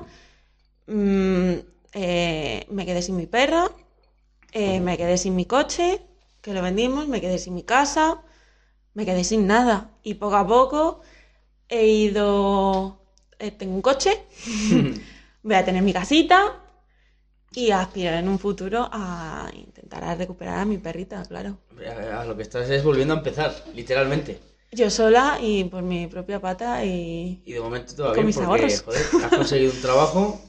mm, 0.87 1.53
eh, 1.93 2.67
me 2.69 2.85
quedé 2.85 3.01
sin 3.03 3.17
mi 3.17 3.27
perra, 3.27 3.71
eh, 4.51 4.79
me 4.81 4.97
quedé 4.97 5.17
sin 5.17 5.35
mi 5.35 5.45
coche, 5.45 6.01
que 6.41 6.53
lo 6.53 6.61
vendimos, 6.61 7.07
me 7.07 7.21
quedé 7.21 7.37
sin 7.39 7.53
mi 7.53 7.63
casa, 7.63 8.21
me 8.93 9.05
quedé 9.05 9.23
sin 9.23 9.47
nada. 9.47 9.91
Y 10.03 10.15
poco 10.15 10.35
a 10.37 10.47
poco 10.47 11.01
he 11.69 11.87
ido, 11.87 12.99
eh, 13.39 13.51
tengo 13.51 13.75
un 13.75 13.81
coche, 13.81 14.23
voy 15.43 15.55
a 15.55 15.65
tener 15.65 15.83
mi 15.83 15.93
casita 15.93 16.57
y 17.53 17.71
aspiro 17.71 18.11
en 18.11 18.27
un 18.29 18.39
futuro 18.39 18.89
a 18.91 19.49
intentar 19.53 20.17
recuperar 20.17 20.59
a 20.59 20.65
mi 20.65 20.77
perrita, 20.77 21.23
claro. 21.25 21.57
A 22.15 22.25
lo 22.25 22.35
que 22.35 22.43
estás 22.43 22.69
es 22.69 22.83
volviendo 22.83 23.13
a 23.13 23.17
empezar, 23.17 23.53
literalmente. 23.73 24.39
Yo 24.71 24.89
sola 24.89 25.37
y 25.41 25.65
por 25.65 25.83
mi 25.83 26.07
propia 26.07 26.39
pata 26.39 26.85
y... 26.85 27.41
Y 27.45 27.51
de 27.53 27.59
momento 27.59 27.93
todo 27.93 28.07
va 28.09 28.15
Con 28.15 28.25
mis 28.25 28.37
porque, 28.37 28.49
ahorros. 28.51 28.81
joder, 28.83 29.01
has 29.25 29.31
conseguido 29.35 29.73
un 29.73 29.81
trabajo, 29.81 30.41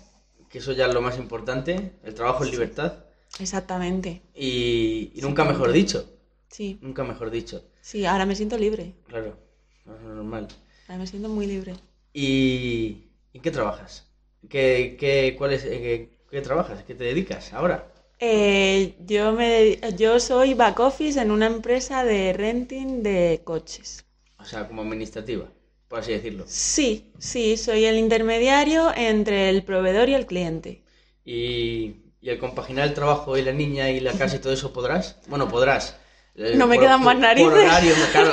que 0.49 0.59
eso 0.59 0.73
ya 0.73 0.87
es 0.87 0.95
lo 0.95 1.01
más 1.01 1.19
importante, 1.19 1.99
el 2.05 2.15
trabajo 2.15 2.45
en 2.45 2.51
libertad. 2.53 3.05
Exactamente. 3.39 4.23
Y, 4.35 5.13
y 5.15 5.21
nunca 5.23 5.45
mejor 5.45 5.73
dicho, 5.73 6.09
Sí, 6.49 6.79
nunca 6.81 7.05
mejor 7.05 7.31
dicho, 7.31 7.65
sí, 7.81 8.07
ahora 8.07 8.27
me 8.27 8.35
siento 8.37 8.57
libre. 8.59 8.95
claro, 9.07 9.37
no 9.85 9.95
es 9.97 10.03
normal. 10.03 10.49
Ahora 10.87 10.99
me 11.01 11.07
siento 11.09 11.29
muy 11.29 11.47
libre. 11.49 11.75
¿Y 12.15 13.11
en 13.35 13.43
qué 13.43 13.51
trabajas? 13.51 14.07
¿Qué, 14.49 14.97
qué, 14.99 15.35
cuál 15.37 15.53
es, 15.53 15.65
eh, 15.65 15.69
qué, 15.81 16.19
qué 16.31 16.41
trabajas? 16.43 16.83
¿Qué 16.85 16.95
te 16.95 17.05
dedicas 17.05 17.53
ahora? 17.53 17.93
Eh, 18.21 18.95
yo, 19.07 19.33
me, 19.33 19.79
yo 19.99 20.19
soy 20.19 20.55
back 20.55 20.81
office 20.81 21.21
en 21.21 21.31
una 21.31 21.45
empresa 21.47 22.05
de 22.05 22.33
renting 22.33 23.03
de 23.03 23.43
coches. 23.45 24.07
O 24.39 24.45
sea, 24.45 24.67
como 24.69 24.83
administrativa, 24.83 25.47
por 25.89 26.01
así 26.01 26.13
decirlo. 26.13 26.45
Sí, 26.47 27.11
sí, 27.19 27.57
soy 27.57 27.85
el 27.87 27.99
intermediario 27.99 28.93
entre 28.95 29.49
el 29.51 29.65
proveedor 29.65 30.09
y 30.09 30.15
el 30.15 30.27
cliente. 30.27 30.83
¿Y, 31.25 31.97
y 32.23 32.31
el 32.31 32.39
compaginar 32.39 32.87
el 32.89 32.95
trabajo 32.95 33.37
y 33.37 33.43
la 33.43 33.53
niña 33.53 33.91
y 33.91 34.01
la 34.01 34.13
casa 34.13 34.37
y 34.37 34.39
todo 34.39 34.53
eso 34.53 34.73
podrás? 34.73 35.17
Bueno, 35.27 35.49
podrás. 35.49 35.97
Eh, 36.37 36.55
No 36.57 36.67
me 36.67 36.77
por- 36.77 36.85
quedan 36.85 37.03
más 37.03 37.19
narices. 37.19 37.51
Por 37.51 37.59
horario, 37.59 37.95
claro, 38.13 38.31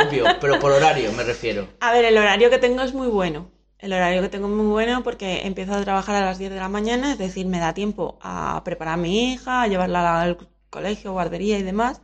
obvio, 0.08 0.24
pero 0.40 0.58
por 0.58 0.72
horario 0.72 1.12
me 1.12 1.24
refiero. 1.24 1.66
A 1.80 1.92
ver, 1.92 2.04
el 2.06 2.16
horario 2.16 2.48
que 2.48 2.58
tengo 2.58 2.82
es 2.82 2.94
muy 2.94 3.08
bueno. 3.08 3.50
El 3.78 3.92
horario 3.92 4.22
que 4.22 4.28
tengo 4.28 4.46
es 4.46 4.52
muy 4.54 4.66
bueno 4.66 5.02
porque 5.02 5.44
empiezo 5.44 5.74
a 5.74 5.82
trabajar 5.82 6.14
a 6.14 6.24
las 6.24 6.38
10 6.38 6.52
de 6.52 6.56
la 6.60 6.68
mañana, 6.68 7.12
es 7.12 7.18
decir, 7.18 7.46
me 7.46 7.58
da 7.58 7.74
tiempo 7.74 8.16
a 8.22 8.62
preparar 8.64 8.94
a 8.94 8.96
mi 8.96 9.32
hija, 9.32 9.62
a 9.62 9.66
llevarla 9.66 10.22
al 10.22 10.38
colegio, 10.70 11.12
guardería 11.12 11.58
y 11.58 11.62
demás. 11.64 12.00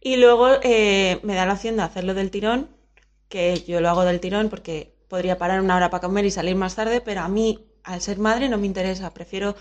Y 0.00 0.16
luego 0.16 0.48
eh, 0.62 1.18
me 1.24 1.34
da 1.34 1.46
la 1.46 1.54
opción 1.54 1.76
de 1.76 1.82
hacerlo 1.82 2.14
del 2.14 2.30
tirón, 2.30 2.70
que 3.28 3.62
yo 3.66 3.80
lo 3.80 3.88
hago 3.90 4.04
del 4.04 4.20
tirón 4.20 4.48
porque 4.48 4.94
podría 5.08 5.36
parar 5.36 5.60
una 5.60 5.76
hora 5.76 5.90
para 5.90 6.00
comer 6.00 6.24
y 6.24 6.30
salir 6.30 6.54
más 6.54 6.76
tarde, 6.76 7.00
pero 7.00 7.22
a 7.22 7.28
mí, 7.28 7.66
al 7.82 8.00
ser 8.00 8.18
madre, 8.18 8.48
no 8.48 8.56
me 8.56 8.66
interesa. 8.66 9.12
Prefiero 9.12 9.56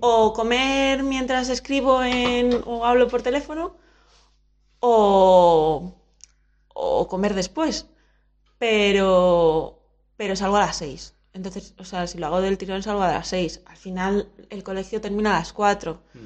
o 0.00 0.32
comer 0.32 1.02
mientras 1.02 1.48
escribo 1.48 2.02
en, 2.02 2.62
o 2.66 2.84
hablo 2.84 3.08
por 3.08 3.22
teléfono 3.22 3.76
o, 4.80 5.94
o 6.74 7.08
comer 7.08 7.34
después. 7.34 7.86
Pero, 8.58 9.80
pero 10.16 10.36
salgo 10.36 10.56
a 10.56 10.66
las 10.66 10.76
6. 10.76 11.14
Entonces, 11.34 11.74
o 11.78 11.84
sea, 11.84 12.06
si 12.06 12.18
lo 12.18 12.26
hago 12.26 12.40
del 12.40 12.58
tirón 12.58 12.82
salgo 12.82 13.02
a 13.02 13.12
las 13.12 13.28
6. 13.28 13.62
Al 13.66 13.76
final 13.76 14.30
el 14.50 14.62
colegio 14.62 15.00
termina 15.00 15.36
a 15.36 15.38
las 15.40 15.52
4. 15.52 16.02
Mm. 16.14 16.18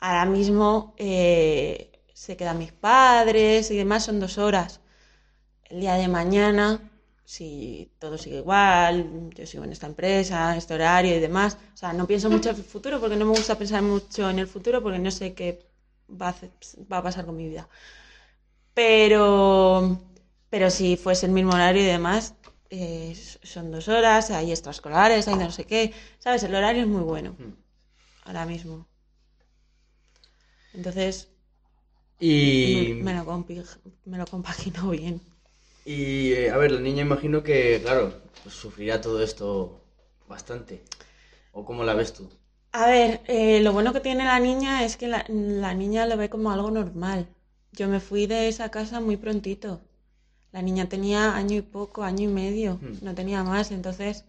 Ahora 0.00 0.26
mismo 0.26 0.94
eh, 0.98 1.90
se 2.12 2.36
quedan 2.36 2.58
mis 2.58 2.72
padres 2.72 3.70
y 3.70 3.76
demás, 3.76 4.04
son 4.04 4.20
dos 4.20 4.38
horas. 4.38 4.80
El 5.64 5.80
día 5.80 5.94
de 5.94 6.08
mañana, 6.08 6.80
si 7.24 7.90
todo 7.98 8.18
sigue 8.18 8.38
igual, 8.38 9.30
yo 9.34 9.46
sigo 9.46 9.64
en 9.64 9.72
esta 9.72 9.86
empresa, 9.86 10.56
este 10.56 10.74
horario 10.74 11.16
y 11.16 11.20
demás. 11.20 11.56
O 11.74 11.76
sea, 11.76 11.92
no 11.92 12.06
pienso 12.06 12.30
mucho 12.30 12.50
en 12.50 12.56
el 12.56 12.64
futuro 12.64 13.00
porque 13.00 13.16
no 13.16 13.24
me 13.26 13.32
gusta 13.32 13.56
pensar 13.58 13.82
mucho 13.82 14.28
en 14.30 14.38
el 14.40 14.46
futuro 14.48 14.82
porque 14.82 14.98
no 14.98 15.10
sé 15.10 15.34
qué 15.34 15.66
va 16.10 16.26
a, 16.28 16.30
hacer- 16.30 16.52
va 16.92 16.98
a 16.98 17.02
pasar 17.02 17.24
con 17.26 17.36
mi 17.36 17.48
vida. 17.48 17.68
Pero, 18.74 19.98
pero 20.50 20.70
si 20.70 20.96
fuese 20.96 21.26
el 21.26 21.32
mismo 21.32 21.52
horario 21.54 21.82
y 21.82 21.86
demás, 21.86 22.34
eh, 22.70 23.14
son 23.42 23.70
dos 23.70 23.88
horas, 23.88 24.30
hay 24.30 24.50
extraescolares, 24.50 25.28
hay 25.28 25.36
no 25.36 25.50
sé 25.50 25.64
qué. 25.66 25.92
¿Sabes? 26.18 26.42
El 26.42 26.54
horario 26.54 26.82
es 26.82 26.88
muy 26.88 27.02
bueno 27.02 27.36
Mm. 27.38 27.52
ahora 28.24 28.46
mismo. 28.46 28.86
Entonces, 30.74 31.28
Y, 32.18 32.96
me, 33.00 33.14
lo 33.14 33.24
me 34.06 34.18
lo 34.18 34.26
compagino 34.26 34.90
bien. 34.90 35.20
Y 35.84 36.32
eh, 36.32 36.50
a 36.50 36.56
ver, 36.58 36.72
la 36.72 36.80
niña 36.80 37.02
imagino 37.02 37.42
que, 37.42 37.80
claro, 37.82 38.12
pues 38.42 38.54
sufrirá 38.54 39.00
todo 39.00 39.22
esto 39.22 39.80
bastante. 40.28 40.82
¿O 41.52 41.64
cómo 41.64 41.84
la 41.84 41.94
ves 41.94 42.12
tú? 42.14 42.30
A 42.72 42.86
ver, 42.88 43.22
eh, 43.26 43.60
lo 43.62 43.72
bueno 43.72 43.94
que 43.94 44.00
tiene 44.00 44.24
la 44.24 44.38
niña 44.38 44.84
es 44.84 44.98
que 44.98 45.08
la, 45.08 45.24
la 45.28 45.72
niña 45.72 46.04
lo 46.06 46.16
ve 46.18 46.28
como 46.28 46.50
algo 46.50 46.70
normal. 46.70 47.26
Yo 47.72 47.88
me 47.88 48.00
fui 48.00 48.26
de 48.26 48.48
esa 48.48 48.70
casa 48.70 49.00
muy 49.00 49.16
prontito. 49.16 49.80
La 50.52 50.62
niña 50.62 50.88
tenía 50.88 51.36
año 51.36 51.56
y 51.58 51.62
poco, 51.62 52.02
año 52.04 52.24
y 52.30 52.32
medio, 52.32 52.80
Hmm. 52.82 52.98
no 53.00 53.14
tenía 53.14 53.44
más, 53.44 53.70
entonces 53.72 54.24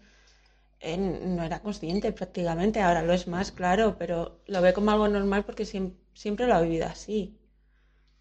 eh, 0.81 0.97
no 0.97 1.43
era 1.43 1.61
consciente 1.61 2.11
prácticamente. 2.13 2.81
Ahora 2.81 3.03
lo 3.03 3.13
es 3.13 3.27
más, 3.27 3.51
claro, 3.53 3.97
pero 3.99 4.39
lo 4.47 4.61
ve 4.61 4.73
como 4.73 4.91
algo 4.91 5.07
normal 5.09 5.45
porque 5.45 5.63
siem- 5.65 5.95
siempre 6.13 6.47
lo 6.47 6.55
ha 6.55 6.61
vivido 6.61 6.87
así. 6.87 7.37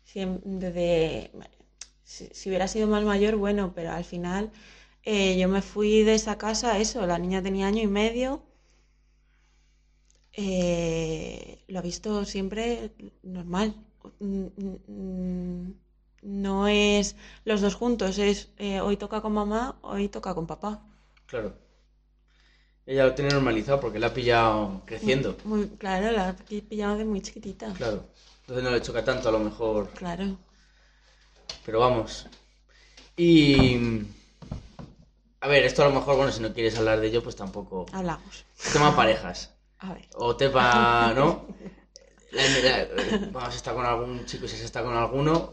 Siem- 0.04 0.40
desde, 0.44 1.32
si, 2.04 2.28
si 2.32 2.48
hubiera 2.50 2.68
sido 2.68 2.86
más 2.88 3.04
mayor, 3.04 3.36
bueno, 3.36 3.72
pero 3.74 3.92
al 3.92 4.04
final 4.04 4.50
Eh, 5.06 5.38
yo 5.38 5.48
me 5.48 5.62
fui 5.62 6.02
de 6.02 6.14
esa 6.14 6.38
casa, 6.38 6.78
eso, 6.78 7.06
la 7.06 7.18
niña 7.18 7.42
tenía 7.42 7.66
año 7.68 7.82
y 7.82 7.86
medio. 7.88 8.42
Eh, 10.32 11.64
lo 11.68 11.78
ha 11.78 11.82
visto 11.82 12.24
siempre 12.24 12.92
normal. 13.22 13.74
Mm, 14.20 15.70
No 16.22 16.66
es 16.68 17.16
los 17.44 17.60
dos 17.60 17.74
juntos, 17.76 18.18
es 18.18 18.48
eh, 18.58 18.80
hoy 18.80 18.96
toca 18.96 19.20
con 19.20 19.32
mamá, 19.34 19.78
hoy 19.82 20.08
toca 20.08 20.34
con 20.34 20.46
papá. 20.46 20.82
Claro. 21.26 21.54
Ella 22.86 23.04
lo 23.04 23.14
tiene 23.14 23.30
normalizado 23.30 23.78
porque 23.80 23.98
la 23.98 24.06
ha 24.08 24.14
pillado 24.14 24.82
creciendo. 24.86 25.36
Muy, 25.44 25.68
claro, 25.78 26.10
la 26.12 26.28
ha 26.30 26.36
pi- 26.36 26.62
pillado 26.62 26.96
de 26.96 27.04
muy 27.04 27.20
chiquitita. 27.20 27.72
Claro. 27.74 28.04
Entonces 28.40 28.64
no 28.64 28.70
le 28.70 28.80
choca 28.82 29.04
tanto 29.04 29.28
a 29.28 29.32
lo 29.32 29.38
mejor. 29.38 29.90
Claro. 29.94 30.38
Pero 31.64 31.80
vamos. 31.80 32.26
Y. 33.16 34.02
A 35.40 35.48
ver, 35.48 35.64
esto 35.64 35.82
a 35.82 35.88
lo 35.88 35.94
mejor, 35.94 36.16
bueno, 36.16 36.32
si 36.32 36.40
no 36.40 36.52
quieres 36.54 36.76
hablar 36.78 37.00
de 37.00 37.08
ello, 37.08 37.22
pues 37.22 37.36
tampoco. 37.36 37.86
Hablamos. 37.92 38.44
Tema 38.72 38.96
parejas. 38.96 39.54
A 39.78 39.92
ver. 39.92 40.08
O 40.14 40.36
tema, 40.36 41.12
¿no? 41.14 41.46
Vamos 43.32 43.52
a 43.54 43.56
estar 43.56 43.74
con 43.74 43.84
algún 43.86 44.24
chico, 44.26 44.48
si 44.48 44.56
se 44.56 44.64
está 44.64 44.82
con 44.82 44.96
alguno. 44.96 45.52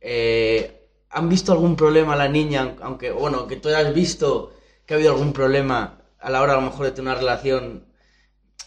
eh, 0.00 0.82
¿Han 1.10 1.28
visto 1.28 1.52
algún 1.52 1.76
problema 1.76 2.16
la 2.16 2.28
niña? 2.28 2.76
Aunque, 2.82 3.10
bueno, 3.12 3.46
que 3.46 3.56
tú 3.56 3.68
hayas 3.68 3.94
visto 3.94 4.52
que 4.84 4.94
ha 4.94 4.96
habido 4.96 5.12
algún 5.12 5.32
problema 5.32 6.02
a 6.18 6.30
la 6.30 6.42
hora 6.42 6.52
a 6.54 6.56
lo 6.56 6.62
mejor 6.62 6.86
de 6.86 6.92
tener 6.92 7.12
una 7.12 7.18
relación, 7.18 7.86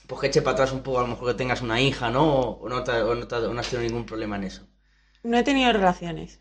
pues 0.07 0.21
que 0.21 0.27
eche 0.27 0.41
para 0.41 0.53
atrás 0.53 0.71
un 0.71 0.81
poco, 0.81 0.99
a 0.99 1.01
lo 1.01 1.07
mejor 1.07 1.27
que 1.29 1.33
tengas 1.37 1.61
una 1.61 1.81
hija, 1.81 2.09
¿no? 2.09 2.23
O, 2.39 2.59
o 2.61 2.69
no, 2.69 2.83
te- 2.83 3.01
o 3.01 3.13
no 3.15 3.27
te- 3.27 3.35
o 3.35 3.53
no 3.53 3.59
has 3.59 3.69
tenido 3.69 3.87
ningún 3.89 4.05
problema 4.05 4.35
en 4.37 4.43
eso. 4.45 4.67
No 5.23 5.37
he 5.37 5.43
tenido 5.43 5.71
relaciones. 5.73 6.39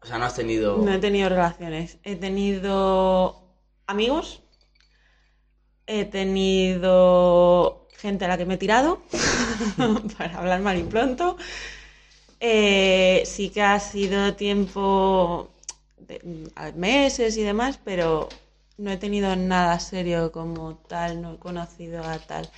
O 0.00 0.06
sea, 0.06 0.18
no 0.18 0.26
has 0.26 0.34
tenido... 0.34 0.78
No 0.78 0.92
he 0.92 0.98
tenido 0.98 1.28
relaciones. 1.28 1.98
He 2.04 2.16
tenido 2.16 3.42
amigos. 3.86 4.42
He 5.86 6.04
tenido 6.04 7.88
gente 7.98 8.24
a 8.24 8.28
la 8.28 8.38
que 8.38 8.46
me 8.46 8.54
he 8.54 8.58
tirado, 8.58 9.00
para 10.18 10.38
hablar 10.38 10.60
mal 10.60 10.78
y 10.78 10.84
pronto. 10.84 11.36
Eh, 12.40 13.22
sí 13.26 13.50
que 13.50 13.62
ha 13.62 13.80
sido 13.80 14.34
tiempo, 14.34 15.50
de, 15.98 16.20
meses 16.76 17.36
y 17.36 17.42
demás, 17.42 17.80
pero 17.84 18.28
no 18.76 18.90
he 18.92 18.96
tenido 18.96 19.34
nada 19.34 19.80
serio 19.80 20.30
como 20.30 20.76
tal, 20.76 21.20
no 21.20 21.34
he 21.34 21.38
conocido 21.38 22.04
a 22.04 22.18
tal. 22.18 22.48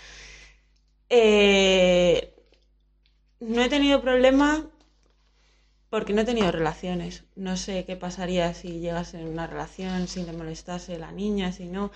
Eh, 1.08 2.34
no 3.40 3.62
he 3.62 3.68
tenido 3.70 4.02
problema 4.02 4.66
porque 5.90 6.12
no 6.14 6.22
he 6.22 6.24
tenido 6.24 6.52
relaciones. 6.52 7.24
No 7.36 7.56
sé 7.56 7.84
qué 7.86 7.96
pasaría 7.96 8.54
si 8.54 8.80
llegas 8.80 9.14
en 9.14 9.28
una 9.28 9.46
relación, 9.46 10.08
si 10.08 10.22
le 10.24 10.32
molestase 10.32 10.98
la 10.98 11.12
niña, 11.12 11.52
si 11.52 11.66
no. 11.66 11.90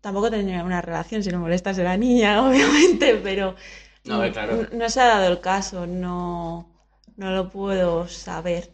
Tampoco 0.00 0.30
tendría 0.30 0.64
una 0.64 0.82
relación 0.82 1.22
si 1.22 1.30
le 1.30 1.38
molestase 1.38 1.82
la 1.84 1.96
niña, 1.96 2.42
obviamente, 2.46 3.16
pero 3.22 3.56
No, 4.04 4.32
claro. 4.32 4.56
no, 4.56 4.68
no 4.72 4.88
se 4.90 5.00
ha 5.00 5.06
dado 5.06 5.28
el 5.32 5.40
caso, 5.40 5.86
no, 5.86 6.68
no 7.16 7.32
lo 7.32 7.50
puedo 7.50 8.08
saber. 8.08 8.70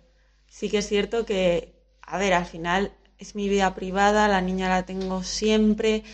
Sí 0.49 0.69
que 0.71 0.79
es 0.79 0.89
cierto 0.89 1.25
que, 1.25 1.75
a 2.03 2.19
ver, 2.19 2.35
al 2.35 2.47
final 2.47 2.93
es 3.19 3.35
mi 3.35 3.49
vida 3.49 3.75
privada, 3.75 4.29
la 4.29 4.41
niña 4.43 4.69
la 4.69 4.85
tengo 4.85 5.23
siempre, 5.23 6.05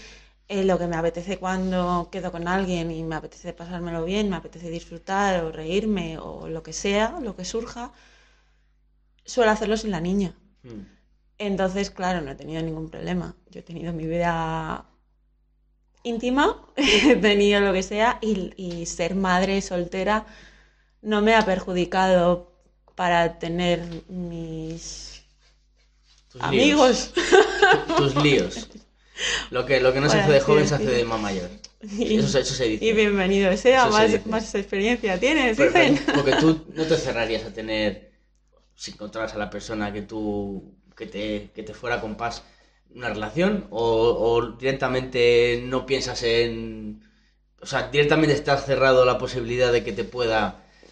eh, 0.49 0.65
lo 0.65 0.79
que 0.79 0.87
me 0.87 0.97
apetece 0.97 1.39
cuando 1.39 2.09
quedo 2.13 2.33
con 2.33 2.49
alguien 2.49 2.91
y 2.91 3.03
me 3.05 3.17
apetece 3.17 3.53
pasármelo 3.53 4.05
bien, 4.05 4.31
me 4.31 4.37
apetece 4.37 4.71
disfrutar 4.71 5.45
o 5.45 5.53
reírme 5.53 6.19
o 6.19 6.49
lo 6.49 6.63
que 6.63 6.73
sea, 6.73 7.19
lo 7.21 7.35
que 7.37 7.45
surja, 7.45 7.93
suelo 9.29 9.51
hacerlo 9.53 9.77
sin 9.77 9.93
la 9.93 10.01
niña. 10.01 10.35
Mm. 10.65 10.81
Entonces, 11.39 11.91
claro, 11.91 12.21
no 12.21 12.33
he 12.33 12.35
tenido 12.35 12.61
ningún 12.63 12.91
problema. 12.91 13.37
Yo 13.51 13.61
he 13.61 13.63
tenido 13.63 13.93
mi 13.93 14.07
vida 14.09 14.85
íntima, 16.03 16.65
he 16.77 17.15
tenido 17.17 17.61
lo 17.61 17.73
que 17.73 17.83
sea, 17.83 18.19
y, 18.21 18.53
y 18.57 18.87
ser 18.87 19.15
madre 19.15 19.61
soltera 19.63 20.27
no 21.03 21.23
me 21.23 21.35
ha 21.37 21.45
perjudicado 21.45 22.53
para 22.97 23.39
tener 23.39 23.81
mis 24.09 25.23
Tus 26.33 26.43
amigos. 26.43 27.13
líos. 27.15 27.97
Tus 27.97 28.17
líos. 28.17 28.69
Lo 29.51 29.67
que, 29.67 29.81
lo 29.81 29.93
que 29.93 30.01
no 30.01 30.09
se 30.09 30.21
hace 30.21 30.31
de 30.31 30.39
joven 30.41 30.69
se 30.69 30.77
hace 30.77 30.85
de 30.87 31.05
mamá 31.05 31.23
mayor. 31.31 31.51
Y, 31.99 32.19
Eso, 32.19 32.39
eso 32.39 32.55
se 32.55 32.65
dice. 32.67 32.85
y 32.85 32.93
bienvenido 32.93 33.57
sea, 33.57 33.83
Eso 33.89 33.91
más, 33.91 34.27
más 34.27 34.55
experiencia 34.55 35.19
tienes, 35.19 35.57
pero- 35.57 35.71
dicen. 35.73 36.01
porque 36.15 36.37
tú 36.37 36.65
no 36.75 36.85
te 36.85 36.97
cerrarías 36.97 37.45
a 37.45 37.53
tener, 37.53 38.08
si 38.81 38.89
encontraras 38.93 39.35
a 39.35 39.39
la 39.45 39.51
persona 39.57 39.93
que 39.95 40.03
tú, 40.11 40.23
que 40.99 41.07
te, 41.15 41.51
que 41.55 41.63
te 41.69 41.75
fuera 41.81 42.01
con 42.03 42.17
paz, 42.23 42.35
una 42.99 43.11
relación, 43.17 43.53
o, 43.71 43.83
o 44.29 44.31
directamente 44.63 45.63
no 45.73 45.79
piensas 45.91 46.23
en, 46.23 47.03
o 47.61 47.67
sea, 47.71 47.81
directamente 47.97 48.35
estás 48.35 48.65
cerrado 48.71 49.03
a 49.03 49.07
la 49.13 49.19
posibilidad 49.25 49.71
de 49.73 49.85
que 49.85 49.93
te 49.99 50.05
pueda, 50.05 50.41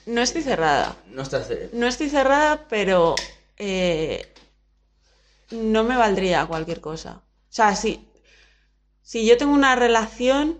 No 0.07 0.21
estoy 0.23 0.43
cerrada. 0.43 0.89
no 1.17 1.23
estás, 1.23 1.51
No 1.73 1.87
estoy 1.87 2.09
cerrada, 2.11 2.67
pero 2.69 3.15
eh, 3.59 4.27
no 5.51 5.85
me 5.85 5.97
valdría 5.97 6.47
cualquier 6.47 6.81
cosa. 6.81 7.23
O 7.51 7.53
sea, 7.57 7.75
si, 7.75 7.91
si 9.03 9.27
yo 9.27 9.37
tengo 9.39 9.55
una 9.55 9.77
relación, 9.77 10.59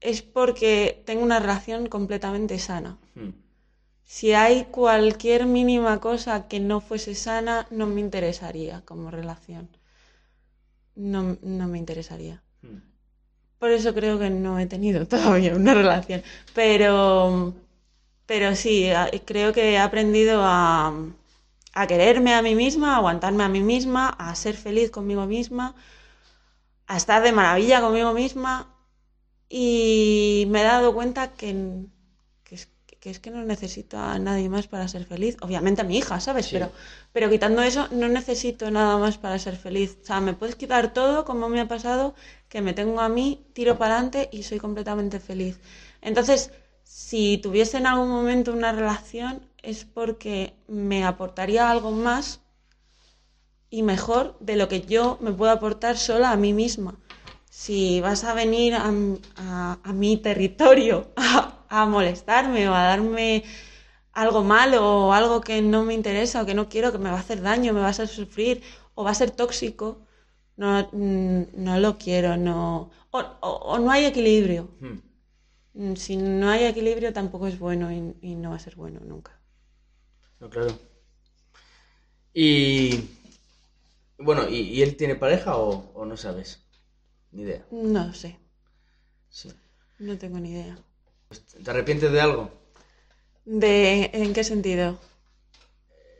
es 0.00 0.22
porque 0.22 1.02
tengo 1.06 1.22
una 1.22 1.38
relación 1.40 1.88
completamente 1.88 2.58
sana. 2.58 2.98
Hmm. 3.14 3.30
Si 4.16 4.32
hay 4.32 4.64
cualquier 4.64 5.46
mínima 5.46 6.00
cosa 6.00 6.48
que 6.48 6.58
no 6.58 6.80
fuese 6.80 7.14
sana, 7.14 7.68
no 7.70 7.86
me 7.86 8.00
interesaría 8.00 8.82
como 8.84 9.08
relación. 9.08 9.68
No, 10.96 11.38
no 11.42 11.68
me 11.68 11.78
interesaría. 11.78 12.42
Hmm. 12.60 12.80
Por 13.60 13.70
eso 13.70 13.94
creo 13.94 14.18
que 14.18 14.28
no 14.28 14.58
he 14.58 14.66
tenido 14.66 15.06
todavía 15.14 15.54
una 15.54 15.74
relación. 15.74 16.24
Pero, 16.56 17.54
pero 18.26 18.56
sí, 18.56 18.88
creo 19.26 19.52
que 19.52 19.74
he 19.74 19.78
aprendido 19.78 20.42
a, 20.42 20.92
a 21.72 21.86
quererme 21.86 22.34
a 22.34 22.42
mí 22.42 22.56
misma, 22.56 22.94
a 22.94 22.96
aguantarme 22.96 23.44
a 23.44 23.48
mí 23.48 23.60
misma, 23.60 24.08
a 24.08 24.34
ser 24.34 24.56
feliz 24.56 24.90
conmigo 24.90 25.24
misma, 25.26 25.76
a 26.88 26.96
estar 26.96 27.22
de 27.22 27.30
maravilla 27.30 27.80
conmigo 27.80 28.12
misma. 28.12 28.74
Y 29.48 30.46
me 30.48 30.62
he 30.62 30.64
dado 30.64 30.92
cuenta 30.94 31.32
que, 31.32 31.86
que 33.00 33.10
es, 33.10 33.18
que 33.18 33.30
no 33.30 33.42
necesito 33.44 33.98
a 33.98 34.18
nadie 34.18 34.48
más 34.48 34.66
para 34.68 34.86
ser 34.88 35.04
feliz. 35.06 35.36
Obviamente 35.40 35.80
a 35.82 35.84
mi 35.84 35.96
hija, 35.98 36.20
¿sabes? 36.20 36.46
Sí. 36.46 36.52
Pero, 36.54 36.70
pero 37.12 37.30
quitando 37.30 37.62
eso, 37.62 37.88
no 37.90 38.08
necesito 38.08 38.70
nada 38.70 38.98
más 38.98 39.18
para 39.18 39.38
ser 39.38 39.56
feliz. 39.56 39.98
O 40.02 40.06
sea, 40.06 40.20
me 40.20 40.34
puedes 40.34 40.56
quitar 40.56 40.92
todo, 40.92 41.24
como 41.24 41.48
me 41.48 41.60
ha 41.60 41.68
pasado, 41.68 42.14
que 42.48 42.60
me 42.62 42.72
tengo 42.74 43.00
a 43.00 43.08
mí, 43.08 43.44
tiro 43.54 43.78
para 43.78 43.94
adelante 43.94 44.28
y 44.32 44.42
soy 44.42 44.58
completamente 44.58 45.18
feliz. 45.20 45.60
Entonces, 46.02 46.50
si 46.84 47.38
tuviese 47.38 47.78
en 47.78 47.86
algún 47.86 48.08
momento 48.08 48.52
una 48.52 48.72
relación, 48.72 49.46
es 49.62 49.84
porque 49.84 50.54
me 50.68 51.04
aportaría 51.04 51.70
algo 51.70 51.90
más 51.92 52.40
y 53.70 53.82
mejor 53.82 54.36
de 54.40 54.56
lo 54.56 54.68
que 54.68 54.82
yo 54.82 55.18
me 55.20 55.32
puedo 55.32 55.52
aportar 55.52 55.96
sola 55.96 56.32
a 56.32 56.36
mí 56.36 56.52
misma. 56.52 56.98
Si 57.50 58.00
vas 58.00 58.24
a 58.24 58.34
venir 58.34 58.74
a, 58.74 58.90
a- 59.36 59.78
a 59.82 59.92
mi 59.92 60.16
territorio 60.16 61.10
a, 61.16 61.59
a 61.76 61.80
molestarme 61.94 62.62
o 62.70 62.74
a 62.80 62.82
darme 62.92 63.28
algo 64.22 64.40
malo 64.54 64.80
o 65.08 65.12
algo 65.20 65.36
que 65.46 65.56
no 65.72 65.80
me 65.86 65.94
interesa 66.00 66.42
o 66.42 66.46
que 66.48 66.58
no 66.58 66.68
quiero, 66.72 66.92
que 66.92 67.02
me 67.04 67.10
va 67.12 67.18
a 67.18 67.24
hacer 67.24 67.40
daño, 67.50 67.72
me 67.74 67.80
va 67.84 67.88
a 67.90 67.94
hacer 67.96 68.08
sufrir 68.20 68.56
o 68.98 69.00
va 69.06 69.10
a 69.12 69.20
ser 69.22 69.30
tóxico, 69.40 69.86
no, 70.60 70.68
mm, 70.92 71.40
no 71.66 71.74
lo 71.84 71.90
quiero, 72.04 72.30
no. 72.48 72.60
O, 73.16 73.18
o- 73.48 73.60
o 73.72 73.78
no 73.82 73.90
hay 73.92 74.04
equilibrio. 74.12 74.62
Hmm. 74.80 74.96
Mm, 75.74 75.94
Si 75.96 76.16
no 76.16 76.48
hay 76.48 76.62
equilibrio 76.64 77.12
tampoco 77.12 77.48
es 77.48 77.58
bueno 77.58 77.90
y, 77.90 78.14
y 78.20 78.36
no 78.36 78.50
va 78.50 78.56
a 78.56 78.60
ser 78.60 78.76
bueno 78.76 79.00
nunca. 79.00 79.32
No, 80.40 80.48
claro. 80.50 80.76
Y, 82.34 83.04
bueno, 84.18 84.48
¿y, 84.48 84.58
y 84.60 84.82
él 84.82 84.96
tiene 84.96 85.16
pareja 85.16 85.56
o, 85.56 85.90
o 85.94 86.04
no 86.06 86.16
sabes? 86.16 86.60
Ni 87.32 87.42
idea. 87.42 87.66
No 87.94 88.04
sé, 88.20 88.36
Sí. 89.30 89.50
no 90.00 90.18
tengo 90.18 90.40
ni 90.40 90.50
idea. 90.50 90.76
¿Te 91.64 91.70
arrepientes 91.70 92.10
de 92.12 92.20
algo? 92.20 92.50
¿De 93.62 94.08
en 94.14 94.32
qué 94.32 94.44
sentido? 94.44 94.98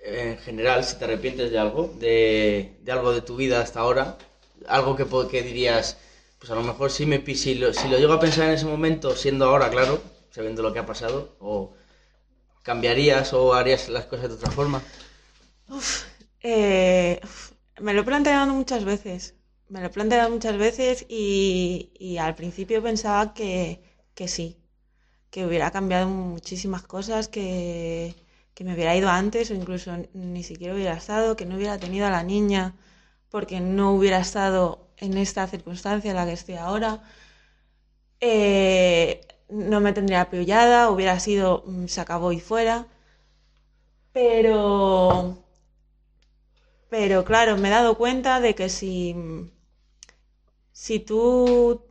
en 0.05 0.39
general, 0.39 0.85
si 0.85 0.97
te 0.97 1.05
arrepientes 1.05 1.51
de 1.51 1.59
algo, 1.59 1.93
de, 1.99 2.77
de 2.83 2.93
algo 2.93 3.13
de 3.13 3.21
tu 3.21 3.37
vida 3.37 3.61
hasta 3.61 3.81
ahora, 3.81 4.17
algo 4.67 4.97
que, 4.97 5.07
que 5.31 5.43
dirías, 5.43 5.99
pues 6.39 6.51
a 6.51 6.55
lo 6.55 6.63
mejor 6.63 6.91
sí 6.91 7.07
me 7.07 7.23
si 7.35 7.55
lo, 7.55 7.73
si 7.75 7.89
lo 7.89 7.99
llego 7.99 8.15
a 8.15 8.21
pensar 8.21 8.47
en 8.49 8.55
ese 8.55 8.67
momento, 8.67 9.15
siendo 9.17 9.45
ahora, 9.47 9.71
claro, 9.71 10.01
sabiendo 10.31 10.63
lo 10.63 10.73
que 10.73 10.79
ha 10.79 10.87
pasado, 10.87 11.37
o 11.41 11.73
cambiarías 12.63 13.33
o 13.35 13.55
harías 13.55 13.89
las 13.91 14.07
cosas 14.07 14.31
de 14.31 14.37
otra 14.37 14.51
forma. 14.53 14.83
Eh, 16.43 17.21
uf, 17.23 17.53
me 17.81 17.93
lo 17.95 18.01
he 18.03 18.05
planteado 18.05 18.53
muchas 18.55 18.85
veces. 18.85 19.35
Me 19.69 19.81
lo 19.81 19.87
he 19.87 19.91
planteado 19.91 20.31
muchas 20.31 20.57
veces 20.57 21.07
y, 21.09 21.93
y 21.99 22.19
al 22.19 22.35
principio 22.35 22.83
pensaba 22.83 23.33
que, 23.35 23.81
que 24.15 24.29
sí, 24.29 24.60
que 25.31 25.47
hubiera 25.47 25.71
cambiado 25.71 26.09
muchísimas 26.09 26.83
cosas, 26.83 27.29
que, 27.29 28.15
que 28.55 28.65
me 28.65 28.75
hubiera 28.75 28.97
ido 28.97 29.09
antes 29.11 29.51
o 29.51 29.55
incluso 29.55 29.93
ni 30.15 30.43
siquiera 30.43 30.75
hubiera 30.75 30.95
estado, 30.95 31.37
que 31.37 31.47
no 31.47 31.57
hubiera 31.57 31.79
tenido 31.79 32.07
a 32.07 32.11
la 32.11 32.23
niña 32.25 32.75
porque 33.31 33.61
no 33.61 33.93
hubiera 33.95 34.19
estado 34.21 34.89
en 34.99 35.17
esta 35.19 35.47
circunstancia 35.47 36.11
en 36.11 36.17
la 36.17 36.27
que 36.27 36.33
estoy 36.33 36.57
ahora. 36.57 37.03
Eh, 38.21 39.21
no 39.49 39.81
me 39.81 39.93
tendría 39.93 40.23
apoyada, 40.23 40.91
hubiera 40.91 41.19
sido 41.21 41.65
mm, 41.67 41.87
se 41.87 42.01
acabó 42.01 42.33
y 42.33 42.41
fuera. 42.41 42.87
Pero. 44.13 45.37
Pero 46.91 47.25
claro, 47.25 47.57
me 47.57 47.69
he 47.69 47.71
dado 47.71 47.97
cuenta 47.97 48.39
de 48.41 48.55
que 48.55 48.69
si. 48.69 49.15
Si 50.73 50.99
tú 50.99 51.83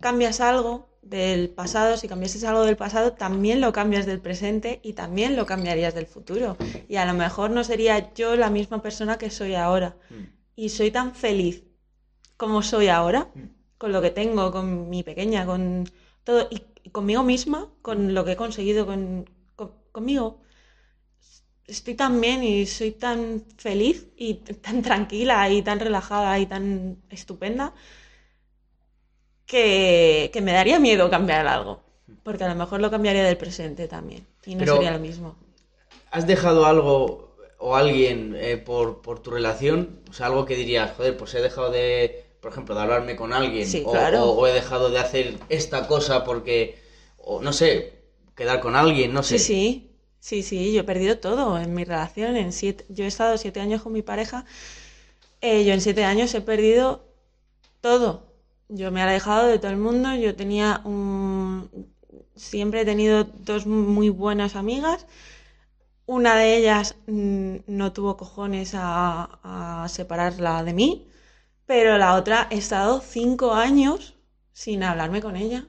cambias 0.00 0.40
algo 0.40 0.89
del 1.10 1.50
pasado, 1.60 1.96
si 1.96 2.06
cambiases 2.08 2.44
algo 2.44 2.62
del 2.64 2.76
pasado, 2.84 3.12
también 3.24 3.60
lo 3.60 3.72
cambias 3.72 4.06
del 4.06 4.20
presente 4.20 4.80
y 4.82 4.92
también 5.02 5.36
lo 5.36 5.44
cambiarías 5.52 5.94
del 5.94 6.06
futuro. 6.14 6.56
Y 6.88 6.96
a 6.96 7.04
lo 7.06 7.14
mejor 7.24 7.50
no 7.50 7.62
sería 7.64 7.96
yo 8.14 8.36
la 8.36 8.50
misma 8.58 8.78
persona 8.86 9.18
que 9.18 9.30
soy 9.30 9.54
ahora. 9.54 9.96
Mm. 10.10 10.24
Y 10.56 10.68
soy 10.68 10.90
tan 10.90 11.14
feliz 11.14 11.64
como 12.36 12.62
soy 12.62 12.88
ahora, 12.88 13.20
Mm. 13.34 13.40
con 13.78 13.92
lo 13.92 14.00
que 14.04 14.10
tengo, 14.20 14.50
con 14.52 14.88
mi 14.92 15.02
pequeña, 15.02 15.44
con 15.46 15.62
todo, 16.24 16.40
y, 16.50 16.58
y 16.86 16.90
conmigo 16.90 17.22
misma, 17.22 17.60
con 17.82 18.14
lo 18.14 18.24
que 18.24 18.32
he 18.32 18.36
conseguido 18.44 18.86
con, 18.86 19.28
con- 19.56 19.72
conmigo. 19.92 20.26
Estoy 21.66 21.94
tan 21.94 22.20
bien 22.20 22.42
y 22.42 22.66
soy 22.66 22.90
tan 22.92 23.44
feliz 23.56 24.08
y 24.16 24.34
tan 24.34 24.82
tranquila 24.82 25.48
y 25.50 25.62
tan 25.62 25.78
relajada 25.78 26.38
y 26.38 26.46
tan 26.46 26.98
estupenda 27.10 27.74
que, 29.50 30.30
que 30.32 30.40
me 30.40 30.52
daría 30.52 30.78
miedo 30.78 31.10
cambiar 31.10 31.46
algo. 31.46 31.80
Porque 32.22 32.44
a 32.44 32.48
lo 32.48 32.54
mejor 32.54 32.80
lo 32.80 32.90
cambiaría 32.90 33.24
del 33.24 33.36
presente 33.36 33.88
también. 33.88 34.24
Y 34.46 34.54
no 34.54 34.60
Pero- 34.60 34.74
sería 34.76 34.92
lo 34.92 34.98
mismo. 35.00 35.34
¿Has 36.12 36.26
dejado 36.26 36.66
algo 36.66 37.34
o 37.58 37.76
alguien 37.76 38.34
eh, 38.38 38.56
por, 38.56 39.00
por 39.02 39.20
tu 39.20 39.30
relación? 39.30 40.00
O 40.08 40.12
sea, 40.12 40.26
algo 40.26 40.44
que 40.44 40.54
dirías, 40.56 40.92
joder, 40.96 41.16
pues 41.16 41.34
he 41.34 41.40
dejado 41.40 41.70
de, 41.70 42.24
por 42.40 42.52
ejemplo, 42.52 42.74
de 42.74 42.80
hablarme 42.82 43.16
con 43.16 43.32
alguien. 43.32 43.66
Sí, 43.66 43.82
o, 43.86 43.90
claro. 43.92 44.24
o- 44.24 44.38
o 44.40 44.46
he 44.46 44.52
dejado 44.52 44.90
de 44.90 44.98
hacer 44.98 45.34
esta 45.48 45.86
cosa 45.88 46.24
porque, 46.24 46.78
o 47.18 47.40
no 47.42 47.52
sé, 47.52 47.92
quedar 48.36 48.60
con 48.60 48.76
alguien, 48.76 49.12
no 49.12 49.22
sé. 49.22 49.38
Sí, 49.38 49.44
sí. 49.44 49.86
Sí, 50.20 50.42
sí, 50.42 50.72
yo 50.74 50.82
he 50.82 50.84
perdido 50.84 51.18
todo 51.18 51.58
en 51.58 51.72
mi 51.74 51.84
relación. 51.84 52.36
En 52.36 52.52
siete, 52.52 52.84
yo 52.88 53.04
he 53.04 53.08
estado 53.08 53.38
siete 53.38 53.60
años 53.60 53.82
con 53.82 53.92
mi 53.92 54.02
pareja. 54.02 54.44
eh, 55.40 55.64
yo 55.64 55.72
en 55.72 55.80
siete 55.80 56.04
años 56.04 56.34
he 56.34 56.40
perdido 56.42 57.04
todo. 57.80 58.29
Yo 58.78 58.90
me 58.90 59.00
he 59.00 59.02
alejado 59.02 59.48
de 59.48 59.58
todo 59.58 59.70
el 59.70 59.76
mundo. 59.76 60.14
Yo 60.14 60.34
tenía 60.36 60.80
un... 60.84 61.68
Siempre 62.34 62.80
he 62.82 62.84
tenido 62.84 63.24
dos 63.24 63.66
muy 63.66 64.08
buenas 64.08 64.56
amigas. 64.56 65.06
Una 66.06 66.36
de 66.36 66.58
ellas 66.58 66.96
mm, 67.06 67.56
no 67.66 67.92
tuvo 67.94 68.16
cojones 68.18 68.74
a, 68.74 69.84
a 69.84 69.88
separarla 69.88 70.62
de 70.64 70.74
mí, 70.74 71.08
pero 71.66 71.98
la 71.98 72.14
otra 72.16 72.48
he 72.50 72.58
estado 72.58 73.00
cinco 73.02 73.54
años 73.54 74.16
sin 74.52 74.82
hablarme 74.84 75.22
con 75.22 75.36
ella. 75.36 75.66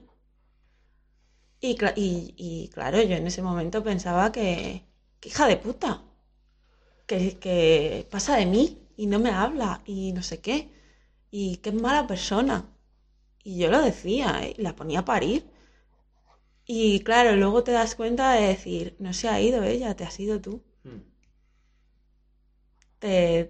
Y, 1.62 1.78
y- 1.96 2.34
y, 2.38 2.68
claro, 2.74 3.02
yo 3.02 3.16
en 3.16 3.26
ese 3.28 3.42
momento 3.42 3.82
pensaba 3.86 4.32
que, 4.34 4.84
que 5.22 5.30
hija 5.30 5.48
de 5.48 5.56
puta, 5.58 6.02
que 7.08 8.08
pasa 8.10 8.38
de 8.38 8.46
mí 8.46 8.64
y 8.98 9.06
no 9.08 9.20
me 9.20 9.30
habla 9.32 9.82
y 9.86 10.14
no 10.14 10.24
sé 10.24 10.40
qué, 10.42 10.70
y 11.32 11.58
qué 11.58 11.72
mala 11.72 12.08
persona. 12.08 12.66
Y 13.44 13.60
yo 13.60 13.70
lo 13.70 13.82
decía, 13.82 14.40
¿eh? 14.44 14.56
y 14.58 14.62
la 14.64 14.76
ponía 14.76 15.00
a 15.02 15.06
parir. 15.06 15.46
Y 16.66 17.02
claro, 17.02 17.36
luego 17.36 17.64
te 17.64 17.72
das 17.72 17.94
cuenta 17.94 18.34
de 18.34 18.48
decir, 18.48 18.96
no 18.98 19.14
se 19.14 19.30
ha 19.30 19.40
ido 19.40 19.62
ella, 19.64 19.96
te 19.96 20.06
has 20.06 20.20
ido 20.20 20.42
tú. 20.42 20.64
Mm. 20.86 21.02
Te, 23.00 23.50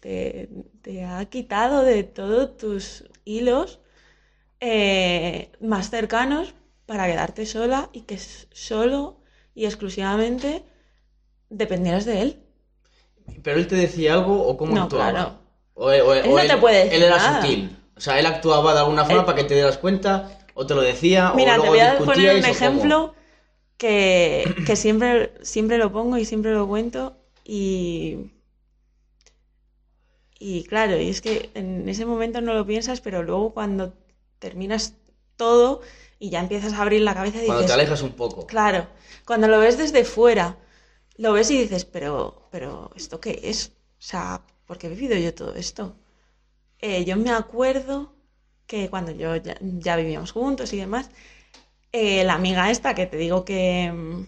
te, 0.00 0.48
te 0.82 1.04
ha 1.04 1.24
quitado 1.26 1.82
de 1.82 2.04
todos 2.04 2.56
tus 2.56 3.04
hilos 3.24 3.80
eh, 4.60 5.50
más 5.60 5.90
cercanos 5.90 6.54
para 6.86 7.06
quedarte 7.08 7.46
sola 7.46 7.90
y 7.92 8.02
que 8.02 8.18
solo 8.52 9.18
y 9.54 9.66
exclusivamente 9.66 10.64
dependieras 11.50 12.06
de 12.06 12.22
él. 12.22 12.38
¿Pero 13.42 13.58
él 13.58 13.66
te 13.68 13.76
decía 13.76 14.14
algo 14.14 14.46
o 14.46 14.56
cómo 14.56 14.74
No, 14.74 14.84
actuaba? 14.84 15.12
claro. 15.12 15.38
O, 15.74 15.86
o- 15.90 15.90
o 15.90 16.12
Él 16.22 16.34
no 16.34 16.46
te 16.46 16.56
puede 16.58 16.84
decir 16.84 16.92
Él 16.94 17.02
era 17.02 17.16
nada. 17.16 17.38
sutil. 17.40 17.76
O 17.98 18.00
sea, 18.00 18.18
él 18.18 18.26
actuaba 18.26 18.72
de 18.74 18.80
alguna 18.80 19.04
forma 19.04 19.20
Él- 19.20 19.26
para 19.26 19.36
que 19.36 19.44
te 19.44 19.54
dieras 19.54 19.76
cuenta, 19.78 20.38
o 20.54 20.66
te 20.66 20.74
lo 20.74 20.80
decía, 20.82 21.32
Mira, 21.34 21.52
o 21.58 21.62
te 21.62 21.68
luego 21.68 21.72
voy 21.72 21.80
a 21.80 21.98
poner 21.98 22.36
un 22.36 22.44
ejemplo 22.44 23.14
que, 23.76 24.54
que 24.66 24.76
siempre, 24.76 25.32
siempre 25.42 25.78
lo 25.78 25.92
pongo 25.92 26.16
y 26.16 26.24
siempre 26.24 26.52
lo 26.52 26.66
cuento 26.66 27.16
y... 27.44 28.30
Y 30.40 30.62
claro, 30.64 30.96
y 31.00 31.08
es 31.08 31.20
que 31.20 31.50
en 31.54 31.88
ese 31.88 32.06
momento 32.06 32.40
no 32.40 32.54
lo 32.54 32.64
piensas, 32.64 33.00
pero 33.00 33.24
luego 33.24 33.52
cuando 33.52 33.94
terminas 34.38 34.94
todo 35.36 35.80
y 36.20 36.30
ya 36.30 36.40
empiezas 36.40 36.74
a 36.74 36.82
abrir 36.82 37.00
la 37.02 37.14
cabeza 37.14 37.42
y 37.42 37.46
Cuando 37.46 37.66
te 37.66 37.72
alejas 37.72 38.02
un 38.02 38.12
poco. 38.12 38.46
Claro, 38.46 38.86
cuando 39.26 39.48
lo 39.48 39.58
ves 39.58 39.78
desde 39.78 40.04
fuera, 40.04 40.56
lo 41.16 41.32
ves 41.32 41.50
y 41.50 41.58
dices, 41.62 41.84
pero, 41.84 42.48
pero, 42.52 42.90
¿esto 42.94 43.20
qué 43.20 43.40
es? 43.42 43.72
O 43.98 44.02
sea, 44.02 44.42
¿por 44.66 44.78
qué 44.78 44.86
he 44.86 44.90
vivido 44.90 45.16
yo 45.16 45.34
todo 45.34 45.54
esto? 45.56 45.96
Eh, 46.80 47.04
yo 47.04 47.16
me 47.16 47.30
acuerdo 47.30 48.14
que 48.66 48.88
cuando 48.90 49.12
yo 49.12 49.36
ya, 49.36 49.96
vivíamos 49.96 50.32
juntos 50.32 50.72
y 50.72 50.76
demás, 50.78 51.10
eh, 51.92 52.24
la 52.24 52.34
amiga 52.34 52.70
esta 52.70 52.94
que 52.94 53.06
te 53.06 53.16
digo 53.18 53.44
que, 53.44 53.92
mm, 53.92 54.26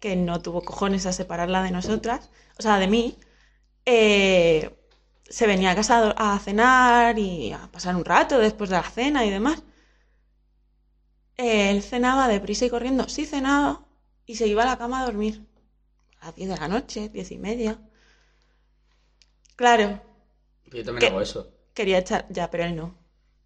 que 0.00 0.16
no 0.16 0.40
tuvo 0.42 0.62
cojones 0.62 1.06
a 1.06 1.12
separarla 1.12 1.62
de 1.62 1.70
nosotras, 1.72 2.30
o 2.58 2.62
sea, 2.62 2.78
de 2.78 2.88
mí, 2.88 3.18
eh, 3.86 4.70
se 5.28 5.46
venía 5.46 5.72
a 5.72 5.76
casa 5.76 6.12
a 6.16 6.38
cenar 6.40 7.18
y 7.18 7.52
a 7.52 7.68
pasar 7.72 7.96
un 7.96 8.04
rato 8.04 8.38
después 8.38 8.70
de 8.70 8.76
la 8.76 8.82
cena 8.84 9.24
y 9.26 9.30
demás. 9.30 9.62
Él 11.36 11.82
cenaba 11.82 12.26
deprisa 12.26 12.64
y 12.66 12.70
corriendo, 12.70 13.08
sí 13.08 13.26
cenaba, 13.26 13.86
y 14.26 14.34
se 14.34 14.48
iba 14.48 14.64
a 14.64 14.66
la 14.66 14.76
cama 14.76 15.00
a 15.00 15.04
dormir. 15.04 15.46
A 16.20 16.26
las 16.26 16.36
10 16.36 16.48
de 16.50 16.56
la 16.56 16.68
noche, 16.68 17.08
10 17.10 17.30
y 17.32 17.38
media. 17.38 17.78
Claro, 19.56 20.00
Yo 20.72 20.84
también 20.84 21.12
hago 21.12 21.20
eso. 21.20 21.52
quería 21.74 21.98
echar, 21.98 22.26
ya, 22.30 22.50
pero 22.50 22.64
él 22.64 22.76
no. 22.76 22.94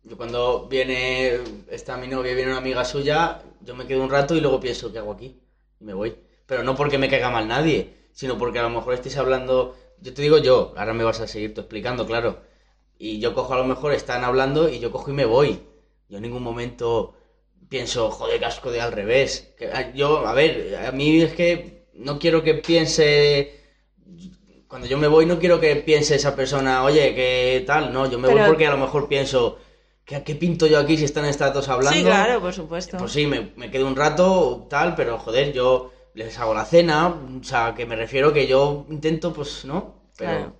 Yo 0.02 0.16
cuando 0.16 0.66
viene, 0.68 1.40
está 1.68 1.96
mi 1.96 2.08
novia, 2.08 2.34
viene 2.34 2.50
una 2.50 2.58
amiga 2.58 2.84
suya, 2.84 3.42
yo 3.60 3.74
me 3.74 3.86
quedo 3.86 4.02
un 4.02 4.10
rato 4.10 4.34
y 4.34 4.40
luego 4.40 4.60
pienso, 4.60 4.90
¿qué 4.92 4.98
hago 4.98 5.12
aquí? 5.12 5.38
Y 5.78 5.84
me 5.84 5.92
voy. 5.94 6.16
Pero 6.46 6.62
no 6.62 6.74
porque 6.74 6.98
me 6.98 7.08
caiga 7.08 7.30
mal 7.30 7.46
nadie, 7.46 7.94
sino 8.12 8.38
porque 8.38 8.58
a 8.58 8.62
lo 8.62 8.70
mejor 8.70 8.94
estéis 8.94 9.16
hablando, 9.18 9.76
yo 10.00 10.14
te 10.14 10.22
digo 10.22 10.38
yo, 10.38 10.72
ahora 10.76 10.94
me 10.94 11.04
vas 11.04 11.20
a 11.20 11.28
seguir 11.28 11.54
tú 11.54 11.60
explicando, 11.60 12.06
claro. 12.06 12.40
Y 12.98 13.20
yo 13.20 13.34
cojo 13.34 13.54
a 13.54 13.58
lo 13.58 13.64
mejor, 13.64 13.92
están 13.92 14.24
hablando 14.24 14.68
y 14.68 14.78
yo 14.80 14.90
cojo 14.90 15.10
y 15.10 15.14
me 15.14 15.24
voy. 15.26 15.60
Yo 16.08 16.16
en 16.16 16.22
ningún 16.22 16.42
momento 16.42 17.14
pienso, 17.68 18.10
joder, 18.10 18.40
casco 18.40 18.70
de 18.70 18.80
al 18.80 18.92
revés. 18.92 19.54
Que, 19.58 19.70
yo, 19.94 20.26
a 20.26 20.34
ver, 20.34 20.76
a 20.86 20.92
mí 20.92 21.22
es 21.22 21.32
que 21.34 21.86
no 21.94 22.18
quiero 22.18 22.42
que 22.42 22.54
piense... 22.54 23.60
Cuando 24.70 24.86
yo 24.86 24.98
me 24.98 25.08
voy 25.08 25.26
no 25.26 25.40
quiero 25.40 25.58
que 25.58 25.74
piense 25.74 26.14
esa 26.14 26.36
persona, 26.36 26.84
oye, 26.84 27.12
¿qué 27.12 27.64
tal? 27.66 27.92
No, 27.92 28.08
yo 28.08 28.20
me 28.20 28.28
voy 28.28 28.40
porque 28.46 28.68
a 28.68 28.70
lo 28.70 28.76
mejor 28.78 29.08
pienso, 29.08 29.58
¿qué, 30.04 30.22
qué 30.22 30.36
pinto 30.36 30.68
yo 30.68 30.78
aquí 30.78 30.96
si 30.96 31.06
están 31.06 31.24
estas 31.24 31.52
dos 31.52 31.68
hablando? 31.68 31.98
Sí, 31.98 32.04
claro, 32.04 32.40
por 32.40 32.52
supuesto. 32.52 32.96
Pues 32.96 33.10
sí, 33.10 33.26
me, 33.26 33.50
me 33.56 33.68
quedo 33.68 33.88
un 33.88 33.96
rato, 33.96 34.68
tal, 34.70 34.94
pero 34.94 35.18
joder, 35.18 35.52
yo 35.52 35.90
les 36.14 36.38
hago 36.38 36.54
la 36.54 36.64
cena, 36.64 37.08
o 37.08 37.42
sea, 37.42 37.74
que 37.76 37.84
me 37.84 37.96
refiero 37.96 38.32
que 38.32 38.46
yo 38.46 38.86
intento, 38.90 39.32
pues, 39.32 39.64
¿no? 39.64 40.02
Pero, 40.16 40.30
Claro. 40.30 40.56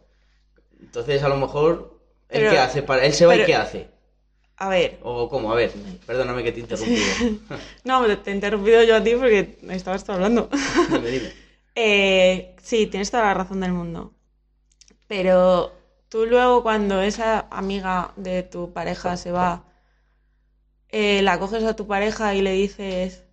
entonces 0.80 1.22
a 1.22 1.28
lo 1.28 1.36
mejor, 1.36 2.00
¿él 2.30 2.40
Pero- 2.40 2.50
qué 2.50 2.58
hace? 2.58 2.82
Para, 2.82 3.04
¿Él 3.06 3.12
se 3.12 3.26
va 3.26 3.36
y 3.36 3.44
qué 3.44 3.54
hace? 3.54 3.90
A 4.56 4.68
ver, 4.68 4.98
¿O 5.04 5.28
cómo? 5.28 5.52
A 5.52 5.54
ver, 5.54 5.70
perdóname 6.04 6.42
que 6.42 6.50
te 6.50 6.58
he 6.58 6.62
interrumpido. 6.62 7.06
no, 7.84 8.04
te 8.06 8.16
te 8.16 8.32
he 8.32 8.34
interrumpido 8.34 8.82
yo 8.82 8.96
a 8.96 9.02
ti 9.04 9.14
porque 9.14 9.56
estabas 9.70 10.02
tú 10.02 10.10
hablando. 10.10 10.50
dime, 10.90 11.10
dime. 11.10 11.49
Eh, 11.74 12.56
sí, 12.62 12.86
tienes 12.86 13.10
toda 13.10 13.24
la 13.24 13.34
razón 13.34 13.60
del 13.60 13.72
mundo. 13.72 14.12
Pero 15.08 15.72
tú 16.08 16.26
luego 16.26 16.62
cuando 16.62 17.02
esa 17.02 17.46
amiga 17.50 18.12
de 18.16 18.42
tu 18.44 18.72
pareja 18.72 19.16
se 19.16 19.32
va, 19.32 19.64
eh, 20.90 21.22
la 21.22 21.38
coges 21.38 21.64
a 21.64 21.76
tu 21.76 21.86
pareja 21.86 22.34
y 22.34 22.42
le 22.42 22.52
dices, 22.52 23.24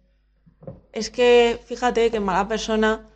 es 0.93 1.09
que 1.09 1.59
fíjate 1.65 2.11
que 2.11 2.19
mala 2.19 2.47
persona 2.47 3.09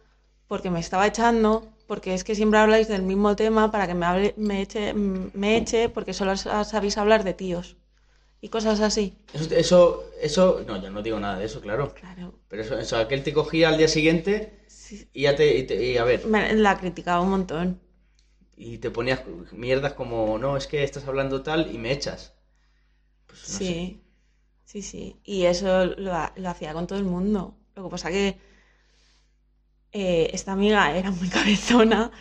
porque 0.47 0.69
me 0.69 0.79
estaba 0.79 1.07
echando, 1.07 1.67
porque 1.87 2.13
es 2.13 2.23
que 2.23 2.35
siempre 2.35 2.59
habláis 2.59 2.87
del 2.87 3.03
mismo 3.03 3.35
tema 3.35 3.71
para 3.71 3.87
que 3.87 3.93
me, 3.95 4.05
hable, 4.05 4.33
me, 4.37 4.61
eche, 4.61 4.93
me 4.93 5.57
eche 5.57 5.89
porque 5.89 6.13
solo 6.13 6.35
sa- 6.37 6.63
sabéis 6.63 6.97
hablar 6.97 7.23
de 7.23 7.33
tíos 7.33 7.77
y 8.41 8.49
cosas 8.49 8.81
así. 8.81 9.17
Eso, 9.33 9.55
eso, 9.55 10.03
eso, 10.21 10.61
no, 10.67 10.81
yo 10.81 10.89
no 10.91 11.01
digo 11.01 11.19
nada 11.19 11.39
de 11.39 11.45
eso, 11.45 11.61
claro. 11.61 11.93
Claro. 11.95 12.33
Pero 12.49 12.63
eso, 12.63 12.77
eso, 12.79 12.97
aquel 12.97 13.23
te 13.23 13.33
cogía 13.33 13.69
al 13.69 13.77
día 13.77 13.87
siguiente 13.87 14.60
Sí, 14.91 15.09
y 15.13 15.23
ya 15.23 15.35
te, 15.35 15.57
y, 15.57 15.63
te- 15.67 15.83
y 15.85 15.97
a 15.97 16.03
ver, 16.03 16.31
me 16.31 16.53
la 16.55 16.77
criticaba 16.79 17.21
un 17.21 17.29
montón. 17.31 17.79
y 18.55 18.77
te 18.77 18.91
ponías 18.91 19.23
mierdas 19.51 19.91
como, 19.93 20.37
no, 20.37 20.55
es 20.55 20.65
que 20.67 20.83
estás 20.85 21.05
hablando 21.05 21.43
tal 21.43 21.69
y 21.75 21.77
me 21.77 21.91
echas. 21.91 22.33
Pues 23.27 23.49
no 23.49 23.61
sé. 23.61 23.77
Sí, 23.77 24.01
sí, 24.65 24.81
sí. 24.81 25.21
Y 25.25 25.45
eso 25.45 25.85
lo, 25.85 26.13
lo 26.35 26.49
hacía 26.49 26.73
con 26.73 26.87
todo 26.87 26.99
el 26.99 27.05
mundo. 27.05 27.57
Lo 27.75 27.85
que 27.85 27.89
pasa 27.91 28.09
que 28.11 28.39
eh, 29.91 30.29
esta 30.33 30.53
amiga 30.53 30.95
era 30.95 31.11
muy 31.11 31.29
cabezona 31.37 32.11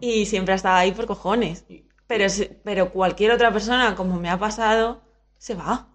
Y 0.00 0.26
siempre 0.26 0.54
ha 0.54 0.56
estado 0.56 0.76
ahí 0.78 0.92
por 0.92 1.06
cojones. 1.06 1.66
Pero, 2.08 2.26
pero 2.64 2.92
cualquier 2.92 3.32
otra 3.32 3.52
persona, 3.52 3.96
como 3.96 4.20
me 4.20 4.30
ha 4.30 4.38
pasado, 4.38 5.02
se 5.38 5.56
va. 5.56 5.88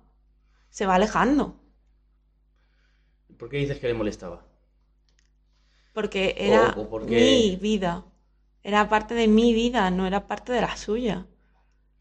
Se 0.71 0.85
va 0.87 0.95
alejando. 0.95 1.59
¿Por 3.37 3.47
qué 3.49 3.57
dices 3.57 3.79
que 3.79 3.87
le 3.87 3.93
molestaba? 3.93 4.45
Porque 5.97 6.35
era 6.37 6.75
o 6.77 6.87
porque- 6.93 7.15
mi 7.19 7.55
vida. 7.55 8.05
Era 8.61 8.87
parte 8.87 9.13
de 9.15 9.27
mi 9.27 9.51
vida, 9.61 9.89
no 9.89 10.05
era 10.05 10.27
parte 10.27 10.51
de 10.53 10.61
la 10.61 10.77
suya. 10.77 11.25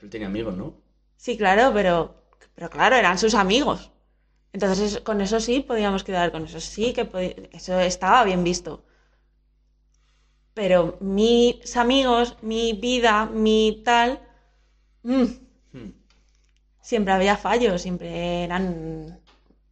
Él 0.02 0.10
tenía 0.10 0.26
amigos, 0.26 0.54
¿no? 0.54 0.74
Sí, 1.16 1.38
claro, 1.38 1.70
pero, 1.72 1.94
pero 2.54 2.68
claro, 2.68 2.94
eran 2.96 3.16
sus 3.18 3.34
amigos. 3.34 3.90
Entonces, 4.52 4.78
es- 4.96 5.00
con 5.00 5.22
eso 5.22 5.40
sí 5.40 5.60
podíamos 5.60 6.04
quedar, 6.04 6.30
con 6.30 6.44
eso 6.44 6.60
sí 6.60 6.92
que 6.92 7.04
eso 7.52 7.80
estaba 7.80 8.22
bien 8.24 8.44
visto. 8.44 8.84
Pero 10.52 10.98
mis 11.00 11.74
amigos, 11.76 12.36
mi 12.42 12.74
vida, 12.74 13.24
mi 13.26 13.82
tal, 13.82 14.20
mm, 15.04 15.24
Hmm. 15.72 15.90
siempre 16.82 17.14
había 17.14 17.36
fallos, 17.38 17.80
siempre 17.80 18.44
eran 18.44 19.20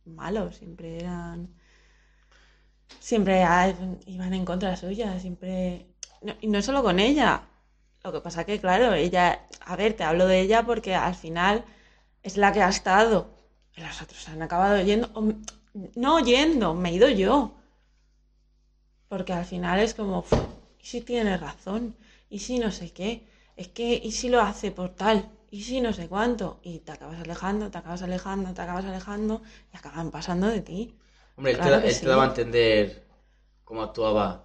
malos, 0.07 0.57
siempre 0.57 0.99
eran... 0.99 1.49
Siempre 3.09 3.37
iban 4.17 4.33
en 4.35 4.45
contra 4.51 4.77
suya, 4.77 5.09
siempre... 5.25 5.87
no- 6.27 6.37
y 6.41 6.47
no 6.53 6.61
solo 6.63 6.83
con 6.83 6.99
ella. 7.09 7.31
Lo 8.03 8.13
que 8.13 8.21
pasa 8.27 8.45
que, 8.47 8.61
claro, 8.65 8.95
ella... 8.95 9.27
A 9.67 9.77
ver, 9.77 9.93
te 9.95 10.05
hablo 10.05 10.27
de 10.27 10.41
ella 10.41 10.65
porque 10.65 10.95
al 10.95 11.15
final 11.15 11.65
es 12.23 12.37
la 12.39 12.53
que 12.53 12.63
ha 12.63 12.69
estado. 12.71 13.19
Los 13.77 14.01
otros 14.03 14.27
han 14.31 14.43
acabado 14.43 14.81
yendo... 14.83 15.09
no 15.97 16.21
yendo, 16.21 16.75
me 16.75 16.89
he 16.91 16.95
ido 16.95 17.09
yo. 17.11 17.35
Porque 19.09 19.33
al 19.33 19.45
final 19.53 19.79
es 19.81 19.95
como... 19.95 20.19
"Uf, 20.21 20.33
¿Y 20.83 20.87
si 20.87 21.01
tiene 21.01 21.37
razón? 21.39 21.97
¿Y 22.29 22.39
si 22.41 22.59
no 22.59 22.71
sé 22.71 22.93
qué? 22.93 23.11
Es 23.57 23.69
que, 23.69 23.89
¿y 24.09 24.11
si 24.13 24.29
lo 24.29 24.41
hace 24.43 24.71
por 24.73 24.91
tal? 24.91 25.19
¿Y 25.51 25.63
si 25.63 25.81
no 25.81 25.93
sé 25.93 26.09
cuánto? 26.09 26.61
Y 26.63 26.81
te 26.81 26.93
acabas 26.93 27.21
alejando, 27.21 27.71
te 27.71 27.79
acabas 27.79 28.03
alejando, 28.03 28.53
te 28.53 28.61
acabas 28.63 28.85
alejando 28.85 29.43
y 29.73 29.77
acaban 29.77 30.11
pasando 30.11 30.47
de 30.49 30.61
ti. 30.61 30.95
Hombre, 31.37 31.53
él, 31.53 31.61
te, 31.61 31.69
él 31.75 31.93
sí. 31.93 32.01
te 32.01 32.09
daba 32.09 32.25
a 32.25 32.27
entender 32.29 33.05
cómo 33.65 33.83
actuaba, 33.83 34.45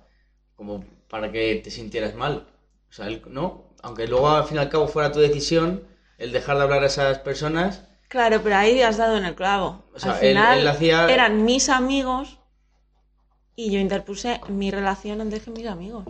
como 0.55 0.83
para 1.09 1.31
que 1.31 1.55
te 1.63 1.71
sintieras 1.71 2.15
mal. 2.15 2.47
O 2.89 2.93
sea, 2.93 3.07
él, 3.07 3.21
¿no? 3.27 3.65
Aunque 3.81 4.07
luego 4.07 4.29
al 4.29 4.45
fin 4.45 4.57
y 4.57 4.59
al 4.59 4.69
cabo 4.69 4.87
fuera 4.87 5.11
tu 5.11 5.19
decisión, 5.19 5.83
el 6.17 6.31
dejar 6.31 6.57
de 6.57 6.63
hablar 6.63 6.83
a 6.83 6.87
esas 6.87 7.19
personas, 7.19 7.83
Claro, 8.09 8.41
pero 8.43 8.55
ahí 8.57 8.81
has 8.81 8.97
dado 8.97 9.17
en 9.17 9.25
el 9.25 9.35
clavo. 9.35 9.83
O 9.93 9.99
sea, 9.99 10.13
Al 10.13 10.17
final 10.19 10.59
él 10.59 10.67
hacía- 10.67 11.09
eran 11.11 11.45
mis 11.45 11.69
amigos 11.69 12.39
y 13.55 13.69
yo 13.71 13.79
interpuse 13.79 14.41
mi 14.47 14.71
relación 14.71 15.21
antes 15.21 15.43
que 15.43 15.51
mis 15.51 15.67
amigos. 15.67 16.03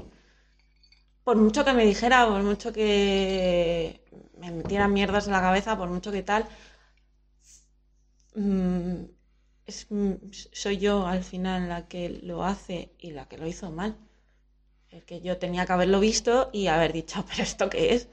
Por 1.23 1.37
mucho 1.37 1.63
que 1.63 1.73
me 1.73 1.85
dijera, 1.85 2.27
por 2.27 2.41
mucho 2.43 2.73
que 2.73 4.01
me 4.39 4.51
metiera 4.51 4.87
mierdas 4.87 5.27
en 5.27 5.33
la 5.33 5.41
cabeza, 5.41 5.77
por 5.77 5.89
mucho 5.89 6.11
que 6.11 6.23
tal, 6.23 6.45
mm, 8.35 9.05
es- 9.69 9.87
mm, 9.89 10.13
soy 10.63 10.77
yo 10.85 11.07
al 11.07 11.23
final 11.23 11.69
la 11.69 11.87
que 11.87 12.09
lo 12.09 12.43
hace 12.45 12.77
y 12.99 13.11
la 13.11 13.27
que 13.29 13.37
lo 13.37 13.47
hizo 13.47 13.71
mal. 13.71 13.91
Es 14.91 15.03
que 15.05 15.21
yo 15.21 15.37
tenía 15.37 15.65
que 15.65 15.73
haberlo 15.73 15.99
visto 15.99 16.49
y 16.53 16.67
haber 16.67 16.93
dicho, 16.93 17.25
pero 17.29 17.43
¿esto 17.43 17.69
qué 17.69 17.93
es? 17.95 18.07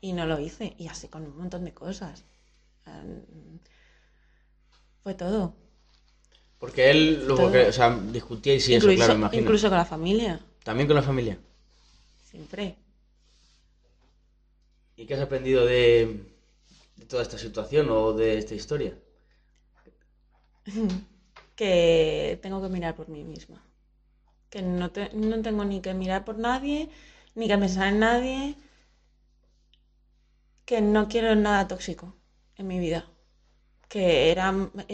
Y 0.00 0.12
no 0.14 0.26
lo 0.26 0.38
hice. 0.40 0.74
Y 0.78 0.88
así 0.88 1.08
con 1.08 1.24
un 1.24 1.36
montón 1.38 1.64
de 1.66 1.74
cosas. 1.74 2.24
Fue 5.02 5.14
todo. 5.14 5.54
porque 6.58 6.90
él, 6.90 7.26
luego 7.26 7.46
o 7.68 7.72
sea, 7.72 7.88
discutíais 8.12 8.68
y 8.68 8.74
eso, 8.74 8.90
incluso, 8.90 8.96
claro, 8.96 9.14
me 9.14 9.20
imagino. 9.20 9.42
incluso 9.42 9.68
con 9.68 9.78
la 9.78 9.84
familia. 9.84 10.40
También 10.62 10.86
con 10.86 10.96
la 10.96 11.02
familia. 11.02 11.38
Siempre. 12.30 12.76
¿Y 14.96 15.06
qué 15.06 15.14
has 15.14 15.20
aprendido 15.20 15.66
de, 15.66 16.26
de 16.96 17.06
toda 17.06 17.22
esta 17.22 17.38
situación 17.38 17.90
o 17.90 18.12
de 18.12 18.38
esta 18.38 18.54
historia? 18.54 18.94
que 21.58 22.38
tengo 22.42 22.62
que 22.62 22.68
mirar 22.76 22.94
por 22.96 23.08
mí 23.08 23.22
misma. 23.24 23.58
Que 24.50 24.62
no, 24.62 24.90
te- 24.92 25.12
no 25.14 25.36
tengo 25.42 25.64
ni 25.66 25.80
que 25.82 25.94
mirar 25.94 26.24
por 26.26 26.38
nadie, 26.38 26.90
ni 27.36 27.48
que 27.48 27.58
pensar 27.58 27.88
en 27.88 28.00
nadie. 28.00 28.56
Que 30.68 30.78
no 30.94 31.02
quiero 31.12 31.30
nada 31.34 31.68
tóxico 31.72 32.06
en 32.58 32.64
mi 32.70 32.78
vida. 32.84 33.00
Que 33.92 34.04
era 34.32 34.46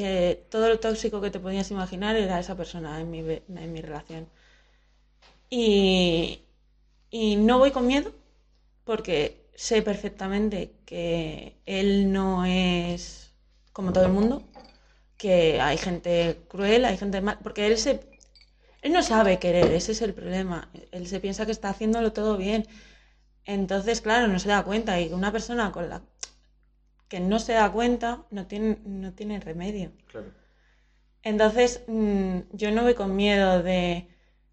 eh, 0.04 0.32
todo 0.52 0.66
lo 0.70 0.80
tóxico 0.86 1.22
que 1.22 1.32
te 1.34 1.40
podías 1.44 1.70
imaginar 1.76 2.14
era 2.16 2.40
esa 2.40 2.56
persona 2.62 3.00
en 3.02 3.08
mi, 3.12 3.20
en 3.64 3.72
mi 3.74 3.80
relación. 3.82 4.24
Y, 5.50 6.40
y 7.10 7.36
no 7.36 7.58
voy 7.58 7.70
con 7.72 7.86
miedo 7.86 8.12
porque 8.84 9.46
sé 9.54 9.82
perfectamente 9.82 10.72
que 10.86 11.56
él 11.66 12.12
no 12.12 12.44
es 12.46 13.32
como 13.72 13.92
todo 13.92 14.06
el 14.06 14.12
mundo, 14.12 14.42
que 15.16 15.60
hay 15.60 15.78
gente 15.78 16.40
cruel, 16.48 16.84
hay 16.84 16.96
gente 16.98 17.20
mal, 17.20 17.38
porque 17.42 17.66
él 17.66 17.78
se 17.78 18.00
él 18.82 18.92
no 18.92 19.02
sabe 19.02 19.38
querer, 19.40 19.72
ese 19.72 19.92
es 19.92 20.02
el 20.02 20.14
problema. 20.14 20.70
Él 20.92 21.08
se 21.08 21.18
piensa 21.18 21.44
que 21.44 21.50
está 21.50 21.70
haciéndolo 21.70 22.12
todo 22.12 22.36
bien. 22.36 22.68
Entonces, 23.44 24.00
claro, 24.00 24.28
no 24.28 24.38
se 24.38 24.48
da 24.48 24.62
cuenta 24.62 25.00
y 25.00 25.12
una 25.12 25.32
persona 25.32 25.72
con 25.72 25.88
la 25.88 26.02
que 27.08 27.18
no 27.18 27.38
se 27.40 27.54
da 27.54 27.70
cuenta 27.72 28.24
no 28.30 28.46
tiene 28.46 28.78
no 28.84 29.12
tiene 29.12 29.40
remedio. 29.40 29.90
Claro. 30.08 30.28
Entonces, 31.22 31.82
mm, 31.88 32.38
yo 32.52 32.70
no 32.70 32.82
voy 32.82 32.94
con 32.94 33.16
miedo 33.16 33.62
de 33.62 34.08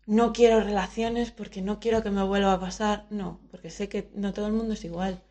no 0.08 0.34
quiero 0.34 0.62
relaciones 0.62 1.30
porque 1.30 1.62
no 1.62 1.80
quiero 1.80 2.02
que 2.02 2.10
me 2.10 2.24
vuelva 2.24 2.54
a 2.54 2.60
pasar. 2.60 3.06
No, 3.12 3.40
porque 3.52 3.70
sé 3.70 3.90
que 3.90 4.10
no 4.16 4.34
todo 4.34 4.48
el 4.48 4.54
mundo 4.54 4.74
es 4.74 4.84
igual. 4.84 5.22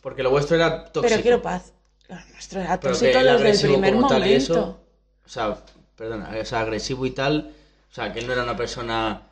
Porque 0.00 0.24
lo 0.24 0.30
vuestro 0.30 0.56
era 0.56 0.86
tóxico. 0.86 1.02
Pero 1.02 1.22
quiero 1.22 1.42
paz. 1.42 1.72
Lo 2.08 2.16
nuestro 2.32 2.60
era 2.60 2.80
Pero 2.80 2.98
tóxico 2.98 3.00
que 3.00 3.20
el 3.20 3.28
desde 3.28 3.50
el 3.50 3.58
agresivo 3.58 3.62
primer 3.62 3.96
momento. 3.96 4.36
eso, 4.36 4.80
o 5.24 5.28
sea, 5.28 5.64
perdona, 5.96 6.30
o 6.40 6.44
sea, 6.44 6.60
agresivo 6.60 7.06
y 7.06 7.10
tal, 7.12 7.54
o 7.90 7.94
sea, 7.94 8.12
que 8.12 8.20
él 8.20 8.26
no 8.26 8.32
era 8.32 8.42
una 8.42 8.56
persona... 8.56 9.22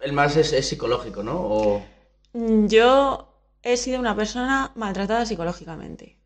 El 0.00 0.12
más 0.12 0.36
es, 0.36 0.52
es 0.52 0.68
psicológico, 0.68 1.22
¿no? 1.22 1.40
O... 1.40 1.94
Mm, 2.32 2.66
Yo 2.66 3.28
he 3.62 3.76
sido 3.76 4.00
una 4.00 4.16
persona 4.16 4.72
maltratada 4.74 5.26
psicológicamente 5.26 6.16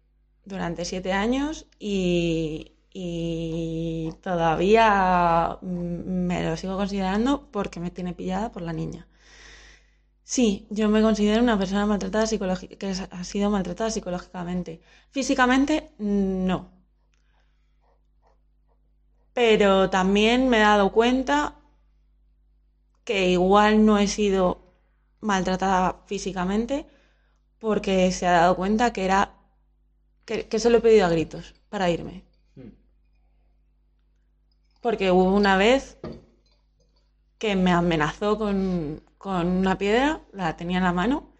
durante 0.45 0.85
siete 0.85 1.13
años 1.13 1.67
y, 1.79 2.73
y 2.93 4.13
todavía 4.23 5.59
mm, 5.61 6.27
me 6.29 6.45
lo 6.45 6.57
sigo 6.57 6.77
considerando 6.77 7.49
porque 7.51 7.81
me 7.81 7.91
tiene 7.91 8.15
pillada 8.15 8.53
por 8.53 8.63
la 8.63 8.73
niña. 8.73 9.07
Sí, 10.35 10.67
yo 10.71 10.89
me 10.91 11.01
considero 11.01 11.43
una 11.43 11.59
persona 11.59 11.87
maltratada 11.87 12.27
que 12.79 12.87
ha 13.11 13.25
sido 13.25 13.49
maltratada 13.51 13.91
psicológicamente. 13.91 14.81
Físicamente, 15.11 15.91
no. 15.99 16.69
Pero 19.35 19.89
también 19.89 20.49
me 20.49 20.57
he 20.57 20.61
dado 20.61 20.91
cuenta 20.91 21.55
que 23.05 23.31
igual 23.31 23.87
no 23.87 23.99
he 23.99 24.09
sido 24.09 24.43
maltratada 25.21 26.03
físicamente 26.07 26.87
porque 27.61 28.13
se 28.13 28.27
ha 28.27 28.33
dado 28.33 28.57
cuenta 28.57 28.93
que 28.93 29.05
era 29.05 29.21
que, 30.27 30.49
que 30.49 30.59
se 30.59 30.71
lo 30.71 30.79
he 30.79 30.81
pedido 30.87 31.07
a 31.07 31.11
gritos 31.11 31.55
para 31.71 31.91
irme. 31.91 32.25
Hmm. 32.57 32.71
Porque 34.81 35.11
hubo 35.11 35.35
una 35.35 35.57
vez 35.59 35.99
que 37.39 37.57
me 37.57 37.71
amenazó 37.73 38.39
con, 38.39 39.03
con 39.19 39.47
una 39.49 39.79
piedra, 39.79 40.23
la 40.33 40.57
tenía 40.57 40.79
en 40.79 40.85
la 40.85 40.93
mano, 40.93 41.33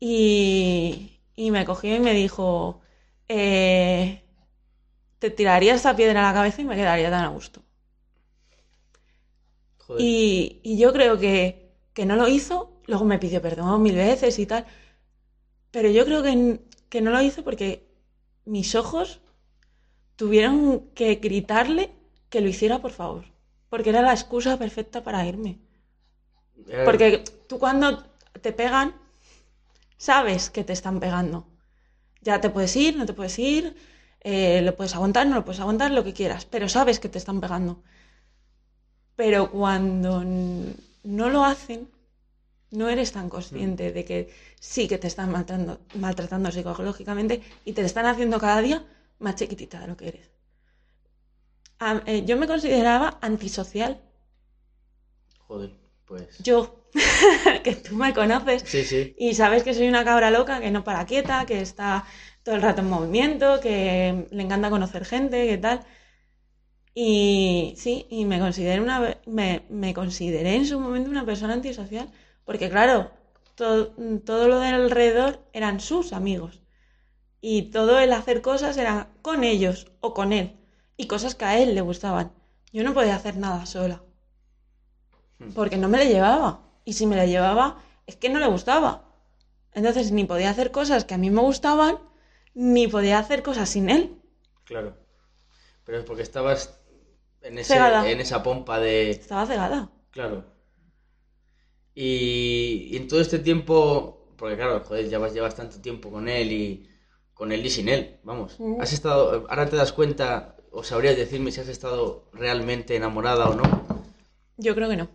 y, 0.00 1.20
y 1.34 1.50
me 1.50 1.64
cogió 1.64 1.96
y 1.96 2.00
me 2.00 2.12
dijo, 2.14 2.80
eh, 3.28 4.22
te 5.20 5.30
tiraría 5.30 5.74
esta 5.74 5.96
piedra 5.96 6.20
a 6.22 6.32
la 6.32 6.34
cabeza 6.38 6.62
y 6.62 6.66
me 6.66 6.76
quedaría 6.76 7.10
tan 7.10 7.24
a 7.24 7.28
gusto. 7.28 7.62
Joder. 9.78 10.02
Y, 10.02 10.60
y 10.62 10.78
yo 10.78 10.92
creo 10.92 11.18
que, 11.18 11.72
que 11.94 12.06
no 12.06 12.16
lo 12.16 12.28
hizo, 12.28 12.80
luego 12.86 13.04
me 13.04 13.18
pidió 13.18 13.40
perdón 13.42 13.82
mil 13.82 13.96
veces 13.96 14.38
y 14.38 14.46
tal, 14.46 14.66
pero 15.70 15.88
yo 15.90 16.04
creo 16.04 16.22
que, 16.22 16.60
que 16.88 17.00
no 17.00 17.10
lo 17.10 17.20
hizo 17.22 17.44
porque 17.44 17.86
mis 18.44 18.74
ojos 18.74 19.20
tuvieron 20.16 20.90
que 20.94 21.16
gritarle 21.16 21.92
que 22.30 22.42
lo 22.42 22.48
hiciera 22.48 22.80
por 22.80 22.92
favor, 22.92 23.26
porque 23.70 23.90
era 23.90 24.02
la 24.02 24.12
excusa 24.12 24.58
perfecta 24.58 25.04
para 25.04 25.26
irme. 25.26 25.60
Era- 26.68 26.84
Porque 26.84 27.24
tú 27.48 27.58
cuando 27.58 28.04
te 28.40 28.52
pegan, 28.52 28.94
sabes 30.08 30.42
que 30.54 30.64
te 30.64 30.72
están 30.72 31.00
pegando. 31.00 31.38
Ya 32.22 32.40
te 32.42 32.50
puedes 32.50 32.74
ir, 32.76 32.96
no 32.96 33.06
te 33.06 33.14
puedes 33.14 33.38
ir, 33.38 33.76
eh, 34.22 34.62
lo 34.62 34.76
puedes 34.76 34.94
aguantar, 34.96 35.26
no 35.26 35.36
lo 35.36 35.44
puedes 35.46 35.60
aguantar, 35.60 35.90
lo 35.92 36.04
que 36.04 36.14
quieras, 36.14 36.44
pero 36.46 36.68
sabes 36.68 37.00
que 37.00 37.08
te 37.10 37.18
están 37.18 37.40
pegando. 37.40 37.72
Pero 39.20 39.50
cuando 39.50 40.12
no 41.04 41.30
lo 41.30 41.44
hacen, 41.44 41.80
no 42.78 42.86
eres 42.94 43.12
tan 43.16 43.28
consciente 43.36 43.92
de 43.96 44.04
que 44.08 44.18
sí 44.60 44.82
que 44.88 44.98
te 45.02 45.08
están 45.12 45.30
maltratando, 45.32 45.80
maltratando 46.06 46.50
psicológicamente 46.52 47.34
y 47.64 47.72
te 47.74 47.82
están 47.84 48.06
haciendo 48.06 48.38
cada 48.40 48.60
día 48.62 48.78
más 49.24 49.36
chiquitita 49.36 49.80
de 49.80 49.88
lo 49.88 49.96
que 49.98 50.08
eres. 50.12 50.28
Am- 51.78 52.02
eh, 52.04 52.22
yo 52.26 52.36
me 52.36 52.46
consideraba 52.46 53.18
antisocial, 53.22 53.92
Joder, 55.48 55.70
pues... 56.06 56.38
yo. 56.42 56.82
que 57.64 57.74
tú 57.76 57.94
me 57.96 58.14
conoces 58.14 58.64
Sí, 58.64 58.84
sí. 58.84 59.14
y 59.18 59.34
sabes 59.34 59.62
que 59.64 59.74
soy 59.74 59.88
una 59.88 60.04
cabra 60.04 60.30
loca, 60.30 60.60
que 60.60 60.70
no 60.70 60.84
para 60.84 61.04
quieta, 61.06 61.44
que 61.46 61.60
está 61.60 62.06
todo 62.42 62.54
el 62.54 62.62
rato 62.62 62.80
en 62.80 62.88
movimiento, 62.90 63.60
que 63.60 64.26
le 64.30 64.42
encanta 64.42 64.70
conocer 64.70 65.04
gente, 65.04 65.46
que 65.46 65.58
tal. 65.58 65.80
Y 66.94 67.74
sí, 67.76 68.06
y 68.10 68.24
me 68.24 68.40
consideré 68.40 68.80
una 68.80 69.20
me, 69.26 69.62
me 69.68 69.94
consideré 69.94 70.54
en 70.56 70.66
su 70.66 70.80
momento 70.80 71.10
una 71.10 71.24
persona 71.26 71.52
antisocial, 71.54 72.10
porque 72.44 72.68
claro, 72.70 73.10
to- 73.54 73.92
todo 74.24 74.48
lo 74.48 74.58
del 74.58 74.74
alrededor 74.74 75.40
eran 75.52 75.78
sus 75.80 76.12
amigos. 76.12 76.60
Y 77.42 77.70
todo 77.72 77.98
el 78.00 78.12
hacer 78.12 78.42
cosas 78.42 78.76
era 78.78 79.10
con 79.22 79.44
ellos 79.44 79.88
o 80.00 80.14
con 80.14 80.32
él. 80.34 80.56
Y 80.98 81.06
cosas 81.08 81.34
que 81.36 81.46
a 81.46 81.58
él 81.60 81.74
le 81.76 81.82
gustaban. 81.82 82.32
Yo 82.72 82.84
no 82.84 82.94
podía 82.94 83.16
hacer 83.16 83.36
nada 83.38 83.66
sola. 83.66 84.02
Porque 85.54 85.76
no 85.76 85.88
me 85.88 85.98
le 85.98 86.08
llevaba. 86.08 86.60
Y 86.84 86.94
si 86.94 87.06
me 87.06 87.16
le 87.16 87.28
llevaba, 87.28 87.82
es 88.06 88.16
que 88.16 88.28
no 88.28 88.38
le 88.38 88.46
gustaba. 88.46 89.04
Entonces 89.72 90.12
ni 90.12 90.24
podía 90.24 90.50
hacer 90.50 90.70
cosas 90.70 91.04
que 91.04 91.14
a 91.14 91.18
mí 91.18 91.30
me 91.30 91.42
gustaban, 91.42 91.98
ni 92.54 92.88
podía 92.88 93.18
hacer 93.18 93.42
cosas 93.42 93.68
sin 93.68 93.90
él. 93.90 94.16
Claro. 94.64 94.96
Pero 95.84 95.98
es 95.98 96.04
porque 96.04 96.22
estabas 96.22 96.80
en, 97.42 97.58
ese, 97.58 97.76
en 97.76 98.20
esa 98.20 98.42
pompa 98.42 98.80
de... 98.80 99.10
Estaba 99.10 99.46
cegada. 99.46 99.90
Claro. 100.10 100.44
Y, 101.94 102.88
y 102.90 102.96
en 102.96 103.08
todo 103.08 103.20
este 103.20 103.38
tiempo, 103.38 104.32
porque 104.36 104.56
claro, 104.56 104.82
joder, 104.84 105.08
llevas, 105.08 105.34
llevas 105.34 105.54
tanto 105.54 105.80
tiempo 105.80 106.10
con 106.10 106.28
él 106.28 106.52
y 106.52 106.90
con 107.34 107.52
él 107.52 107.64
y 107.64 107.70
sin 107.70 107.90
él, 107.90 108.18
vamos. 108.22 108.58
Mm. 108.58 108.80
¿Has 108.80 108.94
estado, 108.94 109.46
ahora 109.50 109.68
te 109.68 109.76
das 109.76 109.92
cuenta, 109.92 110.56
o 110.70 110.82
sabrías 110.82 111.16
decirme 111.16 111.52
si 111.52 111.60
has 111.60 111.68
estado 111.68 112.30
realmente 112.32 112.96
enamorada 112.96 113.50
o 113.50 113.54
no? 113.54 113.62
Yo 114.56 114.74
creo 114.74 114.88
que 114.88 114.96
no. 114.96 115.08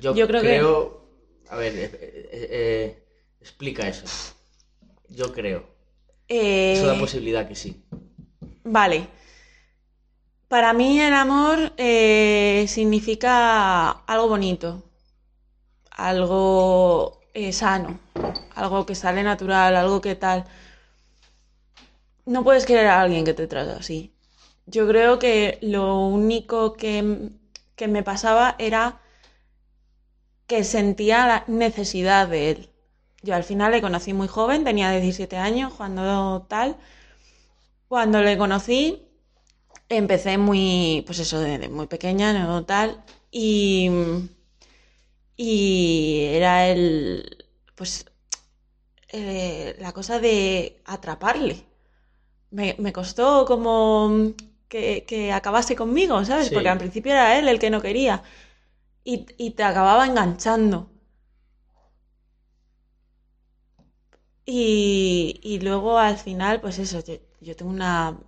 Yo, 0.00 0.14
Yo 0.14 0.26
creo 0.26 0.42
que- 0.42 1.50
a 1.50 1.56
ver, 1.56 1.72
eh, 1.76 1.90
eh, 1.92 2.48
eh, 2.50 3.04
explica 3.40 3.86
eso. 3.88 4.06
Yo 5.08 5.32
creo. 5.32 5.64
Eh, 6.28 6.72
Eso 6.74 6.86
da 6.86 6.98
posibilidad 6.98 7.46
que 7.46 7.54
sí. 7.54 7.84
Vale. 8.64 9.06
Para 10.48 10.72
mí 10.72 11.00
el 11.00 11.14
amor 11.14 11.72
eh, 11.76 12.64
significa 12.68 13.90
algo 13.90 14.28
bonito, 14.28 14.82
algo 15.90 17.20
eh, 17.34 17.52
sano, 17.52 17.98
algo 18.54 18.86
que 18.86 18.94
sale 18.94 19.22
natural, 19.22 19.76
algo 19.76 20.00
que 20.00 20.14
tal. 20.14 20.44
No 22.26 22.42
puedes 22.44 22.66
querer 22.66 22.86
a 22.86 23.00
alguien 23.02 23.24
que 23.24 23.34
te 23.34 23.46
trata 23.46 23.76
así. 23.76 24.12
Yo 24.66 24.86
creo 24.88 25.18
que 25.18 25.58
lo 25.60 25.98
único 26.06 26.72
que, 26.74 27.30
que 27.76 27.88
me 27.88 28.02
pasaba 28.02 28.54
era 28.58 29.00
que 30.46 30.64
sentía 30.64 31.26
la 31.26 31.44
necesidad 31.48 32.28
de 32.28 32.50
él. 32.50 32.70
Yo 33.22 33.34
al 33.34 33.44
final 33.44 33.72
le 33.72 33.80
conocí 33.82 34.12
muy 34.12 34.28
joven, 34.28 34.64
tenía 34.64 34.90
17 34.92 35.36
años, 35.38 35.72
cuando 35.74 36.46
tal. 36.48 36.76
Cuando 37.88 38.20
le 38.22 38.36
conocí, 38.36 39.08
empecé 39.88 40.38
muy, 40.38 41.02
pues 41.06 41.18
eso, 41.20 41.40
de, 41.40 41.58
de 41.58 41.68
muy 41.68 41.86
pequeña, 41.88 42.32
no 42.32 42.64
tal, 42.64 43.04
y, 43.30 43.90
y 45.36 46.24
era 46.32 46.68
el, 46.68 47.46
pues, 47.74 48.06
eh, 49.12 49.76
la 49.78 49.92
cosa 49.92 50.18
de 50.20 50.80
atraparle. 50.84 51.64
Me, 52.50 52.76
me 52.78 52.92
costó 52.92 53.46
como 53.46 54.32
que, 54.68 55.04
que 55.08 55.32
acabase 55.32 55.76
conmigo, 55.76 56.24
¿sabes? 56.24 56.48
Sí. 56.48 56.54
Porque 56.54 56.68
al 56.70 56.78
principio 56.78 57.12
era 57.12 57.38
él 57.38 57.48
el 57.48 57.58
que 57.58 57.70
no 57.70 57.82
quería. 57.82 58.22
Y, 59.04 59.24
y 59.36 59.52
te 59.52 59.62
acababa 59.62 60.04
enganchando. 60.04 60.90
Y, 64.46 65.38
y 65.42 65.60
luego 65.60 65.98
al 65.98 66.16
final, 66.18 66.60
pues 66.60 66.78
eso, 66.78 67.00
yo, 67.00 67.14
yo 67.40 67.56
tengo 67.56 67.70
una 67.70 68.18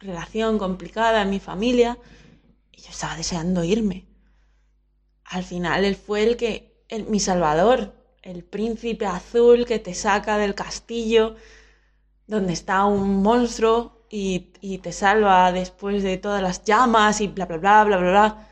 relación 0.00 0.58
complicada 0.58 1.22
en 1.22 1.30
mi 1.30 1.38
familia 1.38 1.96
y 2.72 2.82
yo 2.82 2.90
estaba 2.90 3.16
deseando 3.16 3.64
irme. 3.64 4.06
Al 5.24 5.44
final 5.44 5.84
él 5.84 5.96
fue 5.96 6.22
el 6.24 6.36
que, 6.36 6.74
el- 6.88 7.06
mi 7.06 7.20
salvador, 7.20 7.94
el 8.22 8.44
príncipe 8.44 9.06
azul 9.06 9.64
que 9.66 9.78
te 9.78 9.94
saca 9.94 10.36
del 10.38 10.54
castillo 10.54 11.36
donde 12.28 12.54
está 12.54 12.84
un 12.86 13.22
monstruo 13.22 14.06
y, 14.10 14.48
y 14.60 14.78
te 14.80 14.92
salva 14.92 15.52
después 15.52 16.02
de 16.04 16.18
todas 16.18 16.42
las 16.42 16.64
llamas 16.64 17.20
y 17.22 17.28
bla, 17.28 17.46
bla, 17.46 17.58
bla, 17.58 17.84
bla, 17.84 17.98
bla, 17.98 18.10
bla. 18.12 18.49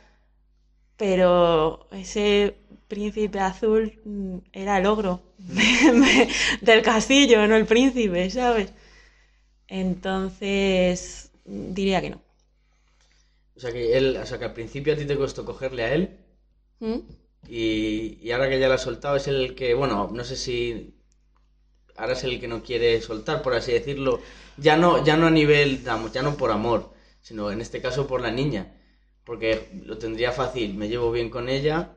Pero 0.99 1.89
ese 1.93 2.57
príncipe 2.89 3.41
azul 3.41 3.83
mm, 4.05 4.39
era 4.53 4.79
el 4.79 4.87
ogro 4.87 5.23
de- 5.39 6.29
del 6.61 6.83
castillo, 6.83 7.47
no 7.47 7.57
el 7.57 7.67
príncipe, 7.67 8.31
¿sabes? 8.31 8.73
Entonces, 9.69 11.33
mm, 11.47 11.75
diría 11.75 12.01
que 12.03 12.11
no. 12.11 12.21
O 13.57 13.61
sea 13.61 13.73
que 13.75 13.83
él, 13.99 14.17
o 14.17 14.25
sea 14.25 14.39
que 14.39 14.47
al 14.47 14.55
principio 14.55 14.95
a 14.95 14.97
ti 14.97 15.05
te 15.05 15.19
costó 15.23 15.45
cogerle 15.45 15.83
a 15.85 15.93
él 15.95 16.03
¿Mm? 16.81 17.03
y, 17.49 18.19
y 18.23 18.31
ahora 18.33 18.49
que 18.49 18.61
ya 18.61 18.69
lo 18.69 18.75
has 18.75 18.83
soltado 18.83 19.17
es 19.17 19.27
el 19.29 19.55
que, 19.55 19.75
bueno, 19.75 20.09
no 20.13 20.25
sé 20.25 20.37
si 20.37 20.95
ahora 21.97 22.13
es 22.15 22.25
el 22.25 22.41
que 22.41 22.49
no 22.49 22.63
quiere 22.63 23.01
soltar, 23.03 23.43
por 23.43 23.55
así 23.55 23.73
decirlo. 23.73 24.21
Ya 24.57 24.77
no, 24.77 25.05
ya 25.05 25.17
no 25.17 25.27
a 25.27 25.31
nivel, 25.31 25.83
ya 25.85 26.23
no 26.23 26.37
por 26.37 26.51
amor, 26.51 26.93
sino 27.23 27.51
en 27.51 27.61
este 27.61 27.83
caso 27.83 28.07
por 28.07 28.21
la 28.21 28.31
niña. 28.31 28.75
Porque 29.29 29.69
lo 29.85 29.99
tendría 29.99 30.33
fácil, 30.33 30.73
me 30.75 30.89
llevo 30.89 31.13
bien 31.13 31.29
con 31.29 31.51
ella, 31.51 31.91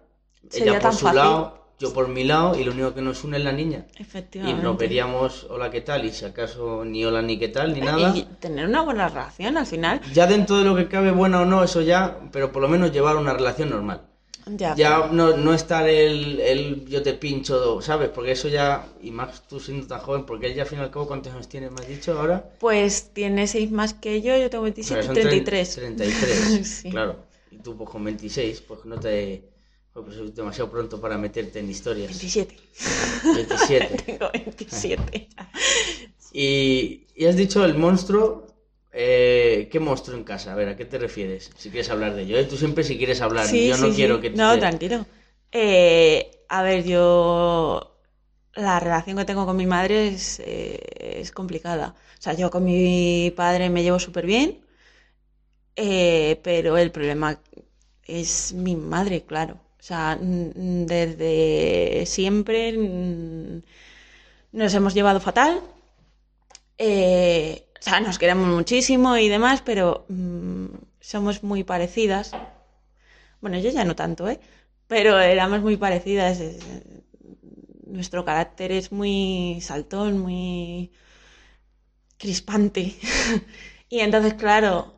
Sería 0.50 0.74
ella 0.74 0.82
por 0.82 0.92
su 0.94 1.06
fácil. 1.06 1.16
lado, 1.20 1.66
yo 1.80 1.94
por 1.94 2.10
mi 2.10 2.26
lado, 2.26 2.60
y 2.60 2.66
lo 2.66 2.74
único 2.74 2.94
que 2.94 3.02
nos 3.02 3.24
une 3.24 3.38
es 3.38 3.44
la 3.46 3.54
niña. 3.54 3.86
Y 3.98 4.02
Efectivamente. 4.02 4.62
nos 4.62 4.78
veríamos 4.78 5.48
hola 5.50 5.72
qué 5.72 5.80
tal, 5.80 6.04
y 6.04 6.12
si 6.12 6.26
acaso 6.26 6.84
ni 6.84 7.06
hola 7.06 7.22
ni 7.22 7.40
qué 7.40 7.48
tal, 7.48 7.74
ni 7.74 7.80
nada. 7.80 8.14
Y 8.14 8.24
tener 8.42 8.68
una 8.68 8.82
buena 8.82 9.08
relación 9.08 9.56
al 9.56 9.66
final. 9.66 10.02
Ya 10.14 10.28
dentro 10.28 10.58
de 10.58 10.66
lo 10.66 10.76
que 10.76 10.90
cabe, 10.90 11.12
buena 11.12 11.40
o 11.40 11.46
no, 11.46 11.64
eso 11.64 11.80
ya, 11.82 12.20
pero 12.34 12.52
por 12.52 12.62
lo 12.62 12.68
menos 12.68 12.92
llevar 12.92 13.16
una 13.16 13.32
relación 13.32 13.70
normal. 13.70 14.02
Ya, 14.48 14.76
Ya 14.76 15.08
no, 15.12 15.38
no 15.38 15.54
estar 15.54 15.88
el, 15.88 16.40
el 16.40 16.86
yo 16.88 17.02
te 17.04 17.14
pincho, 17.14 17.82
¿sabes? 17.82 18.10
Porque 18.10 18.32
eso 18.32 18.48
ya, 18.48 18.88
y 19.02 19.12
más 19.12 19.48
tú 19.48 19.60
siendo 19.60 19.86
tan 19.88 20.00
joven, 20.00 20.26
porque 20.26 20.48
ella 20.48 20.64
al 20.64 20.68
fin 20.70 20.80
y 20.80 20.82
al 20.82 20.92
cabo, 20.92 21.08
¿cuántos 21.08 21.34
años 21.34 21.48
tiene, 21.48 21.70
me 21.70 21.82
has 21.82 21.88
dicho 21.88 22.18
ahora? 22.20 22.50
Pues 22.60 23.12
tiene 23.14 23.48
seis 23.48 23.72
más 23.72 23.94
que 23.94 24.22
yo, 24.22 24.38
yo 24.38 24.50
tengo 24.50 24.64
O 24.64 24.66
27 24.66 25.02
sea, 25.02 25.02
y 25.02 25.06
son 25.06 25.14
33. 25.16 25.76
33, 25.76 26.68
Sí. 26.68 26.90
claro. 26.90 27.18
Y 27.52 27.58
tú 27.58 27.76
pues 27.78 27.90
con 27.90 28.04
26, 28.04 28.62
pues 28.62 28.86
no 28.86 29.00
te... 29.00 29.44
Pues 29.94 30.16
es 30.16 30.34
demasiado 30.34 30.72
pronto 30.72 31.02
para 31.02 31.18
meterte 31.18 31.60
en 31.60 31.70
historias. 31.70 32.08
27. 32.12 32.56
27. 33.36 33.98
Tengo 34.06 34.30
27. 34.32 35.28
Y, 36.34 37.08
y 37.16 37.26
has 37.26 37.36
dicho 37.36 37.64
el 37.66 37.78
monstruo. 37.78 38.48
Eh, 38.94 39.70
¿Qué 39.72 39.80
monstruo 39.80 40.18
en 40.18 40.24
casa? 40.24 40.52
A 40.52 40.56
ver, 40.56 40.70
¿a 40.70 40.76
qué 40.76 40.86
te 40.86 40.98
refieres? 40.98 41.52
Si 41.58 41.70
quieres 41.70 41.90
hablar 41.90 42.14
de 42.14 42.24
ello. 42.24 42.38
¿eh? 42.38 42.46
Tú 42.46 42.58
siempre 42.58 42.84
si 42.84 42.98
quieres 42.98 43.22
hablar. 43.22 43.46
Sí, 43.48 43.68
yo 43.68 43.78
no 43.78 43.88
sí, 43.90 43.94
quiero 43.96 44.20
que 44.20 44.32
te... 44.32 44.38
No, 44.38 44.58
tranquilo. 44.60 45.06
Eh, 45.52 46.32
a 46.50 46.62
ver, 46.64 46.84
yo... 46.84 47.88
La 48.54 48.82
relación 48.82 49.16
que 49.16 49.24
tengo 49.24 49.46
con 49.46 49.56
mi 49.56 49.66
madre 49.66 50.10
es, 50.10 50.42
eh, 50.42 50.78
es 51.22 51.32
complicada. 51.32 51.96
O 52.20 52.22
sea, 52.22 52.34
yo 52.34 52.52
con 52.52 52.66
mi 52.66 53.32
padre 53.34 53.70
me 53.70 53.82
llevo 53.82 53.98
súper 53.98 54.26
bien, 54.26 54.60
pero 56.44 56.78
el 56.78 56.92
problema 56.92 57.40
es 58.06 58.54
mi 58.54 58.76
madre, 58.76 59.24
claro. 59.24 59.56
O 59.80 59.84
sea, 59.84 60.18
desde 60.22 62.06
siempre 62.06 62.74
nos 64.52 64.74
hemos 64.74 64.94
llevado 64.94 65.20
fatal. 65.20 65.62
Eh, 66.78 67.68
o 67.82 67.84
sea, 67.84 68.00
nos 68.00 68.20
queremos 68.20 68.48
muchísimo 68.48 69.18
y 69.18 69.28
demás, 69.28 69.62
pero 69.64 70.06
mm, 70.08 70.66
somos 71.00 71.44
muy 71.44 71.64
parecidas. 71.64 72.32
Bueno, 73.42 73.58
yo 73.60 73.70
ya 73.72 73.84
no 73.84 73.96
tanto, 73.96 74.30
¿eh? 74.30 74.40
Pero 74.88 75.20
éramos 75.20 75.62
muy 75.62 75.78
parecidas. 75.78 76.40
Nuestro 77.86 78.24
carácter 78.24 78.72
es 78.72 78.92
muy 78.92 79.60
saltón, 79.62 80.20
muy 80.20 80.92
crispante. 82.18 82.96
Y 83.94 84.00
entonces, 84.00 84.36
claro, 84.36 84.94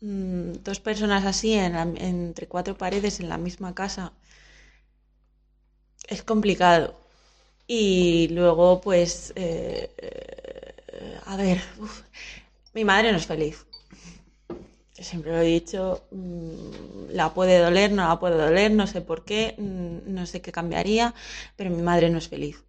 mm, 0.00 0.52
dos 0.64 0.80
personas 0.80 1.26
así 1.26 1.52
entre 1.54 2.48
cuatro 2.48 2.78
paredes 2.78 3.20
en 3.20 3.28
la 3.28 3.36
misma 3.36 3.74
casa 3.74 4.14
es 6.08 6.22
complicado. 6.22 6.94
Y 7.66 8.28
luego, 8.30 8.80
pues, 8.80 9.32
eh, 9.36 9.90
eh, 11.00 11.20
a 11.26 11.36
ver, 11.36 11.58
uf, 11.80 12.02
mi 12.74 12.84
madre 12.84 13.12
no 13.12 13.18
es 13.18 13.26
feliz. 13.26 13.66
Yo 14.94 15.04
siempre 15.04 15.30
lo 15.32 15.38
he 15.38 15.44
dicho, 15.46 16.06
mm, 16.10 17.10
la 17.10 17.32
puede 17.32 17.58
doler, 17.58 17.92
no 17.92 18.06
la 18.08 18.18
puede 18.18 18.36
doler, 18.36 18.70
no 18.72 18.86
sé 18.86 19.00
por 19.00 19.24
qué, 19.24 19.54
mm, 19.58 20.12
no 20.12 20.26
sé 20.26 20.40
qué 20.42 20.52
cambiaría, 20.52 21.14
pero 21.56 21.70
mi 21.70 21.82
madre 21.82 22.10
no 22.10 22.18
es 22.18 22.28
feliz. 22.28 22.64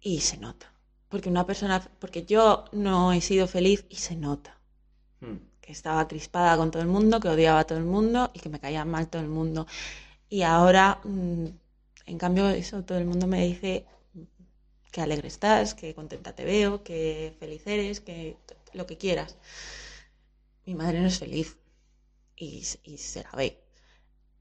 Y 0.00 0.20
se 0.20 0.36
nota. 0.38 0.72
Porque 1.08 1.28
una 1.28 1.46
persona, 1.46 1.80
porque 2.00 2.24
yo 2.24 2.64
no 2.72 3.12
he 3.12 3.20
sido 3.20 3.46
feliz 3.46 3.84
y 3.88 3.96
se 3.96 4.16
nota. 4.16 4.58
Hmm. 5.20 5.36
Que 5.60 5.72
estaba 5.72 6.08
crispada 6.08 6.56
con 6.56 6.70
todo 6.70 6.82
el 6.82 6.88
mundo, 6.88 7.20
que 7.20 7.28
odiaba 7.28 7.60
a 7.60 7.64
todo 7.66 7.78
el 7.78 7.84
mundo 7.84 8.30
y 8.34 8.40
que 8.40 8.48
me 8.48 8.60
caía 8.60 8.84
mal 8.84 9.08
todo 9.08 9.22
el 9.22 9.28
mundo. 9.28 9.66
Y 10.28 10.42
ahora 10.42 11.00
mm, 11.04 11.46
En 12.06 12.18
cambio, 12.18 12.48
eso 12.50 12.84
todo 12.84 12.98
el 12.98 13.06
mundo 13.06 13.26
me 13.26 13.46
dice 13.46 13.86
que 14.92 15.00
alegre 15.00 15.28
estás, 15.28 15.74
que 15.74 15.94
contenta 15.94 16.34
te 16.34 16.44
veo, 16.44 16.84
que 16.84 17.34
feliz 17.40 17.66
eres, 17.66 18.00
que 18.00 18.36
lo 18.74 18.86
que 18.86 18.98
quieras. 18.98 19.36
Mi 20.66 20.74
madre 20.74 21.00
no 21.00 21.08
es 21.08 21.18
feliz 21.18 21.56
y, 22.36 22.64
y 22.84 22.98
se 22.98 23.22
la 23.24 23.32
ve. 23.32 23.58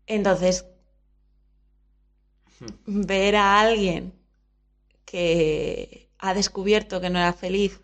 Entonces, 0.08 0.66
ver 2.86 3.36
a 3.36 3.60
alguien 3.62 4.14
que 5.06 6.10
ha 6.20 6.34
descubierto 6.34 7.02
que 7.02 7.10
no 7.10 7.20
era 7.20 7.34
feliz 7.34 7.82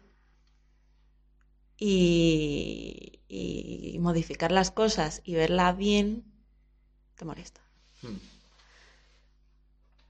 y, 1.78 3.22
y 3.28 3.98
modificar 4.00 4.52
las 4.52 4.72
cosas 4.72 5.22
y 5.24 5.36
verla 5.36 5.72
bien, 5.74 6.24
te 7.16 7.26
molesta. 7.26 7.62
Hmm. 8.02 8.18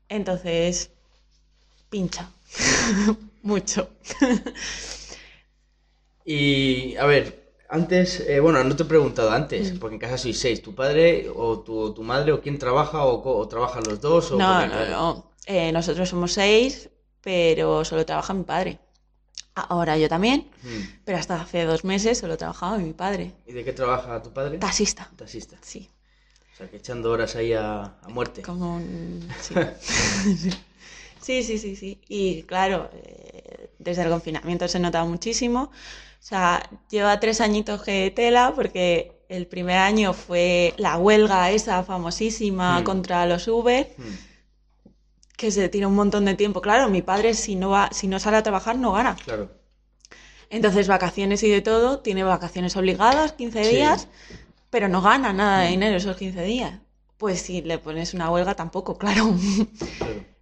Entonces, 0.09 0.91
pincha. 1.89 2.29
Mucho. 3.43 3.89
Y, 6.25 6.95
a 6.97 7.05
ver, 7.05 7.53
antes, 7.69 8.19
eh, 8.19 8.39
bueno, 8.41 8.63
no 8.63 8.75
te 8.75 8.83
he 8.83 8.85
preguntado 8.85 9.31
antes, 9.31 9.73
Mm. 9.73 9.79
porque 9.79 9.95
en 9.95 9.99
casa 10.01 10.17
sois 10.17 10.37
seis, 10.39 10.61
¿tu 10.61 10.75
padre 10.75 11.29
o 11.33 11.59
tu, 11.59 11.93
tu 11.93 12.03
madre 12.03 12.33
o 12.33 12.41
quién 12.41 12.57
trabaja 12.59 13.03
o, 13.05 13.47
trabajan 13.47 13.83
los 13.87 14.01
dos? 14.01 14.31
O 14.31 14.37
No, 14.37 14.65
no, 14.67 14.85
no. 14.87 15.31
Eh, 15.45 15.71
nosotros 15.71 16.09
somos 16.09 16.33
seis, 16.33 16.89
pero 17.21 17.85
solo 17.85 18.05
trabaja 18.05 18.33
mi 18.33 18.43
padre. 18.43 18.79
Ahora 19.55 19.97
yo 19.97 20.07
también, 20.09 20.49
Hmm. 20.63 20.81
pero 21.05 21.17
hasta 21.17 21.41
hace 21.41 21.63
dos 21.63 21.83
meses 21.85 22.17
solo 22.17 22.37
trabajaba 22.37 22.77
mi 22.77 22.93
padre. 22.93 23.31
¿Y 23.45 23.53
de 23.53 23.63
qué 23.63 23.71
trabaja 23.73 24.21
tu 24.21 24.31
padre? 24.33 24.57
Taxista. 24.57 25.09
Taxista. 25.15 25.57
Sí, 25.61 25.89
O 26.53 26.57
sea, 26.57 26.67
que 26.69 26.77
echando 26.77 27.09
horas 27.11 27.35
ahí 27.37 27.53
a, 27.53 27.83
a 28.01 28.09
muerte. 28.09 28.41
como 28.41 28.75
un... 28.75 29.27
Sí, 29.41 29.55
sí, 31.27 31.43
sí, 31.43 31.57
sí. 31.59 31.75
sí. 31.75 32.01
Y 32.07 32.43
claro, 32.43 32.89
eh, 32.93 33.69
desde 33.79 34.03
el 34.03 34.09
confinamiento 34.09 34.67
se 34.67 34.79
notaba 34.79 35.05
muchísimo. 35.05 35.63
O 35.63 36.23
sea, 36.29 36.67
lleva 36.89 37.19
tres 37.19 37.41
añitos 37.41 37.83
que 37.83 38.11
tela 38.15 38.53
porque 38.55 39.11
el 39.29 39.45
primer 39.47 39.77
año 39.77 40.13
fue 40.13 40.73
la 40.77 40.97
huelga 40.97 41.51
esa 41.51 41.83
famosísima 41.83 42.79
Mm. 42.79 42.83
contra 42.83 43.25
los 43.25 43.47
Uber. 43.47 43.93
Hmm. 43.97 44.13
que 45.37 45.51
se 45.51 45.69
tira 45.69 45.87
un 45.87 45.93
montón 45.93 46.25
de 46.25 46.33
tiempo. 46.33 46.61
Claro, 46.61 46.89
mi 46.89 47.03
padre 47.03 47.35
si 47.35 47.55
no 47.55 47.69
va, 47.69 47.89
si 47.91 48.07
no 48.07 48.19
sale 48.19 48.37
a 48.37 48.41
trabajar 48.43 48.75
no 48.75 48.91
gana. 48.93 49.15
Claro. 49.23 49.51
Entonces 50.49 50.87
vacaciones 50.87 51.43
y 51.43 51.49
de 51.49 51.61
todo, 51.61 51.99
tiene 51.99 52.23
vacaciones 52.23 52.75
obligadas, 52.75 53.33
15 53.33 53.63
Sí. 53.63 53.75
días, 53.75 54.07
pero 54.71 54.87
no 54.89 55.01
gana 55.03 55.33
nada 55.33 55.61
de 55.61 55.69
dinero 55.69 55.95
esos 55.97 56.17
15 56.17 56.41
días. 56.43 56.79
Pues 57.17 57.39
si 57.41 57.61
le 57.61 57.77
pones 57.77 58.15
una 58.15 58.31
huelga 58.31 58.55
tampoco, 58.55 58.97
claro. 58.97 59.25
claro. 59.99 60.17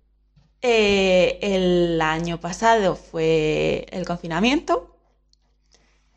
Eh, 0.61 1.37
el 1.41 2.01
año 2.01 2.39
pasado 2.39 2.95
fue 2.95 3.85
el 3.91 4.05
confinamiento, 4.05 4.95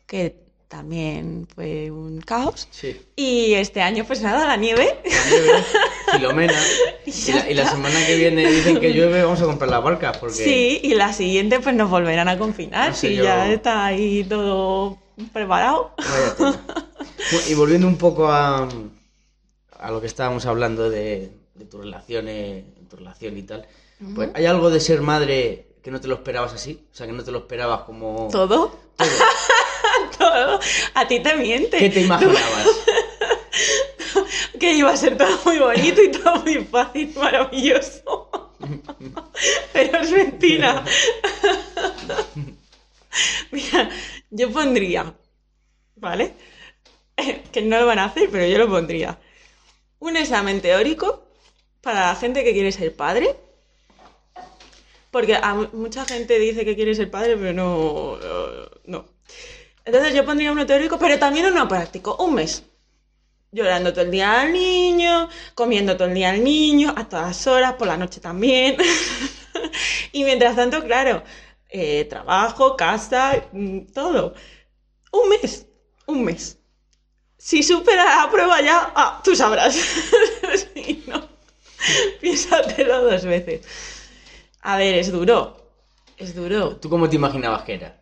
que 0.07 0.35
también 0.67 1.47
fue 1.53 1.89
un 1.91 2.21
caos. 2.21 2.67
Sí. 2.71 2.99
Y 3.15 3.53
este 3.53 3.81
año, 3.81 4.05
pues 4.05 4.21
nada, 4.21 4.45
la 4.47 4.55
nieve. 4.55 4.99
La 5.03 5.29
nieve, 5.29 5.63
Filomena. 6.11 6.53
Y 7.05 7.11
Y 7.11 7.53
la, 7.53 7.63
y 7.63 7.67
semana 7.67 8.05
que 8.05 8.15
viene 8.15 8.49
dicen 8.51 8.79
que 8.79 8.93
llueve, 8.93 9.23
vamos 9.23 9.41
a 9.41 9.45
comprar 9.45 9.69
la 9.69 9.79
barca. 9.79 10.11
Porque... 10.13 10.35
Sí, 10.35 10.79
y 10.83 10.93
la 10.93 11.11
siguiente 11.13 11.59
pues 11.59 11.75
nos 11.75 11.89
volverán 11.89 12.27
a 12.27 12.37
confinar, 12.37 12.89
No 12.89 12.95
sé 12.95 13.09
si 13.09 13.15
yo. 13.15 13.23
ya 13.23 13.51
está 13.51 13.85
ahí 13.85 14.23
todo 14.23 14.99
preparado. 15.33 15.93
Y 17.49 17.53
volviendo 17.53 17.85
un 17.87 17.97
poco 17.97 18.27
a, 18.31 18.67
a 19.79 19.91
lo 19.91 20.01
que 20.01 20.07
estábamos 20.07 20.45
hablando 20.45 20.89
de, 20.89 21.31
de 21.53 21.65
tu 21.65 21.77
relación, 21.79 22.27
eh, 22.27 22.63
tu 22.89 22.95
relación 22.95 23.37
y 23.37 23.43
tal, 23.43 23.67
pues 24.15 24.29
¿hay 24.33 24.45
algo 24.45 24.69
de 24.69 24.79
ser 24.79 25.01
madre 25.01 25.67
que 25.83 25.91
no 25.91 25.99
te 25.99 26.07
lo 26.07 26.15
esperabas 26.15 26.53
así? 26.53 26.87
O 26.91 26.95
sea, 26.95 27.07
que 27.07 27.13
no 27.13 27.23
te 27.23 27.31
lo 27.31 27.39
esperabas 27.39 27.81
como... 27.81 28.29
¿Todo? 28.31 28.79
todo. 30.17 30.59
A 30.93 31.07
ti 31.07 31.21
te 31.21 31.35
miente. 31.35 31.77
¿Qué 31.77 31.89
te 31.89 32.01
imaginabas? 32.01 32.67
Que 34.59 34.73
iba 34.73 34.91
a 34.91 34.97
ser 34.97 35.17
todo 35.17 35.39
muy 35.45 35.57
bonito 35.57 36.01
y 36.03 36.11
todo 36.11 36.41
muy 36.41 36.65
fácil, 36.65 37.13
maravilloso. 37.15 38.29
Pero 39.73 39.99
es 39.99 40.11
mentira. 40.11 40.83
Mira, 43.51 43.89
yo 44.29 44.51
pondría, 44.51 45.13
¿vale? 45.95 46.33
Que 47.53 47.61
no 47.61 47.79
lo 47.79 47.85
van 47.85 47.99
a 47.99 48.05
hacer, 48.05 48.29
pero 48.29 48.45
yo 48.45 48.57
lo 48.57 48.69
pondría. 48.69 49.19
Un 49.99 50.15
examen 50.17 50.61
teórico 50.61 51.25
para 51.81 52.07
la 52.07 52.15
gente 52.15 52.43
que 52.43 52.53
quiere 52.53 52.71
ser 52.71 52.95
padre. 52.95 53.35
Porque 55.11 55.35
a 55.35 55.53
mu- 55.55 55.69
mucha 55.73 56.05
gente 56.05 56.39
dice 56.39 56.65
que 56.65 56.75
quiere 56.75 56.95
ser 56.95 57.09
padre, 57.11 57.37
pero 57.37 57.53
no, 57.53 58.17
no. 58.85 59.05
Entonces 59.85 60.13
yo 60.13 60.25
pondría 60.25 60.51
uno 60.51 60.65
teórico, 60.65 60.99
pero 60.99 61.19
también 61.19 61.47
uno 61.47 61.67
práctico. 61.67 62.15
Un 62.19 62.35
mes 62.35 62.63
llorando 63.51 63.93
todo 63.93 64.05
el 64.05 64.11
día 64.11 64.41
al 64.41 64.53
niño, 64.53 65.29
comiendo 65.55 65.97
todo 65.97 66.07
el 66.09 66.15
día 66.15 66.31
al 66.31 66.43
niño, 66.43 66.93
a 66.97 67.09
todas 67.09 67.47
horas, 67.47 67.73
por 67.73 67.87
la 67.87 67.97
noche 67.97 68.21
también. 68.21 68.77
y 70.11 70.23
mientras 70.23 70.55
tanto, 70.55 70.83
claro, 70.83 71.23
eh, 71.69 72.05
trabajo, 72.05 72.75
casa, 72.77 73.43
mm, 73.51 73.79
todo. 73.93 74.33
Un 75.11 75.29
mes, 75.29 75.67
un 76.07 76.23
mes. 76.25 76.57
Si 77.37 77.63
supera 77.63 78.05
la 78.25 78.31
prueba 78.31 78.61
ya, 78.61 78.91
ah, 78.95 79.21
tú 79.23 79.35
sabrás. 79.35 79.75
si 80.75 81.03
no, 81.07 81.27
piénsatelo 82.21 83.03
dos 83.03 83.25
veces. 83.25 83.61
A 84.61 84.77
ver, 84.77 84.95
es 84.95 85.11
duro. 85.11 85.57
Es 86.17 86.35
duro. 86.35 86.75
¿Tú 86.77 86.89
cómo 86.89 87.09
te 87.09 87.15
imaginabas 87.15 87.63
que 87.63 87.75
era? 87.75 87.95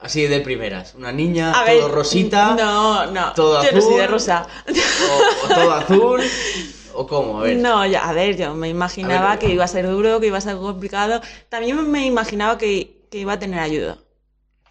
Así 0.00 0.26
de 0.26 0.40
primeras. 0.40 0.94
Una 0.96 1.12
niña, 1.12 1.50
A 1.52 1.64
todo 1.64 1.86
ver, 1.86 1.90
rosita, 1.92 2.56
No, 2.56 3.06
no. 3.06 3.32
todo 3.34 3.62
yo 3.62 3.70
no 3.72 3.80
soy 3.80 3.94
de 3.94 4.02
azul. 4.02 4.12
rosa. 4.12 4.46
o, 4.66 5.44
o 5.46 5.54
todo 5.54 5.72
azul, 5.72 6.20
o 6.94 7.06
cómo, 7.06 7.38
a 7.38 7.42
ver. 7.44 7.56
No, 7.58 7.86
ya, 7.86 8.08
a 8.08 8.12
ver, 8.12 8.36
yo 8.36 8.52
me 8.54 8.68
imaginaba 8.68 9.30
ver, 9.30 9.38
que 9.38 9.48
iba 9.50 9.62
a 9.64 9.68
ser 9.68 9.86
duro, 9.88 10.18
que 10.18 10.26
iba 10.26 10.38
a 10.38 10.40
ser 10.40 10.56
complicado. 10.56 11.20
También 11.48 11.88
me 11.88 12.04
imaginaba 12.04 12.58
que, 12.58 13.06
que 13.12 13.18
iba 13.18 13.34
a 13.34 13.38
tener 13.38 13.60
ayuda. 13.60 13.98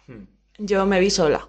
Hmm. 0.06 0.24
Yo 0.58 0.84
me 0.84 1.00
vi 1.00 1.08
sola. 1.10 1.48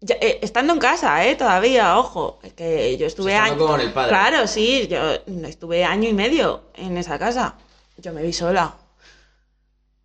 Ya, 0.00 0.14
eh, 0.18 0.38
estando 0.40 0.72
en 0.72 0.78
casa, 0.78 1.26
¿eh? 1.26 1.36
Todavía, 1.36 1.98
ojo. 1.98 2.38
Que 2.56 2.96
yo 2.96 3.06
estuve 3.06 3.34
años. 3.36 3.58
con 3.58 3.78
el 3.82 3.92
padre. 3.92 4.08
Claro, 4.08 4.46
sí, 4.46 4.88
yo 4.88 4.98
estuve 5.46 5.84
año 5.84 6.08
y 6.08 6.14
medio 6.14 6.62
en 6.74 6.96
esa 6.96 7.18
casa. 7.18 7.56
Yo 8.02 8.12
me 8.12 8.22
vi 8.26 8.32
sola. 8.32 8.66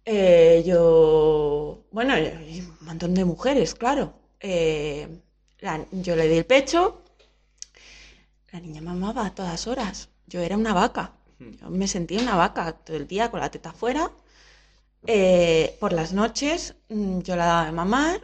Eh, 0.05 0.63
yo. 0.65 1.85
Bueno, 1.91 2.13
un 2.15 2.77
montón 2.85 3.13
de 3.13 3.25
mujeres, 3.25 3.73
claro. 3.75 4.13
Eh, 4.39 5.07
la- 5.59 5.85
yo 5.91 6.15
le 6.15 6.27
di 6.27 6.37
el 6.37 6.45
pecho. 6.45 7.01
La 8.51 8.59
niña 8.59 8.81
mamaba 8.81 9.25
a 9.27 9.35
todas 9.35 9.67
horas. 9.67 10.09
Yo 10.27 10.39
era 10.41 10.55
una 10.57 10.73
vaca. 10.73 11.13
Yo 11.39 11.69
me 11.69 11.87
sentía 11.87 12.19
una 12.21 12.35
vaca 12.35 12.71
todo 12.73 12.97
el 12.97 13.07
día 13.07 13.29
con 13.31 13.39
la 13.39 13.51
teta 13.51 13.69
afuera. 13.71 14.11
Eh, 15.07 15.77
por 15.79 15.93
las 15.93 16.13
noches 16.13 16.75
mm, 16.89 17.19
yo 17.21 17.35
la 17.35 17.45
daba 17.45 17.65
de 17.67 17.71
mamar, 17.73 18.21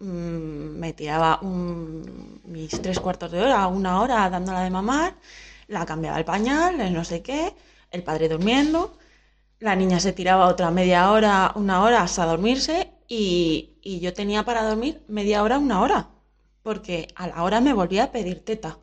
mm, 0.00 0.78
me 0.82 0.92
tiraba 0.92 1.38
un- 1.42 2.40
mis 2.44 2.70
tres 2.82 3.00
cuartos 3.00 3.32
de 3.32 3.40
hora, 3.42 3.66
una 3.68 4.00
hora 4.02 4.28
dándola 4.30 4.60
de 4.62 4.70
mamar, 4.70 5.14
la 5.68 5.86
cambiaba 5.86 6.18
el 6.18 6.24
pañal, 6.26 6.80
el 6.80 6.92
no 6.94 7.04
sé 7.04 7.22
qué, 7.22 7.54
el 7.90 8.02
padre 8.02 8.28
durmiendo, 8.28 8.98
la 9.60 9.74
niña 9.76 10.00
se 10.00 10.12
tiraba 10.12 10.46
otra 10.46 10.70
media 10.70 11.10
hora, 11.10 11.52
una 11.54 11.82
hora 11.82 12.02
hasta 12.02 12.24
dormirse 12.26 12.92
y, 13.08 13.78
y 13.82 14.00
yo 14.00 14.12
tenía 14.12 14.44
para 14.44 14.62
dormir 14.62 15.02
media 15.08 15.42
hora, 15.42 15.58
una 15.58 15.80
hora, 15.80 16.08
porque 16.62 17.08
a 17.16 17.26
la 17.26 17.42
hora 17.42 17.60
me 17.60 17.72
volvía 17.72 18.04
a 18.04 18.12
pedir 18.12 18.44
teta. 18.44 18.78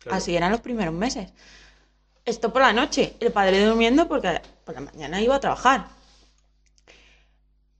Claro. 0.00 0.16
Así 0.16 0.36
eran 0.36 0.52
los 0.52 0.60
primeros 0.60 0.94
meses. 0.94 1.32
Esto 2.24 2.52
por 2.52 2.62
la 2.62 2.72
noche, 2.72 3.16
el 3.20 3.32
padre 3.32 3.64
durmiendo 3.64 4.06
porque 4.06 4.42
por 4.64 4.74
la 4.74 4.82
mañana 4.82 5.20
iba 5.20 5.36
a 5.36 5.40
trabajar. 5.40 5.86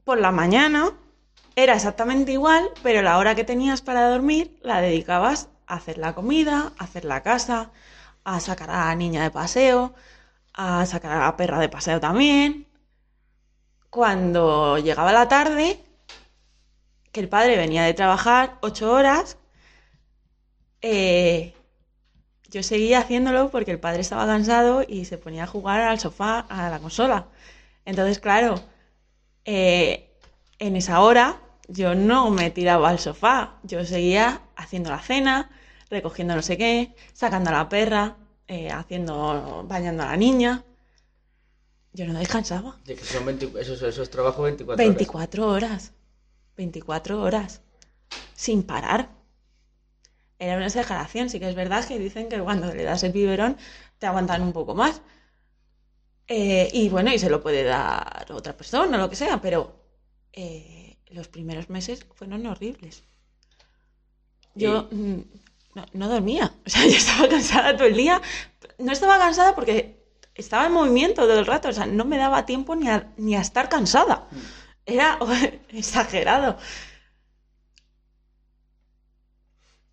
Por 0.05 0.19
la 0.19 0.33
mañana 0.33 0.93
era 1.55 1.75
exactamente 1.75 2.33
igual, 2.33 2.71
pero 2.83 3.03
la 3.03 3.19
hora 3.19 3.35
que 3.35 3.45
tenías 3.45 3.83
para 3.83 4.09
dormir 4.09 4.59
la 4.63 4.81
dedicabas 4.81 5.49
a 5.67 5.75
hacer 5.75 5.99
la 5.99 6.15
comida, 6.15 6.73
a 6.79 6.85
hacer 6.85 7.05
la 7.05 7.23
casa, 7.23 7.73
a 8.25 8.41
sacar 8.41 8.71
a 8.71 8.87
la 8.87 8.95
niña 8.95 9.23
de 9.23 9.31
paseo, 9.31 9.95
a 10.59 10.85
sacar 10.87 11.13
a 11.13 11.27
la 11.27 11.37
perra 11.37 11.61
de 11.61 11.69
paseo 11.69 12.01
también. 12.01 12.67
Cuando 13.91 14.77
llegaba 14.79 15.13
la 15.13 15.29
tarde, 15.29 15.81
que 17.13 17.21
el 17.21 17.29
padre 17.29 17.57
venía 17.57 17.85
de 17.85 17.95
trabajar 17.95 18.59
ocho 18.61 18.93
horas, 18.93 19.39
eh, 20.83 21.55
yo 22.51 22.63
seguía 22.63 22.99
haciéndolo 22.99 23.51
porque 23.51 23.71
el 23.71 23.79
padre 23.79 24.01
estaba 24.01 24.27
cansado 24.27 24.85
y 24.87 25.05
se 25.05 25.17
ponía 25.17 25.45
a 25.45 25.47
jugar 25.47 25.81
al 25.83 26.01
sofá, 26.01 26.41
a 26.41 26.69
la 26.71 26.81
consola. 26.81 27.29
Entonces, 27.85 28.19
claro, 28.19 28.61
eh, 29.45 30.11
en 30.59 30.77
esa 30.77 31.01
hora 31.01 31.41
yo 31.69 31.95
no 31.95 32.31
me 32.31 32.51
tiraba 32.51 32.89
al 32.89 32.99
sofá, 32.99 33.59
yo 33.63 33.85
seguía 33.85 34.43
haciendo 34.57 34.91
la 34.91 34.99
cena, 35.01 35.51
recogiendo 35.89 36.35
no 36.35 36.43
sé 36.43 36.57
qué, 36.59 36.95
sacando 37.13 37.51
a 37.51 37.53
la 37.53 37.69
perra, 37.69 38.17
eh, 38.49 38.71
haciendo, 38.71 39.65
bañando 39.69 40.03
a 40.03 40.07
la 40.07 40.17
niña. 40.17 40.65
Yo 41.93 42.07
no 42.07 42.19
descansaba. 42.19 42.79
De 42.85 42.97
que 42.97 43.05
son 43.05 43.27
20 43.27 43.53
esos, 43.61 43.83
esos 43.83 44.11
trabajos 44.11 44.45
24 44.45 44.77
horas. 44.77 44.89
24 44.97 45.49
horas. 45.49 45.93
24 46.57 47.23
horas. 47.23 47.61
Sin 48.35 48.63
parar. 48.63 49.11
Era 50.39 50.57
una 50.57 50.67
exageración. 50.67 51.29
Sí 51.29 51.39
que 51.39 51.49
es 51.49 51.55
verdad 51.55 51.87
que 51.87 51.99
dicen 51.99 52.29
que 52.29 52.39
cuando 52.41 52.73
le 52.73 52.85
das 52.85 53.03
el 53.03 53.13
biberón 53.13 53.57
te 53.99 54.07
aguantan 54.07 54.43
un 54.43 54.53
poco 54.53 54.75
más. 54.75 55.03
Eh, 56.27 56.69
y 56.73 56.89
bueno, 56.89 57.13
y 57.13 57.19
se 57.19 57.31
lo 57.31 57.43
puede 57.43 57.65
dar 57.65 58.27
otra 58.33 58.57
persona, 58.57 58.99
lo 58.99 59.09
que 59.09 59.17
sea, 59.17 59.41
pero 59.41 59.83
eh, 60.33 60.99
los 61.09 61.29
primeros 61.29 61.71
meses 61.71 62.07
fueron 62.15 62.47
horribles. 62.47 63.03
Yo 64.55 64.89
no, 65.75 65.85
no 65.93 66.09
dormía. 66.09 66.53
O 66.67 66.71
sea, 66.71 66.83
yo 66.87 66.97
estaba 66.97 67.29
cansada 67.29 67.77
todo 67.77 67.87
el 67.89 67.97
día. 67.97 68.21
No 68.79 68.93
estaba 68.93 69.19
cansada 69.19 69.55
porque 69.55 69.97
estaba 70.35 70.67
en 70.67 70.73
movimiento 70.73 71.23
todo 71.23 71.39
el 71.39 71.47
rato. 71.47 71.69
O 71.69 71.73
sea, 71.73 71.87
no 71.87 72.05
me 72.05 72.17
daba 72.19 72.47
tiempo 72.47 72.77
ni 72.77 72.89
a, 72.89 73.09
ni 73.17 73.37
a 73.37 73.41
estar 73.41 73.69
cansada. 73.69 74.29
Era 74.87 75.19
exagerado. 75.71 76.59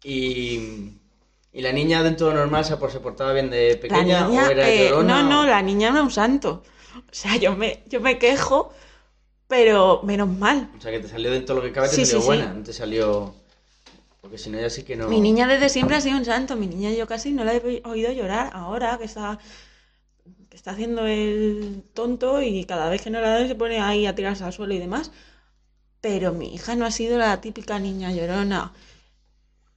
Y, 0.04 1.00
y 1.52 1.62
la 1.62 1.72
niña 1.74 2.04
dentro 2.04 2.28
de 2.28 2.34
lo 2.36 2.40
normal 2.42 2.64
se, 2.66 2.78
por- 2.78 2.92
se 2.92 3.00
portaba 3.00 3.34
bien 3.34 3.50
de 3.50 3.76
La 3.88 4.04
pequeña 4.04 4.04
niña, 4.04 4.44
o 4.44 4.50
era 4.50 4.70
eh, 4.70 4.72
llorona. 4.72 5.16
no, 5.16 5.24
no, 5.24 5.40
o- 5.42 5.46
la 5.46 5.62
niña 5.62 5.90
era 5.90 6.02
un 6.04 6.12
santo. 6.12 6.64
O 6.98 7.14
sea, 7.14 7.36
yo 7.38 7.56
me, 7.56 7.84
yo 7.88 8.00
me 8.02 8.18
quejo, 8.20 8.74
pero 9.48 10.02
menos 10.04 10.30
mal. 10.30 10.70
O 10.78 10.82
sea, 10.82 10.92
que 10.92 11.00
te 11.00 11.08
salió 11.08 11.32
dentro 11.32 11.56
de 11.56 11.62
lo 11.62 11.68
que 11.68 11.74
cabe, 11.74 11.90
te 11.90 11.96
Sí, 11.96 12.06
salió 12.06 12.18
sí, 12.20 12.22
buena. 12.22 12.46
sí. 12.46 12.58
No 12.58 12.64
te 12.64 12.74
salió... 12.74 13.36
Si 14.36 14.52
ya 14.52 14.86
que 14.86 14.96
no... 14.96 15.08
Mi 15.08 15.22
niña 15.22 15.48
desde 15.48 15.70
siempre 15.70 15.96
ha 15.96 16.02
sido 16.02 16.18
un 16.18 16.26
santo. 16.26 16.56
Mi 16.56 16.68
niña 16.68 16.92
yo 16.92 17.08
casi 17.08 17.32
no 17.32 17.44
la 17.44 17.56
he 17.56 17.82
oído 17.86 18.12
llorar 18.12 18.50
ahora 18.54 18.98
que 18.98 19.06
está, 19.06 19.40
que 20.50 20.58
está 20.58 20.72
haciendo 20.72 21.06
el 21.06 21.84
tonto 21.94 22.42
y 22.42 22.66
cada 22.66 22.90
vez 22.90 23.02
que 23.02 23.10
no 23.10 23.22
la 23.22 23.38
doy 23.38 23.48
se 23.48 23.56
pone 23.56 23.80
ahí 23.80 24.06
a 24.06 24.16
tirarse 24.16 24.44
al 24.44 24.54
suelo 24.54 24.74
y 24.74 24.80
demás. 24.80 25.12
Pero 26.02 26.34
mi 26.34 26.54
hija 26.54 26.76
no 26.76 26.86
ha 26.86 26.92
sido 26.92 27.18
la 27.18 27.40
típica 27.42 27.80
niña 27.80 28.12
llorona. 28.12 28.74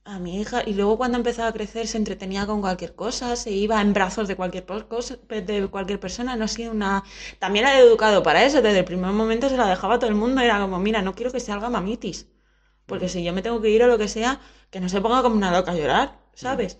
A 0.05 0.17
mi 0.17 0.41
hija, 0.41 0.63
y 0.65 0.73
luego 0.73 0.97
cuando 0.97 1.17
empezaba 1.19 1.49
a 1.49 1.53
crecer 1.53 1.87
se 1.87 1.97
entretenía 1.97 2.47
con 2.47 2.61
cualquier 2.61 2.95
cosa, 2.95 3.35
se 3.35 3.51
iba 3.51 3.79
en 3.79 3.93
brazos 3.93 4.27
de 4.27 4.35
cualquier 4.35 4.65
cosa, 4.65 5.17
de 5.29 5.67
cualquier 5.67 5.99
persona, 5.99 6.35
no 6.35 6.45
ha 6.45 6.47
sido 6.47 6.71
una... 6.71 7.03
También 7.37 7.65
la 7.65 7.77
he 7.77 7.83
educado 7.83 8.23
para 8.23 8.43
eso, 8.43 8.61
desde 8.61 8.79
el 8.79 8.85
primer 8.85 9.11
momento 9.11 9.49
se 9.49 9.57
la 9.57 9.67
dejaba 9.67 9.95
a 9.95 9.99
todo 9.99 10.09
el 10.09 10.15
mundo, 10.15 10.41
era 10.41 10.59
como, 10.59 10.79
mira, 10.79 11.03
no 11.03 11.13
quiero 11.13 11.31
que 11.31 11.39
salga 11.39 11.69
mamitis. 11.69 12.25
Porque 12.89 13.07
si 13.13 13.19
yo 13.25 13.31
me 13.33 13.41
tengo 13.45 13.61
que 13.63 13.69
ir 13.75 13.81
o 13.83 13.87
lo 13.87 13.97
que 14.01 14.07
sea, 14.15 14.31
que 14.71 14.79
no 14.81 14.89
se 14.89 15.01
ponga 15.03 15.21
como 15.23 15.35
una 15.41 15.51
loca 15.57 15.71
a 15.73 15.75
llorar, 15.81 16.07
¿sabes? 16.45 16.71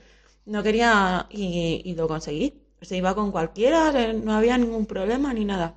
No 0.46 0.64
quería 0.64 1.28
y, 1.30 1.82
y 1.86 1.96
lo 1.96 2.08
conseguí. 2.14 2.48
Se 2.82 2.98
iba 2.98 3.16
con 3.16 3.32
cualquiera, 3.32 3.82
eh, 4.02 4.14
no 4.14 4.34
había 4.34 4.58
ningún 4.58 4.86
problema 4.86 5.34
ni 5.34 5.46
nada. 5.46 5.76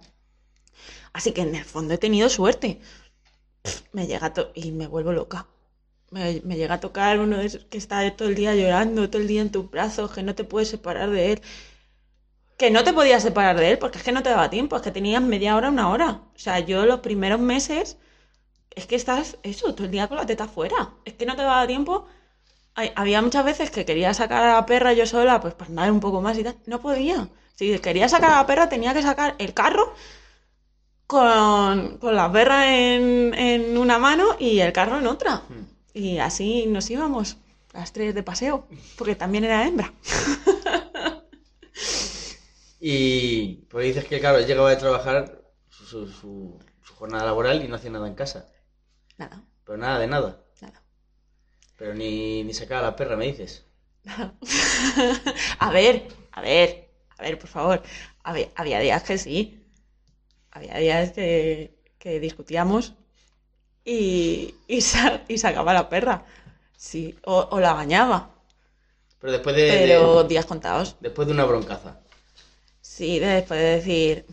Así 1.12 1.33
que 1.33 1.43
en 1.43 1.55
el 1.55 1.64
fondo 1.64 1.95
he 1.95 1.99
tenido 1.99 2.28
suerte. 2.28 2.80
Me 3.93 4.07
llega 4.09 4.26
a 4.26 4.33
to- 4.35 4.51
y 4.55 4.72
me 4.72 4.87
vuelvo 4.89 5.12
loca. 5.12 5.47
Me, 6.11 6.41
me 6.45 6.57
llega 6.57 6.74
a 6.76 6.80
tocar 6.80 7.20
uno 7.20 7.39
de 7.39 7.47
esos 7.47 7.64
que 7.66 7.78
está 7.78 7.99
todo 8.16 8.28
el 8.28 8.35
día 8.35 8.55
llorando, 8.57 9.09
todo 9.11 9.22
el 9.22 9.28
día 9.28 9.43
en 9.43 9.53
tus 9.53 9.70
brazos, 9.70 10.12
que 10.12 10.22
no 10.22 10.35
te 10.35 10.45
puedes 10.45 10.68
separar 10.68 11.11
de 11.11 11.33
él. 11.33 11.43
Que 12.57 12.70
no 12.70 12.83
te 12.85 12.95
podías 12.95 13.22
separar 13.22 13.57
de 13.59 13.70
él 13.72 13.78
porque 13.78 13.99
es 13.99 14.05
que 14.05 14.12
no 14.12 14.22
te 14.22 14.30
daba 14.30 14.49
tiempo, 14.49 14.76
es 14.76 14.83
que 14.83 14.91
tenías 14.91 15.22
media 15.22 15.55
hora, 15.57 15.68
una 15.68 15.91
hora. 15.91 16.11
O 16.35 16.39
sea, 16.39 16.61
yo 16.61 16.87
los 16.87 17.01
primeros 17.01 17.41
meses 17.41 17.99
es 18.77 18.87
que 18.87 18.97
estás, 18.97 19.37
eso, 19.43 19.75
todo 19.75 19.85
el 19.87 19.91
día 19.93 20.09
con 20.09 20.16
la 20.18 20.27
teta 20.27 20.49
fuera. 20.49 20.91
Es 21.05 21.14
que 21.14 21.27
no 21.27 21.37
te 21.37 21.43
daba 21.43 21.66
tiempo. 21.66 22.07
Hay- 22.75 22.93
había 22.97 23.20
muchas 23.23 23.45
veces 23.45 23.70
que 23.70 23.85
quería 23.85 24.14
sacar 24.14 24.43
a 24.45 24.55
la 24.55 24.66
perra 24.66 24.93
yo 24.95 25.07
sola, 25.07 25.41
pues 25.41 25.55
para 25.55 25.68
andar 25.70 25.91
un 25.93 26.01
poco 26.01 26.20
más 26.23 26.39
y 26.39 26.45
tal. 26.45 26.57
No 26.66 26.81
podía. 26.81 27.29
Si 27.55 27.79
quería 27.81 28.09
sacar 28.09 28.31
a 28.33 28.37
la 28.39 28.47
perra, 28.47 28.68
tenía 28.68 28.95
que 28.95 29.03
sacar 29.03 29.35
el 29.39 29.53
carro 29.55 29.95
con, 31.07 31.99
con 31.99 32.14
la 32.16 32.31
perra 32.33 32.75
en, 32.75 33.35
en 33.35 33.77
una 33.79 33.99
mano 33.99 34.37
y 34.39 34.61
el 34.61 34.73
carro 34.73 34.99
en 34.99 35.07
otra. 35.07 35.43
Hmm. 35.49 35.66
Y 35.95 36.18
así 36.18 36.66
nos 36.66 36.89
íbamos, 36.91 37.37
las 37.75 37.93
tres 37.93 38.14
de 38.14 38.23
paseo, 38.23 38.66
porque 38.97 39.14
también 39.16 39.45
era 39.45 39.66
hembra. 39.66 39.93
Y 42.81 43.55
pues 43.70 43.87
dices 43.87 44.05
que, 44.05 44.18
claro, 44.20 44.41
llegaba 44.41 44.70
de 44.70 44.77
trabajar 44.77 45.41
su- 45.68 46.09
su- 46.09 46.59
su 46.83 46.95
jornada 46.95 47.25
laboral 47.27 47.64
y 47.64 47.68
no 47.68 47.77
hacía 47.77 47.91
nada 47.91 48.09
en 48.09 48.14
casa. 48.14 48.49
Nada, 49.23 49.41
Pero 49.64 49.79
nada 49.79 49.99
de 50.01 50.07
nada. 50.09 50.31
nada. 50.61 50.83
Pero 51.79 51.95
ni, 51.95 52.43
ni 52.45 52.53
sacaba 52.55 52.83
la 52.83 52.97
perra, 52.97 53.16
me 53.16 53.27
dices. 53.27 53.64
A 55.61 55.70
ver, 55.70 56.09
a 56.33 56.41
ver, 56.41 56.89
a 57.18 57.23
ver, 57.23 57.39
por 57.39 57.49
favor. 57.49 57.83
Había, 58.25 58.49
había 58.57 58.81
días 58.81 59.03
que 59.05 59.16
sí. 59.18 59.64
Había 60.51 60.77
días 60.79 61.12
que, 61.12 61.79
que 61.99 62.18
discutíamos 62.20 62.95
y, 63.85 64.55
y, 64.66 64.81
sa- 64.81 65.23
y 65.29 65.39
sacaba 65.39 65.73
la 65.73 65.89
perra. 65.89 66.25
Sí, 66.77 67.16
o, 67.25 67.47
o 67.51 67.61
la 67.61 67.73
bañaba. 67.75 68.31
Pero 69.20 69.33
después 69.33 69.55
de, 69.55 69.68
Pero 69.68 70.23
de- 70.25 70.29
días 70.29 70.47
contados. 70.47 70.97
después 71.01 71.29
de 71.29 71.35
una 71.35 71.45
broncaza. 71.45 72.01
Sí, 72.81 73.20
después 73.20 73.61
de 73.61 73.66
decir 73.77 74.27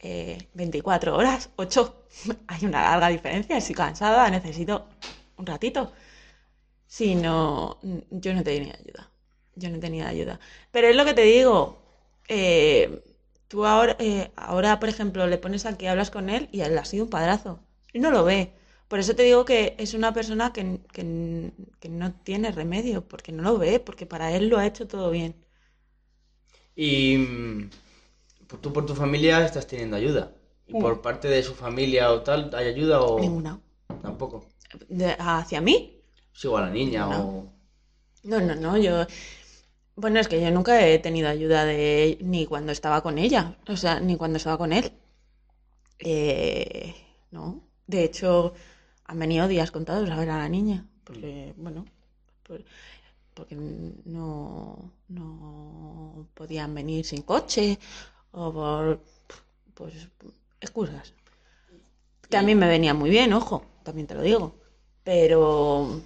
eh, 0.00 0.48
24 0.54 1.14
horas, 1.14 1.50
8. 1.56 2.03
Hay 2.48 2.64
una 2.66 2.82
larga 2.82 3.08
diferencia. 3.08 3.56
Estoy 3.56 3.74
cansada, 3.74 4.28
necesito 4.30 4.88
un 5.36 5.46
ratito. 5.46 5.92
Si 6.86 7.14
no, 7.14 7.78
yo 8.10 8.34
no 8.34 8.42
tenía 8.44 8.74
ayuda. 8.74 9.10
Yo 9.56 9.70
no 9.70 9.80
tenía 9.80 10.08
ayuda. 10.08 10.40
Pero 10.72 10.88
es 10.88 10.96
lo 10.96 11.04
que 11.04 11.14
te 11.14 11.22
digo. 11.22 11.78
eh, 12.28 13.02
tú 13.48 13.66
ahora, 13.66 13.96
eh, 14.00 14.32
ahora, 14.36 14.80
por 14.80 14.88
ejemplo, 14.88 15.26
le 15.26 15.38
pones 15.38 15.66
a 15.66 15.76
que 15.78 15.88
hablas 15.88 16.10
con 16.10 16.30
él 16.30 16.48
y 16.52 16.62
él 16.62 16.76
ha 16.78 16.84
sido 16.84 17.04
un 17.04 17.10
padrazo. 17.10 17.60
Y 17.92 17.98
no 18.00 18.10
lo 18.10 18.24
ve. 18.24 18.52
Por 18.88 18.98
eso 19.00 19.14
te 19.16 19.22
digo 19.24 19.44
que 19.44 19.74
es 19.78 19.94
una 19.94 20.12
persona 20.14 20.52
que, 20.52 20.80
que- 20.92 21.52
que 21.80 21.88
no 21.88 22.12
tiene 22.14 22.52
remedio, 22.52 23.08
porque 23.08 23.32
no 23.32 23.42
lo 23.42 23.58
ve, 23.58 23.80
porque 23.80 24.06
para 24.06 24.32
él 24.32 24.48
lo 24.48 24.58
ha 24.58 24.66
hecho 24.66 24.86
todo 24.88 25.10
bien. 25.10 25.34
Y 26.76 27.16
mm, 27.18 27.70
tú 28.62 28.72
por 28.72 28.86
tu 28.86 28.94
familia 28.94 29.44
estás 29.46 29.66
teniendo 29.66 29.96
ayuda. 29.96 30.32
¿Y 30.66 30.74
Mm. 30.74 30.80
por 30.82 31.00
parte 31.00 31.28
de 31.28 31.42
su 31.42 31.54
familia 31.54 32.10
o 32.12 32.22
tal, 32.22 32.50
hay 32.54 32.68
ayuda 32.68 33.00
o 33.02 33.20
Ninguna. 33.20 33.60
tampoco? 34.02 34.46
De- 34.88 35.16
¿Hacia 35.18 35.60
mí? 35.60 36.00
Sí, 36.32 36.46
o 36.48 36.56
a 36.58 36.60
la 36.62 36.70
niña 36.70 37.08
No. 37.08 37.18
o... 37.18 37.48
No, 38.24 38.40
no, 38.40 38.54
no, 38.56 38.76
yo... 38.78 39.06
Bueno, 39.96 40.20
es 40.20 40.28
que 40.28 40.40
yo 40.42 40.50
nunca 40.50 40.86
he 40.86 40.98
tenido 41.00 41.28
ayuda 41.28 41.64
de... 41.66 42.18
ni 42.22 42.46
cuando 42.46 42.72
estaba 42.72 43.02
con 43.02 43.18
ella, 43.18 43.56
o 43.68 43.76
sea, 43.76 44.00
ni 44.00 44.16
cuando 44.16 44.38
estaba 44.38 44.58
con 44.58 44.72
él. 44.72 44.92
Eh, 45.98 46.94
no, 47.30 47.62
de 47.86 48.04
hecho, 48.04 48.54
han 49.04 49.18
venido 49.18 49.48
días 49.48 49.70
contados 49.70 50.10
a 50.10 50.16
ver 50.16 50.30
a 50.30 50.38
la 50.38 50.48
niña, 50.48 50.86
porque, 51.04 51.54
bueno, 51.56 51.84
por- 52.46 52.64
porque 53.34 53.56
no, 53.56 54.92
no 55.08 56.28
podían 56.34 56.74
venir 56.74 57.04
sin 57.06 57.22
coche, 57.22 57.78
o 58.32 58.52
por, 58.52 59.00
pues, 59.74 60.08
excusas. 60.64 61.14
Que 62.28 62.36
a 62.36 62.42
mí 62.42 62.54
me 62.54 62.66
venía 62.66 62.94
muy 62.94 63.10
bien, 63.10 63.32
ojo, 63.32 63.64
también 63.82 64.06
te 64.06 64.14
lo 64.14 64.22
digo, 64.22 64.56
pero... 65.02 66.00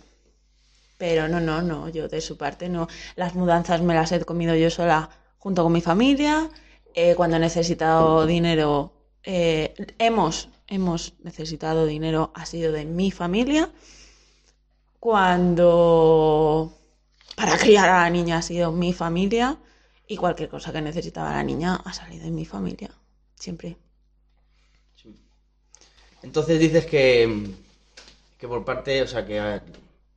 Pero 0.98 1.28
no, 1.28 1.38
no, 1.38 1.62
no, 1.62 1.88
yo 1.88 2.08
de 2.08 2.20
su 2.20 2.36
parte 2.36 2.68
no. 2.68 2.88
Las 3.14 3.36
mudanzas 3.36 3.80
me 3.82 3.94
las 3.94 4.10
he 4.10 4.24
comido 4.24 4.56
yo 4.56 4.68
sola 4.68 5.08
junto 5.38 5.62
con 5.62 5.72
mi 5.72 5.80
familia. 5.80 6.50
Eh, 6.92 7.14
cuando 7.14 7.36
he 7.36 7.40
necesitado 7.40 8.26
dinero, 8.26 8.92
eh, 9.22 9.74
hemos, 10.00 10.48
hemos 10.66 11.14
necesitado 11.22 11.86
dinero, 11.86 12.32
ha 12.34 12.46
sido 12.46 12.72
de 12.72 12.84
mi 12.84 13.12
familia. 13.12 13.70
Cuando 14.98 16.72
para 17.36 17.56
criar 17.56 17.88
a 17.88 18.02
la 18.02 18.10
niña 18.10 18.38
ha 18.38 18.42
sido 18.42 18.72
mi 18.72 18.92
familia. 18.92 19.56
Y 20.08 20.16
cualquier 20.16 20.48
cosa 20.48 20.72
que 20.72 20.82
necesitaba 20.82 21.30
la 21.30 21.44
niña 21.44 21.76
ha 21.84 21.92
salido 21.92 22.24
de 22.24 22.32
mi 22.32 22.44
familia. 22.44 22.90
Siempre. 23.36 23.76
Entonces 26.22 26.58
dices 26.60 26.86
que, 26.86 27.50
que 28.38 28.48
por 28.48 28.64
parte, 28.64 29.02
o 29.02 29.06
sea, 29.06 29.26
que 29.26 29.38
a- 29.40 29.62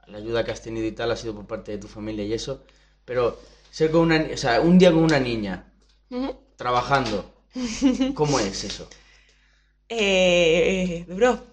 la 0.07 0.17
ayuda 0.17 0.43
que 0.45 0.51
has 0.51 0.61
tenido 0.61 0.85
y 0.87 0.91
tal 0.93 1.11
ha 1.11 1.15
sido 1.17 1.35
por 1.35 1.47
parte 1.47 1.71
de 1.73 1.77
tu 1.79 1.87
familia 1.87 2.25
y 2.25 2.33
eso, 2.33 2.63
pero 3.05 3.39
ser 3.71 3.91
con 3.91 4.01
una, 4.01 4.17
o 4.33 4.37
sea, 4.37 4.61
un 4.61 4.77
día 4.79 4.91
con 4.91 5.03
una 5.03 5.19
niña, 5.19 5.65
trabajando, 6.57 7.33
¿cómo 8.13 8.39
es 8.39 8.63
eso? 8.63 8.87
Eh, 9.89 11.05
duro. 11.07 11.43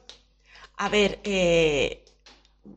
A 0.79 0.89
ver, 0.89 1.21
eh, 1.25 2.05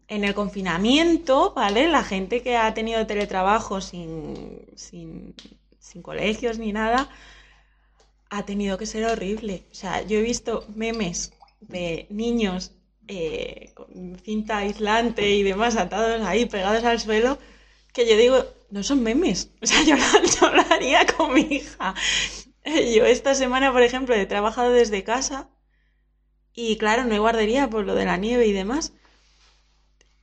en 0.07 0.23
el 0.25 0.33
confinamiento, 0.35 1.53
¿vale? 1.55 1.89
La 1.89 2.03
gente 2.03 2.43
que 2.43 2.57
ha 2.57 2.73
tenido 2.73 3.07
teletrabajo 3.07 3.81
sin, 3.81 4.65
sin, 4.75 5.35
sin 5.79 6.01
colegios 6.03 6.59
ni 6.59 6.73
nada, 6.73 7.09
ha 8.29 8.45
tenido 8.45 8.77
que 8.77 8.85
ser 8.85 9.05
horrible. 9.05 9.63
O 9.71 9.75
sea, 9.75 10.01
yo 10.03 10.17
he 10.19 10.21
visto 10.21 10.65
memes 10.75 11.33
de 11.61 12.07
niños 12.09 12.73
eh, 13.07 13.71
con 13.75 14.17
cinta 14.23 14.59
aislante 14.59 15.29
y 15.29 15.43
demás 15.43 15.75
atados 15.77 16.21
ahí, 16.25 16.45
pegados 16.45 16.83
al 16.83 16.99
suelo, 16.99 17.39
que 17.93 18.07
yo 18.07 18.17
digo, 18.17 18.45
no 18.69 18.83
son 18.83 19.03
memes. 19.03 19.51
O 19.61 19.65
sea, 19.65 19.83
yo, 19.83 19.95
yo 19.95 20.51
lo 20.51 20.61
haría 20.73 21.05
con 21.05 21.33
mi 21.33 21.41
hija. 21.41 21.93
Yo 22.65 23.05
esta 23.05 23.35
semana, 23.35 23.71
por 23.71 23.81
ejemplo, 23.81 24.15
he 24.15 24.25
trabajado 24.25 24.71
desde 24.71 25.03
casa 25.03 25.49
y 26.53 26.77
claro, 26.77 27.03
no 27.05 27.13
hay 27.13 27.19
guardería 27.19 27.69
por 27.69 27.85
lo 27.85 27.95
de 27.95 28.05
la 28.05 28.17
nieve 28.17 28.45
y 28.47 28.51
demás. 28.53 28.93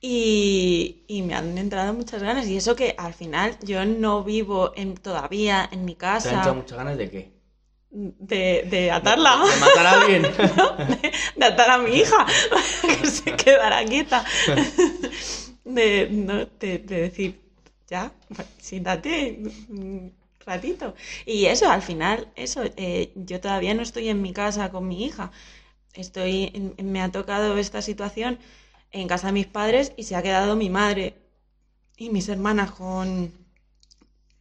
Y, 0.01 1.03
y 1.07 1.21
me 1.23 1.35
han 1.35 1.57
entrado 1.57 1.93
muchas 1.93 2.23
ganas. 2.23 2.47
Y 2.47 2.57
eso 2.57 2.75
que 2.75 2.95
al 2.97 3.13
final 3.13 3.57
yo 3.61 3.85
no 3.85 4.23
vivo 4.23 4.71
en, 4.75 4.95
todavía 4.95 5.67
en 5.71 5.85
mi 5.85 5.95
¿Te 6.21 6.29
han 6.29 6.35
casa 6.35 6.35
echado 6.35 6.55
muchas 6.55 6.77
ganas 6.77 6.97
de 6.97 7.09
qué? 7.09 7.38
De, 7.91 8.67
de 8.69 8.91
atarla. 8.91 9.37
¿De 9.37 9.59
matar 9.59 9.85
a 9.85 10.01
alguien? 10.01 10.21
de, 11.01 11.11
de 11.35 11.45
atar 11.45 11.69
a 11.71 11.77
mi 11.79 11.91
hija 11.91 12.25
que 13.01 13.07
se 13.07 13.35
quedara 13.35 13.83
quieta 13.85 14.23
de, 15.63 16.07
no, 16.11 16.45
de, 16.45 16.79
de 16.79 17.01
decir 17.01 17.41
ya 17.87 18.11
siéntate 18.59 19.39
un 19.69 20.13
ratito 20.45 20.95
y 21.25 21.45
eso 21.45 21.69
al 21.69 21.81
final 21.81 22.27
eso 22.35 22.63
eh, 22.77 23.11
yo 23.15 23.39
todavía 23.39 23.73
no 23.73 23.81
estoy 23.81 24.09
en 24.09 24.21
mi 24.21 24.33
casa 24.33 24.71
con 24.71 24.87
mi 24.87 25.05
hija 25.05 25.31
estoy 25.93 26.73
me 26.81 27.01
ha 27.01 27.11
tocado 27.11 27.57
esta 27.57 27.81
situación 27.81 28.39
en 28.91 29.07
casa 29.07 29.27
de 29.27 29.33
mis 29.33 29.47
padres 29.47 29.93
y 29.97 30.03
se 30.03 30.15
ha 30.15 30.23
quedado 30.23 30.55
mi 30.55 30.69
madre 30.69 31.15
y 31.97 32.09
mis 32.09 32.29
hermanas 32.29 32.71
con 32.71 33.33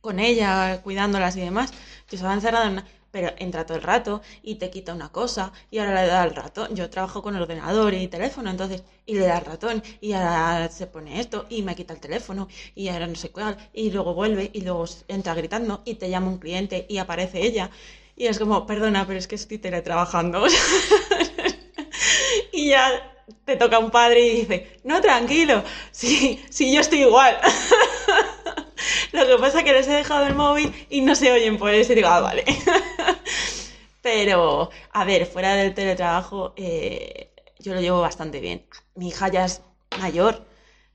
con 0.00 0.20
ella, 0.20 0.80
cuidándolas 0.82 1.36
y 1.36 1.40
demás. 1.40 1.72
Yo 2.08 2.16
estaba 2.16 2.34
encerrada 2.34 2.66
en 2.66 2.72
una... 2.72 2.86
Pero 3.10 3.32
entra 3.38 3.66
todo 3.66 3.76
el 3.78 3.82
rato 3.82 4.20
y 4.42 4.56
te 4.56 4.70
quita 4.70 4.92
una 4.94 5.10
cosa 5.10 5.52
y 5.70 5.78
ahora 5.78 6.02
le 6.02 6.08
da 6.08 6.24
el 6.24 6.34
ratón. 6.34 6.74
Yo 6.74 6.90
trabajo 6.90 7.22
con 7.22 7.36
ordenador 7.36 7.94
y 7.94 8.08
teléfono, 8.08 8.50
entonces, 8.50 8.82
y 9.06 9.14
le 9.14 9.26
da 9.26 9.38
el 9.38 9.44
ratón 9.44 9.82
y 10.00 10.12
ahora 10.12 10.68
se 10.70 10.86
pone 10.86 11.20
esto 11.20 11.46
y 11.48 11.62
me 11.62 11.74
quita 11.74 11.94
el 11.94 12.00
teléfono 12.00 12.48
y 12.74 12.88
ahora 12.88 13.06
no 13.06 13.14
sé 13.14 13.30
cuál 13.30 13.56
y 13.72 13.90
luego 13.90 14.14
vuelve 14.14 14.50
y 14.52 14.60
luego 14.62 14.84
entra 15.08 15.34
gritando 15.34 15.82
y 15.84 15.94
te 15.94 16.10
llama 16.10 16.28
un 16.28 16.38
cliente 16.38 16.86
y 16.88 16.98
aparece 16.98 17.44
ella 17.44 17.70
y 18.16 18.26
es 18.26 18.38
como, 18.38 18.66
perdona, 18.66 19.06
pero 19.06 19.18
es 19.18 19.28
que 19.28 19.36
estoy 19.36 19.58
teletrabajando. 19.58 20.44
y 22.52 22.68
ya 22.70 23.17
te 23.44 23.56
toca 23.56 23.78
un 23.78 23.90
padre 23.90 24.20
y 24.26 24.30
dice, 24.40 24.80
no, 24.84 25.00
tranquilo, 25.00 25.62
sí, 25.92 26.42
sí, 26.50 26.72
yo 26.72 26.80
estoy 26.80 27.00
igual. 27.02 27.38
Lo 29.12 29.26
que 29.26 29.36
pasa 29.38 29.58
es 29.58 29.64
que 29.64 29.72
les 29.72 29.88
he 29.88 29.92
dejado 29.92 30.26
el 30.26 30.34
móvil 30.34 30.72
y 30.90 31.00
no 31.00 31.14
se 31.14 31.32
oyen 31.32 31.58
por 31.58 31.70
eso 31.74 31.92
y 31.92 31.96
digo, 31.96 32.08
ah, 32.08 32.20
vale. 32.20 32.44
Pero, 34.02 34.70
a 34.92 35.04
ver, 35.04 35.26
fuera 35.26 35.54
del 35.54 35.74
teletrabajo, 35.74 36.54
eh, 36.56 37.30
yo 37.58 37.74
lo 37.74 37.80
llevo 37.80 38.00
bastante 38.00 38.40
bien. 38.40 38.66
Mi 38.94 39.08
hija 39.08 39.28
ya 39.28 39.44
es 39.44 39.62
mayor, 39.98 40.44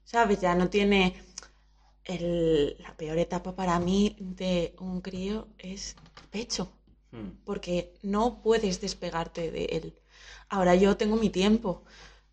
¿sabes? 0.06 0.40
Ya 0.42 0.56
no 0.56 0.70
tiene... 0.70 1.16
el- 2.06 2.76
la 2.80 2.96
peor 2.98 3.18
etapa 3.18 3.56
para 3.56 3.80
mí 3.80 4.16
de 4.20 4.76
un 4.80 5.02
crío 5.02 5.48
es 5.58 5.96
el 6.22 6.28
pecho, 6.30 6.72
Hmm. 7.12 7.30
porque 7.46 7.94
no 8.02 8.42
puedes 8.42 8.82
despegarte 8.82 9.52
de 9.52 9.66
él. 9.66 9.94
Ahora 10.50 10.74
yo 10.76 10.98
tengo 10.98 11.16
mi 11.16 11.30
tiempo. 11.30 11.84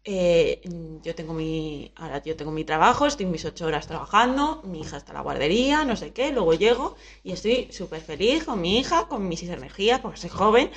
Eh, 0.05 0.61
yo 1.03 1.15
tengo 1.15 1.35
mi, 1.35 1.93
ahora 1.97 2.23
yo 2.23 2.35
tengo 2.37 2.51
mi 2.53 2.65
trabajo, 2.65 3.07
estoy 3.07 3.27
mis 3.27 3.45
ocho 3.45 3.67
horas 3.67 3.87
trabajando, 3.87 4.63
mi 4.65 4.81
hija 4.81 4.97
está 4.97 5.13
en 5.13 5.17
la 5.17 5.23
guardería, 5.23 5.85
no 5.85 5.95
sé 5.97 6.13
qué, 6.13 6.33
luego 6.33 6.55
llego 6.55 6.97
y 7.23 7.33
estoy 7.33 7.69
súper 7.73 8.01
feliz 8.01 8.45
con 8.45 8.61
mi 8.63 8.79
hija, 8.79 9.09
con 9.09 9.29
mis 9.29 9.43
energías, 9.43 10.01
porque 10.01 10.19
soy 10.19 10.31
joven, 10.31 10.71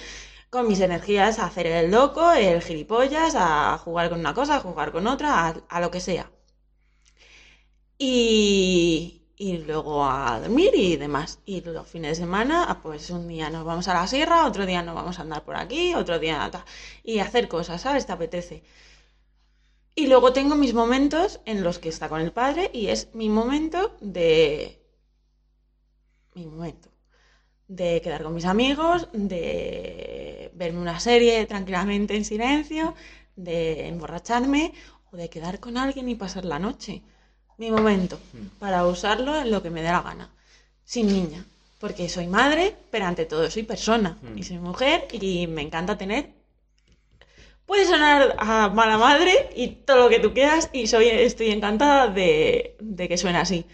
con 0.50 0.68
mis 0.68 0.82
energías 0.82 1.40
a 1.40 1.46
hacer 1.46 1.68
el 1.68 1.92
loco, 1.92 2.32
el 2.34 2.62
gilipollas, 2.62 3.36
a 3.38 3.78
jugar 3.78 4.10
con 4.10 4.20
una 4.20 4.34
cosa, 4.34 4.58
a 4.58 4.60
jugar 4.62 4.92
con 4.92 5.08
otra, 5.08 5.48
a, 5.48 5.56
a 5.70 5.80
lo 5.82 5.90
que 5.92 6.00
sea. 6.02 6.32
Y, 7.98 9.22
y 9.38 9.58
luego 9.60 10.06
a 10.06 10.40
dormir 10.40 10.72
y 10.76 10.96
demás. 10.98 11.40
Y 11.46 11.62
los 11.62 11.88
fines 11.88 12.12
de 12.18 12.24
semana, 12.26 12.66
ah, 12.70 12.82
pues 12.82 13.10
un 13.10 13.28
día 13.28 13.50
nos 13.50 13.66
vamos 13.66 13.88
a 13.88 13.94
la 13.94 14.08
sierra, 14.08 14.46
otro 14.46 14.66
día 14.66 14.82
nos 14.84 14.96
vamos 14.96 15.18
a 15.20 15.22
andar 15.24 15.44
por 15.44 15.56
aquí, 15.56 15.94
otro 15.96 16.20
día 16.20 16.50
tal. 16.52 16.64
Y 17.04 17.20
hacer 17.20 17.48
cosas, 17.48 17.82
¿sabes? 17.82 18.06
Te 18.06 18.12
apetece. 18.14 18.64
Y 19.96 20.08
luego 20.08 20.34
tengo 20.34 20.56
mis 20.56 20.74
momentos 20.74 21.40
en 21.46 21.64
los 21.64 21.78
que 21.78 21.90
está 21.90 22.10
con 22.10 22.22
el 22.22 22.32
padre 22.32 22.72
y 22.74 22.88
es 22.88 23.10
mi 23.14 23.30
momento 23.30 23.96
de... 24.02 24.80
Mi 26.34 26.48
momento. 26.48 26.90
De 27.68 28.02
quedar 28.02 28.24
con 28.24 28.34
mis 28.34 28.46
amigos, 28.46 29.08
de 29.14 30.52
verme 30.56 30.80
una 30.80 31.00
serie 31.00 31.46
tranquilamente 31.46 32.16
en 32.16 32.26
silencio, 32.26 32.96
de 33.36 33.88
emborracharme 33.88 34.74
o 35.12 35.18
de 35.18 35.30
quedar 35.30 35.60
con 35.60 35.78
alguien 35.78 36.10
y 36.10 36.16
pasar 36.16 36.46
la 36.46 36.58
noche. 36.58 37.04
Mi 37.58 37.70
momento 37.70 38.20
para 38.58 38.88
usarlo 38.88 39.40
en 39.40 39.52
lo 39.52 39.62
que 39.62 39.70
me 39.70 39.84
dé 39.84 39.90
la 39.90 40.02
gana. 40.02 40.34
Sin 40.84 41.08
niña. 41.08 41.46
Porque 41.80 42.10
soy 42.10 42.28
madre, 42.28 42.76
pero 42.90 43.06
ante 43.06 43.26
todo 43.26 43.50
soy 43.52 43.64
persona. 43.64 44.18
Mm. 44.22 44.38
Y 44.40 44.44
soy 44.44 44.58
mujer 44.58 45.08
y 45.12 45.46
me 45.46 45.62
encanta 45.62 45.98
tener 45.98 46.43
Puede 47.74 47.88
sonar 47.88 48.36
a 48.38 48.70
mala 48.70 49.00
madre 49.00 49.50
y 49.56 49.68
todo 49.70 50.04
lo 50.04 50.10
que 50.10 50.20
tú 50.20 50.32
quieras 50.32 50.70
y 50.74 50.86
soy, 50.86 51.08
estoy 51.10 51.50
encantada 51.50 52.08
de, 52.08 52.76
de 52.80 53.08
que 53.10 53.18
suene 53.18 53.40
así. 53.40 53.66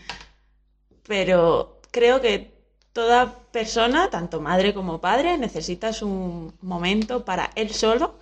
Pero 1.06 1.82
creo 1.92 2.22
que 2.22 2.54
toda 2.94 3.20
persona, 3.52 4.10
tanto 4.10 4.40
madre 4.40 4.74
como 4.74 5.02
padre, 5.02 5.38
necesitas 5.38 6.02
un 6.02 6.54
momento 6.62 7.26
para 7.26 7.52
él 7.56 7.74
solo 7.74 8.16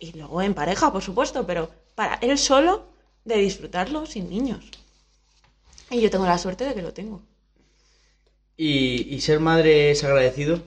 y 0.00 0.12
luego 0.18 0.42
en 0.42 0.54
pareja, 0.54 0.92
por 0.92 1.02
supuesto, 1.02 1.46
pero 1.46 1.70
para 1.94 2.14
él 2.16 2.36
solo 2.36 2.88
de 3.24 3.36
disfrutarlo 3.36 4.04
sin 4.04 4.28
niños. 4.28 4.64
Y 5.90 6.00
yo 6.00 6.10
tengo 6.10 6.26
la 6.26 6.38
suerte 6.38 6.64
de 6.64 6.74
que 6.74 6.82
lo 6.82 6.92
tengo. 6.92 7.22
¿Y, 8.58 9.14
y 9.14 9.20
ser 9.22 9.40
madre 9.40 9.90
es 9.92 10.04
agradecido? 10.04 10.62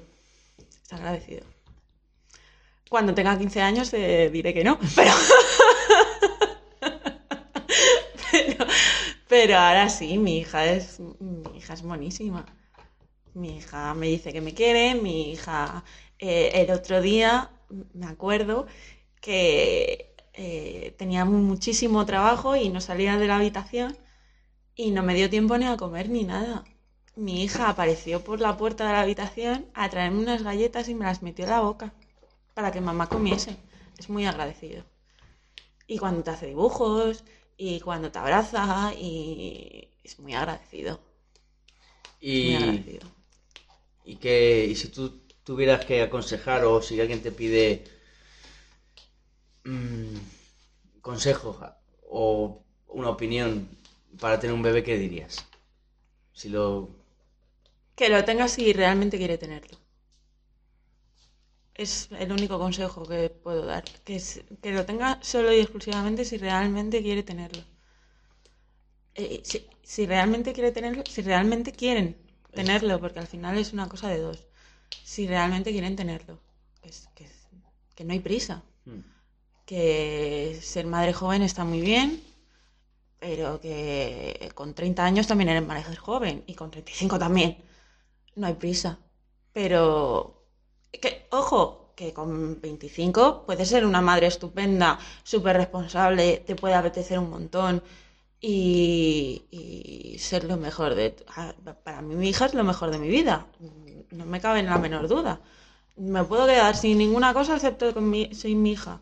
Está 0.83 0.95
agradecido. 0.97 1.43
Cuando 2.91 3.13
tenga 3.15 3.37
15 3.37 3.61
años 3.61 3.89
te 3.89 4.29
diré 4.29 4.53
que 4.53 4.65
no, 4.65 4.77
pero... 4.97 5.13
pero... 8.31 8.65
pero 9.29 9.57
ahora 9.57 9.87
sí, 9.87 10.17
mi 10.17 10.39
hija 10.39 10.65
es 10.65 10.99
mi 10.99 11.57
hija 11.57 11.73
es 11.73 11.83
monísima. 11.83 12.45
Mi 13.33 13.57
hija 13.59 13.93
me 13.93 14.07
dice 14.07 14.33
que 14.33 14.41
me 14.41 14.53
quiere, 14.53 14.95
mi 14.95 15.31
hija 15.31 15.85
eh, 16.19 16.51
el 16.55 16.71
otro 16.71 17.01
día 17.01 17.51
me 17.93 18.07
acuerdo 18.07 18.67
que 19.21 20.13
eh, 20.33 20.93
tenía 20.97 21.23
muchísimo 21.25 22.05
trabajo 22.05 22.57
y 22.57 22.69
no 22.69 22.81
salía 22.81 23.17
de 23.17 23.27
la 23.27 23.37
habitación 23.37 23.97
y 24.75 24.91
no 24.91 25.03
me 25.03 25.15
dio 25.15 25.29
tiempo 25.29 25.57
ni 25.57 25.65
a 25.67 25.77
comer 25.77 26.09
ni 26.09 26.25
nada. 26.25 26.65
Mi 27.15 27.43
hija 27.43 27.69
apareció 27.69 28.23
por 28.23 28.41
la 28.41 28.57
puerta 28.57 28.87
de 28.87 28.93
la 28.93 29.01
habitación 29.01 29.67
a 29.75 29.89
traerme 29.89 30.23
unas 30.23 30.43
galletas 30.43 30.89
y 30.89 30.95
me 30.95 31.05
las 31.05 31.23
metió 31.23 31.45
en 31.45 31.51
la 31.51 31.61
boca 31.61 31.93
para 32.55 32.71
que 32.71 32.81
mamá 32.81 33.07
comiese. 33.09 33.57
Es 33.97 34.09
muy 34.09 34.25
agradecido. 34.25 34.83
Y 35.87 35.99
cuando 35.99 36.23
te 36.23 36.31
hace 36.31 36.47
dibujos 36.47 37.23
y 37.57 37.79
cuando 37.81 38.11
te 38.11 38.17
abraza 38.19 38.93
y 38.95 39.89
es 40.03 40.19
muy 40.19 40.33
agradecido. 40.33 40.99
Muy 42.41 42.55
Y, 42.55 42.55
agradecido. 42.55 43.07
y, 44.05 44.15
que, 44.17 44.65
y 44.65 44.75
si 44.75 44.89
tú 44.89 45.21
tuvieras 45.43 45.85
que 45.85 46.01
aconsejar 46.01 46.63
o 46.65 46.81
si 46.81 46.99
alguien 46.99 47.21
te 47.21 47.31
pide 47.31 47.83
mm, 49.65 50.17
consejo 51.01 51.53
ja, 51.53 51.69
o 52.09 52.63
una 52.89 53.09
opinión 53.09 53.69
para 54.19 54.39
tener 54.39 54.55
un 54.55 54.63
bebé, 54.63 54.83
¿qué 54.83 54.97
dirías? 54.97 55.45
Si 56.33 56.49
lo... 56.49 56.89
Que 57.95 58.09
lo 58.09 58.25
tenga 58.25 58.49
si 58.49 58.73
realmente 58.73 59.17
quiere 59.17 59.37
tenerlo. 59.37 59.77
Es 61.75 62.07
el 62.17 62.31
único 62.31 62.57
consejo 62.57 63.05
que 63.05 63.29
puedo 63.29 63.65
dar. 63.65 63.83
Que, 64.05 64.15
es- 64.15 64.41
que 64.61 64.71
lo 64.71 64.85
tenga 64.85 65.19
solo 65.21 65.51
y 65.51 65.59
exclusivamente 65.59 66.23
si 66.23 66.37
realmente 66.37 67.01
quiere 67.01 67.23
tenerlo. 67.23 67.63
Eh, 69.15 69.41
si, 69.43 69.65
si 69.83 70.05
realmente 70.05 70.53
quiere 70.53 70.71
tenerlo, 70.71 71.03
si 71.05 71.21
realmente 71.21 71.71
quieren 71.73 72.17
tenerlo, 72.53 72.99
porque 72.99 73.19
al 73.19 73.27
final 73.27 73.57
es 73.57 73.73
una 73.73 73.89
cosa 73.89 74.07
de 74.09 74.19
dos. 74.19 74.47
Si 75.03 75.27
realmente 75.27 75.71
quieren 75.71 75.95
tenerlo. 75.95 76.39
Que, 76.81 76.89
es- 76.89 77.09
que 77.15 77.25
es- 77.25 77.47
que 77.95 78.03
no 78.05 78.13
hay 78.13 78.19
prisa. 78.19 78.63
Mm. 78.85 78.99
Que 79.65 80.59
ser 80.61 80.85
madre 80.87 81.13
joven 81.13 81.43
está 81.43 81.63
muy 81.65 81.81
bien, 81.81 82.21
pero 83.19 83.61
que 83.61 84.51
con 84.55 84.73
30 84.73 85.05
años 85.05 85.27
también 85.27 85.49
eres 85.49 85.65
madre 85.67 85.95
joven 85.95 86.43
y 86.47 86.55
con 86.55 86.71
35 86.71 87.19
también. 87.19 87.57
No 88.35 88.47
hay 88.47 88.55
prisa. 88.55 88.99
Pero, 89.53 90.40
que, 90.99 91.27
ojo, 91.31 91.93
que 91.95 92.13
con 92.13 92.59
25 92.61 93.45
puedes 93.45 93.69
ser 93.69 93.85
una 93.85 94.01
madre 94.01 94.27
estupenda, 94.27 94.99
súper 95.23 95.57
responsable, 95.57 96.43
te 96.45 96.55
puede 96.55 96.75
apetecer 96.75 97.19
un 97.19 97.29
montón 97.29 97.83
y, 98.41 100.17
ser 100.19 100.43
lo 100.45 100.57
mejor 100.57 100.95
de... 100.95 101.11
Para 101.83 102.01
mí 102.01 102.15
mi 102.15 102.29
hija 102.29 102.45
es 102.45 102.53
lo 102.53 102.63
mejor 102.63 102.91
de 102.91 102.99
mi 102.99 103.09
vida, 103.09 103.47
no 104.11 104.25
me 104.25 104.41
cabe 104.41 104.59
en 104.59 104.67
la 104.67 104.77
menor 104.77 105.07
duda. 105.07 105.41
Me 105.95 106.23
puedo 106.23 106.47
quedar 106.47 106.75
sin 106.75 106.97
ninguna 106.97 107.33
cosa 107.33 107.55
excepto 107.55 107.93
con 107.93 108.09
mi, 108.09 108.33
sin 108.33 108.61
mi 108.61 108.71
hija. 108.73 109.01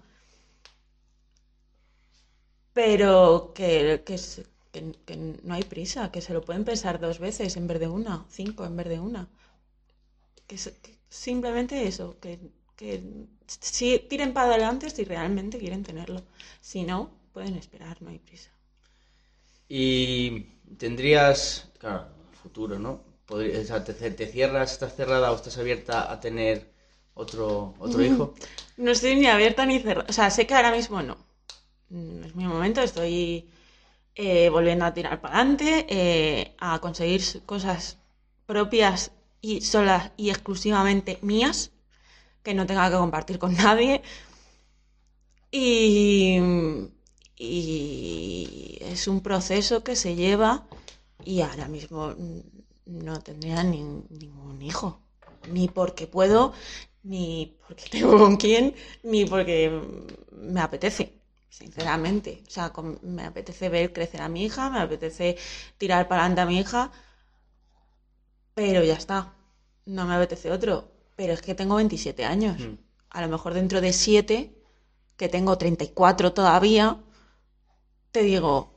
Pero 2.74 3.52
que, 3.56 4.04
que, 4.06 5.16
no 5.44 5.54
hay 5.54 5.64
prisa, 5.64 6.12
que 6.12 6.22
se 6.22 6.34
lo 6.34 6.42
pueden 6.42 6.66
pensar 6.66 7.00
dos 7.00 7.20
veces 7.20 7.58
en 7.58 7.68
vez 7.68 7.80
de 7.80 7.88
una, 7.88 8.26
cinco 8.30 8.66
en 8.66 8.76
vez 8.78 8.88
de 8.90 9.00
una. 9.00 9.28
Simplemente 11.10 11.88
eso, 11.88 12.20
que, 12.22 12.40
que 12.78 12.92
si 13.48 14.00
tiren 14.10 14.34
para 14.34 14.50
adelante 14.50 14.90
si 14.90 15.04
realmente 15.06 15.60
quieren 15.60 15.84
tenerlo. 15.84 16.22
Si 16.62 16.84
no, 16.84 17.00
pueden 17.34 17.56
esperar, 17.56 18.02
no 18.02 18.10
hay 18.12 18.20
prisa. 18.20 18.52
Y 19.70 20.42
tendrías, 20.78 21.70
claro, 21.80 22.08
futuro, 22.42 22.80
¿no? 22.80 23.02
Podría- 23.26 23.60
o 23.62 23.64
sea, 23.64 23.84
te, 23.84 23.94
te 23.94 24.28
cierras, 24.28 24.72
estás 24.74 24.96
cerrada 24.96 25.32
o 25.32 25.36
estás 25.36 25.58
abierta 25.58 26.12
a 26.12 26.20
tener 26.20 26.72
otro, 27.14 27.76
otro 27.80 28.04
hijo? 28.04 28.34
No 28.78 28.92
estoy 28.92 29.16
ni 29.16 29.28
abierta 29.28 29.66
ni 29.66 29.80
cerrada. 29.80 30.08
O 30.10 30.14
sea, 30.14 30.30
sé 30.30 30.48
que 30.48 30.54
ahora 30.56 30.72
mismo 30.72 31.02
no. 31.02 31.18
Mm, 31.90 32.24
Es 32.26 32.36
mi 32.36 32.46
momento, 32.46 32.82
estoy 32.82 33.50
eh, 34.16 34.50
volviendo 34.50 34.86
a 34.86 34.94
tirar 34.94 35.22
para 35.22 35.36
adelante, 35.36 36.56
a 36.60 36.80
conseguir 36.80 37.22
cosas 37.46 37.98
propias 38.48 39.12
y 39.42 39.62
solas 39.62 40.12
y 40.18 40.30
exclusivamente 40.30 41.20
mías, 41.22 41.72
que 42.44 42.54
no 42.56 42.66
tenga 42.68 42.90
que 42.90 42.98
compartir 42.98 43.40
con 43.40 43.56
nadie. 43.56 44.02
Y, 45.52 46.40
y 47.38 48.78
es 48.82 49.08
un 49.08 49.22
proceso 49.22 49.84
que 49.84 49.96
se 49.96 50.16
lleva 50.16 50.68
y 51.24 51.42
ahora 51.42 51.68
mismo 51.68 52.14
no 52.86 53.20
tendría 53.22 53.64
ni- 53.64 53.84
ningún 54.10 54.62
hijo. 54.62 55.02
Ni 55.44 55.68
porque 55.70 56.06
puedo, 56.08 56.54
ni 57.04 57.58
porque 57.68 57.86
tengo 57.92 58.18
con 58.18 58.38
quién, 58.38 58.76
ni 59.04 59.26
porque 59.26 59.72
me 60.32 60.62
apetece, 60.62 61.14
sinceramente. 61.50 62.44
O 62.48 62.52
sea, 62.52 62.72
me 63.02 63.24
apetece 63.26 63.70
ver 63.70 63.94
crecer 63.94 64.22
a 64.22 64.30
mi 64.30 64.44
hija, 64.46 64.70
me 64.70 64.80
apetece 64.82 65.38
tirar 65.78 66.08
para 66.08 66.22
adelante 66.24 66.42
a 66.42 66.46
mi 66.46 66.60
hija, 66.60 66.92
pero 68.60 68.84
ya 68.84 68.96
está. 68.96 69.32
No 69.86 70.06
me 70.06 70.16
apetece 70.16 70.52
otro. 70.52 70.92
Pero 71.16 71.32
es 71.32 71.42
que 71.42 71.56
tengo 71.56 71.76
27 71.78 72.26
años. 72.26 72.60
Mm. 72.60 72.74
A 73.10 73.22
lo 73.22 73.30
mejor 73.30 73.54
dentro 73.54 73.80
de 73.80 73.94
7, 73.94 74.54
que 75.16 75.30
tengo 75.30 75.58
34 75.58 76.34
todavía, 76.34 76.98
te 78.12 78.22
digo, 78.22 78.70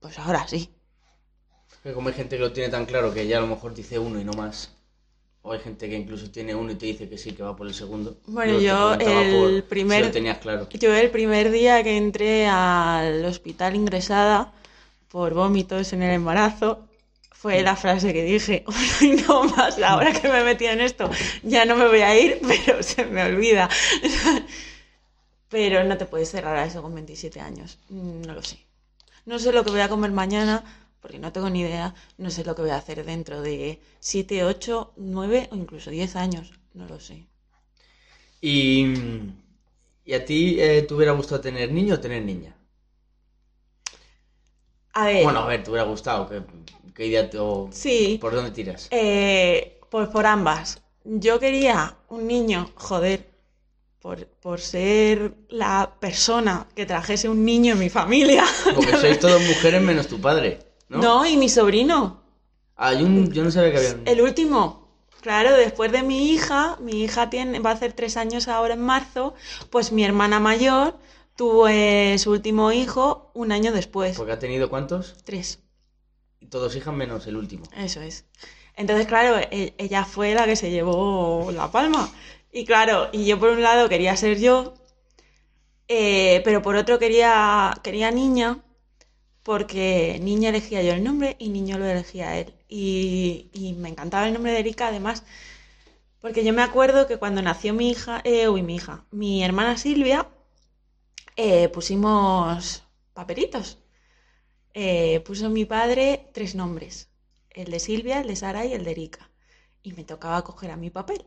pues 0.00 0.18
ahora 0.18 0.46
sí. 0.46 0.68
Que 1.82 1.94
como 1.94 2.08
hay 2.08 2.14
gente 2.14 2.36
que 2.36 2.42
lo 2.42 2.52
tiene 2.52 2.68
tan 2.68 2.84
claro 2.84 3.14
que 3.14 3.26
ya 3.26 3.38
a 3.38 3.40
lo 3.40 3.46
mejor 3.46 3.72
dice 3.72 3.98
uno 3.98 4.20
y 4.20 4.24
no 4.24 4.34
más. 4.34 4.70
O 5.40 5.52
hay 5.52 5.60
gente 5.60 5.88
que 5.88 5.96
incluso 5.96 6.30
tiene 6.30 6.54
uno 6.54 6.72
y 6.72 6.74
te 6.74 6.84
dice 6.84 7.08
que 7.08 7.16
sí, 7.16 7.32
que 7.32 7.42
va 7.42 7.56
por 7.56 7.66
el 7.66 7.72
segundo. 7.72 8.18
Bueno, 8.26 8.60
yo 8.60 8.92
el 8.96 9.64
primer- 9.64 10.02
Si 10.02 10.08
lo 10.08 10.12
tenías 10.12 10.38
claro. 10.38 10.68
Yo 10.78 10.94
el 10.94 11.10
primer 11.10 11.50
día 11.50 11.82
que 11.82 11.96
entré 11.96 12.46
al 12.46 13.24
hospital 13.24 13.76
ingresada 13.76 14.52
por 15.08 15.32
vómitos 15.32 15.94
en 15.94 16.02
el 16.02 16.10
embarazo, 16.10 16.89
fue 17.40 17.62
la 17.62 17.76
frase 17.76 18.12
que 18.16 18.22
dije, 18.24 18.64
"Uy, 19.00 19.22
no 19.26 19.44
más, 19.44 19.78
ahora 19.82 20.12
que 20.12 20.28
me 20.28 20.40
he 20.40 20.44
metido 20.44 20.72
en 20.72 20.80
esto, 20.80 21.04
ya 21.42 21.64
no 21.64 21.74
me 21.76 21.86
voy 21.88 22.02
a 22.02 22.12
ir, 22.24 22.40
pero 22.48 22.82
se 22.82 23.04
me 23.06 23.22
olvida. 23.24 23.68
Pero 25.54 25.84
no 25.84 25.98
te 25.98 26.06
puedes 26.10 26.30
cerrar 26.30 26.56
a 26.56 26.64
eso 26.64 26.82
con 26.84 26.94
27 26.98 27.40
años, 27.50 27.70
Mm, 27.88 28.22
no 28.26 28.32
lo 28.38 28.42
sé. 28.50 28.58
No 29.30 29.36
sé 29.38 29.52
lo 29.52 29.64
que 29.64 29.70
voy 29.76 29.80
a 29.82 29.88
comer 29.94 30.12
mañana, 30.12 30.56
porque 31.02 31.18
no 31.20 31.32
tengo 31.34 31.50
ni 31.50 31.60
idea, 31.62 31.94
no 32.18 32.30
sé 32.30 32.44
lo 32.44 32.54
que 32.54 32.62
voy 32.62 32.72
a 32.72 32.78
hacer 32.82 33.04
dentro 33.04 33.42
de 33.42 33.80
7, 34.00 34.44
8, 34.44 34.92
9 34.96 35.48
o 35.52 35.56
incluso 35.56 35.90
10 35.90 36.16
años, 36.16 36.46
no 36.74 36.86
lo 36.88 37.00
sé. 37.00 37.26
Y, 38.42 38.86
¿y 40.04 40.12
a 40.12 40.24
ti 40.26 40.60
eh, 40.60 40.82
te 40.82 40.92
hubiera 40.94 41.12
gustado 41.12 41.40
tener 41.40 41.72
niño 41.72 41.94
o 41.94 42.00
tener 42.00 42.22
niña? 42.22 42.54
A 45.00 45.04
ver, 45.06 45.24
Bueno, 45.24 45.40
a 45.40 45.46
ver, 45.46 45.62
te 45.62 45.70
hubiera 45.70 45.86
gustado. 45.86 46.28
¿Qué, 46.28 46.42
qué 46.94 47.06
idea 47.06 47.28
te, 47.30 47.38
o 47.38 47.68
sí. 47.72 48.18
¿Por 48.20 48.34
dónde 48.34 48.50
tiras? 48.50 48.88
Eh, 48.90 49.80
pues 49.90 50.08
por 50.08 50.26
ambas. 50.26 50.82
Yo 51.04 51.38
quería 51.40 51.96
un 52.08 52.26
niño, 52.26 52.70
joder, 52.74 53.26
por, 54.00 54.26
por 54.26 54.60
ser 54.60 55.34
la 55.48 55.94
persona 55.98 56.66
que 56.74 56.86
trajese 56.86 57.28
un 57.28 57.44
niño 57.44 57.72
en 57.72 57.78
mi 57.78 57.88
familia. 57.88 58.44
Porque 58.74 58.96
sois 58.96 59.18
todas 59.18 59.40
mujeres 59.46 59.82
menos 59.82 60.06
tu 60.06 60.20
padre, 60.20 60.58
¿no? 60.88 60.98
No, 60.98 61.26
y 61.26 61.36
mi 61.36 61.48
sobrino, 61.48 62.20
Ah, 62.76 62.94
yo, 62.94 63.06
yo 63.30 63.44
no 63.44 63.50
sabía 63.50 63.72
que 63.72 63.78
había 63.78 63.94
un... 63.94 64.02
el 64.06 64.20
último. 64.22 64.88
Claro, 65.20 65.52
después 65.54 65.92
de 65.92 66.02
mi 66.02 66.30
hija, 66.32 66.78
mi 66.80 67.02
hija 67.04 67.28
tiene, 67.28 67.60
va 67.60 67.70
a 67.70 67.74
hacer 67.74 67.92
tres 67.92 68.16
años 68.16 68.48
ahora 68.48 68.72
en 68.72 68.80
marzo, 68.80 69.34
pues 69.68 69.92
mi 69.92 70.02
hermana 70.02 70.40
mayor 70.40 70.94
tuvo 71.40 71.68
eh, 71.68 72.18
su 72.18 72.32
último 72.32 72.70
hijo 72.70 73.30
un 73.32 73.50
año 73.50 73.72
después. 73.72 74.14
Porque 74.18 74.32
ha 74.32 74.38
tenido 74.38 74.68
cuántos? 74.68 75.16
Tres. 75.24 75.60
Todos 76.50 76.76
hijas 76.76 76.92
menos 76.92 77.26
el 77.26 77.38
último. 77.38 77.64
Eso 77.74 78.02
es. 78.02 78.26
Entonces, 78.76 79.06
claro, 79.06 79.38
e- 79.50 79.72
ella 79.78 80.04
fue 80.04 80.34
la 80.34 80.44
que 80.44 80.54
se 80.54 80.70
llevó 80.70 81.50
la 81.50 81.72
palma. 81.72 82.12
Y 82.52 82.66
claro, 82.66 83.08
y 83.10 83.24
yo 83.24 83.40
por 83.40 83.48
un 83.48 83.62
lado 83.62 83.88
quería 83.88 84.14
ser 84.18 84.38
yo, 84.38 84.74
eh, 85.88 86.42
pero 86.44 86.60
por 86.60 86.76
otro 86.76 86.98
quería, 86.98 87.72
quería 87.82 88.10
niña, 88.10 88.58
porque 89.42 90.18
niña 90.22 90.50
elegía 90.50 90.82
yo 90.82 90.92
el 90.92 91.02
nombre 91.02 91.36
y 91.38 91.48
niño 91.48 91.78
lo 91.78 91.86
elegía 91.86 92.38
él. 92.38 92.52
Y, 92.68 93.48
y 93.54 93.72
me 93.72 93.88
encantaba 93.88 94.26
el 94.26 94.34
nombre 94.34 94.52
de 94.52 94.58
Erika, 94.58 94.88
además, 94.88 95.24
porque 96.20 96.44
yo 96.44 96.52
me 96.52 96.60
acuerdo 96.62 97.06
que 97.06 97.16
cuando 97.16 97.40
nació 97.40 97.72
mi 97.72 97.88
hija, 97.88 98.20
eh, 98.24 98.46
uy, 98.50 98.62
mi 98.62 98.74
hija, 98.76 99.06
mi 99.10 99.42
hermana 99.42 99.78
Silvia, 99.78 100.28
eh, 101.42 101.68
pusimos 101.70 102.84
papelitos. 103.14 103.78
Eh, 104.74 105.20
puso 105.26 105.48
mi 105.48 105.64
padre 105.64 106.28
tres 106.34 106.54
nombres, 106.54 107.08
el 107.50 107.70
de 107.70 107.80
Silvia, 107.80 108.20
el 108.20 108.28
de 108.28 108.36
Sara 108.36 108.66
y 108.66 108.74
el 108.74 108.84
de 108.84 108.90
Erika. 108.90 109.30
Y 109.82 109.94
me 109.94 110.04
tocaba 110.04 110.42
coger 110.42 110.70
a 110.70 110.76
mi 110.76 110.90
papel. 110.90 111.24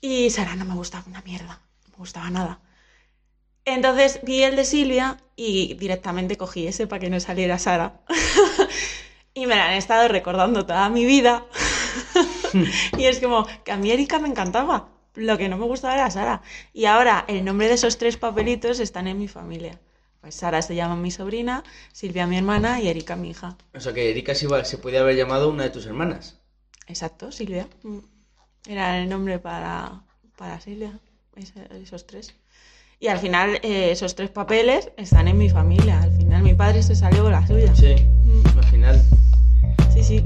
Y 0.00 0.30
Sara 0.30 0.54
no 0.54 0.64
me 0.64 0.74
gustaba 0.74 1.04
una 1.08 1.22
mierda, 1.22 1.60
no 1.84 1.90
me 1.90 1.96
gustaba 1.96 2.30
nada. 2.30 2.60
Entonces 3.64 4.20
vi 4.22 4.42
el 4.44 4.54
de 4.54 4.64
Silvia 4.64 5.16
y 5.34 5.74
directamente 5.74 6.36
cogí 6.36 6.68
ese 6.68 6.86
para 6.86 7.00
que 7.00 7.10
no 7.10 7.18
saliera 7.18 7.58
Sara. 7.58 8.00
y 9.34 9.46
me 9.46 9.56
la 9.56 9.70
han 9.70 9.74
estado 9.74 10.06
recordando 10.06 10.66
toda 10.66 10.88
mi 10.88 11.04
vida. 11.04 11.46
y 12.96 13.06
es 13.06 13.18
como 13.18 13.44
que 13.64 13.72
a 13.72 13.76
mí 13.76 13.90
Erika 13.90 14.20
me 14.20 14.28
encantaba. 14.28 14.93
Lo 15.14 15.38
que 15.38 15.48
no 15.48 15.56
me 15.56 15.64
gustaba 15.66 15.94
era 15.94 16.10
Sara. 16.10 16.42
Y 16.72 16.86
ahora 16.86 17.24
el 17.28 17.44
nombre 17.44 17.68
de 17.68 17.74
esos 17.74 17.98
tres 17.98 18.16
papelitos 18.16 18.80
están 18.80 19.06
en 19.06 19.18
mi 19.18 19.28
familia. 19.28 19.78
Pues 20.20 20.34
Sara 20.36 20.62
se 20.62 20.74
llama 20.74 20.96
mi 20.96 21.10
sobrina, 21.10 21.62
Silvia 21.92 22.26
mi 22.26 22.36
hermana 22.38 22.80
y 22.80 22.88
Erika 22.88 23.14
mi 23.14 23.30
hija. 23.30 23.56
O 23.74 23.80
sea 23.80 23.92
que 23.92 24.10
Erika 24.10 24.34
se, 24.34 24.48
se 24.64 24.78
podía 24.78 25.00
haber 25.00 25.16
llamado 25.16 25.50
una 25.50 25.64
de 25.64 25.70
tus 25.70 25.86
hermanas. 25.86 26.40
Exacto, 26.86 27.30
Silvia. 27.30 27.68
Mm. 27.82 27.98
Era 28.66 28.98
el 28.98 29.08
nombre 29.08 29.38
para, 29.38 30.02
para 30.36 30.60
Silvia, 30.60 30.98
esos 31.82 32.06
tres. 32.06 32.34
Y 32.98 33.08
al 33.08 33.18
final 33.18 33.56
eh, 33.62 33.90
esos 33.90 34.14
tres 34.14 34.30
papeles 34.30 34.90
están 34.96 35.28
en 35.28 35.36
mi 35.36 35.50
familia. 35.50 36.00
Al 36.00 36.12
final 36.16 36.42
mi 36.42 36.54
padre 36.54 36.82
se 36.82 36.94
salió 36.96 37.22
con 37.24 37.32
la 37.32 37.46
suya. 37.46 37.74
Sí, 37.76 37.94
Mm. 38.24 38.58
al 38.58 38.64
final. 38.64 39.02
Sí, 39.92 40.02
sí. 40.02 40.24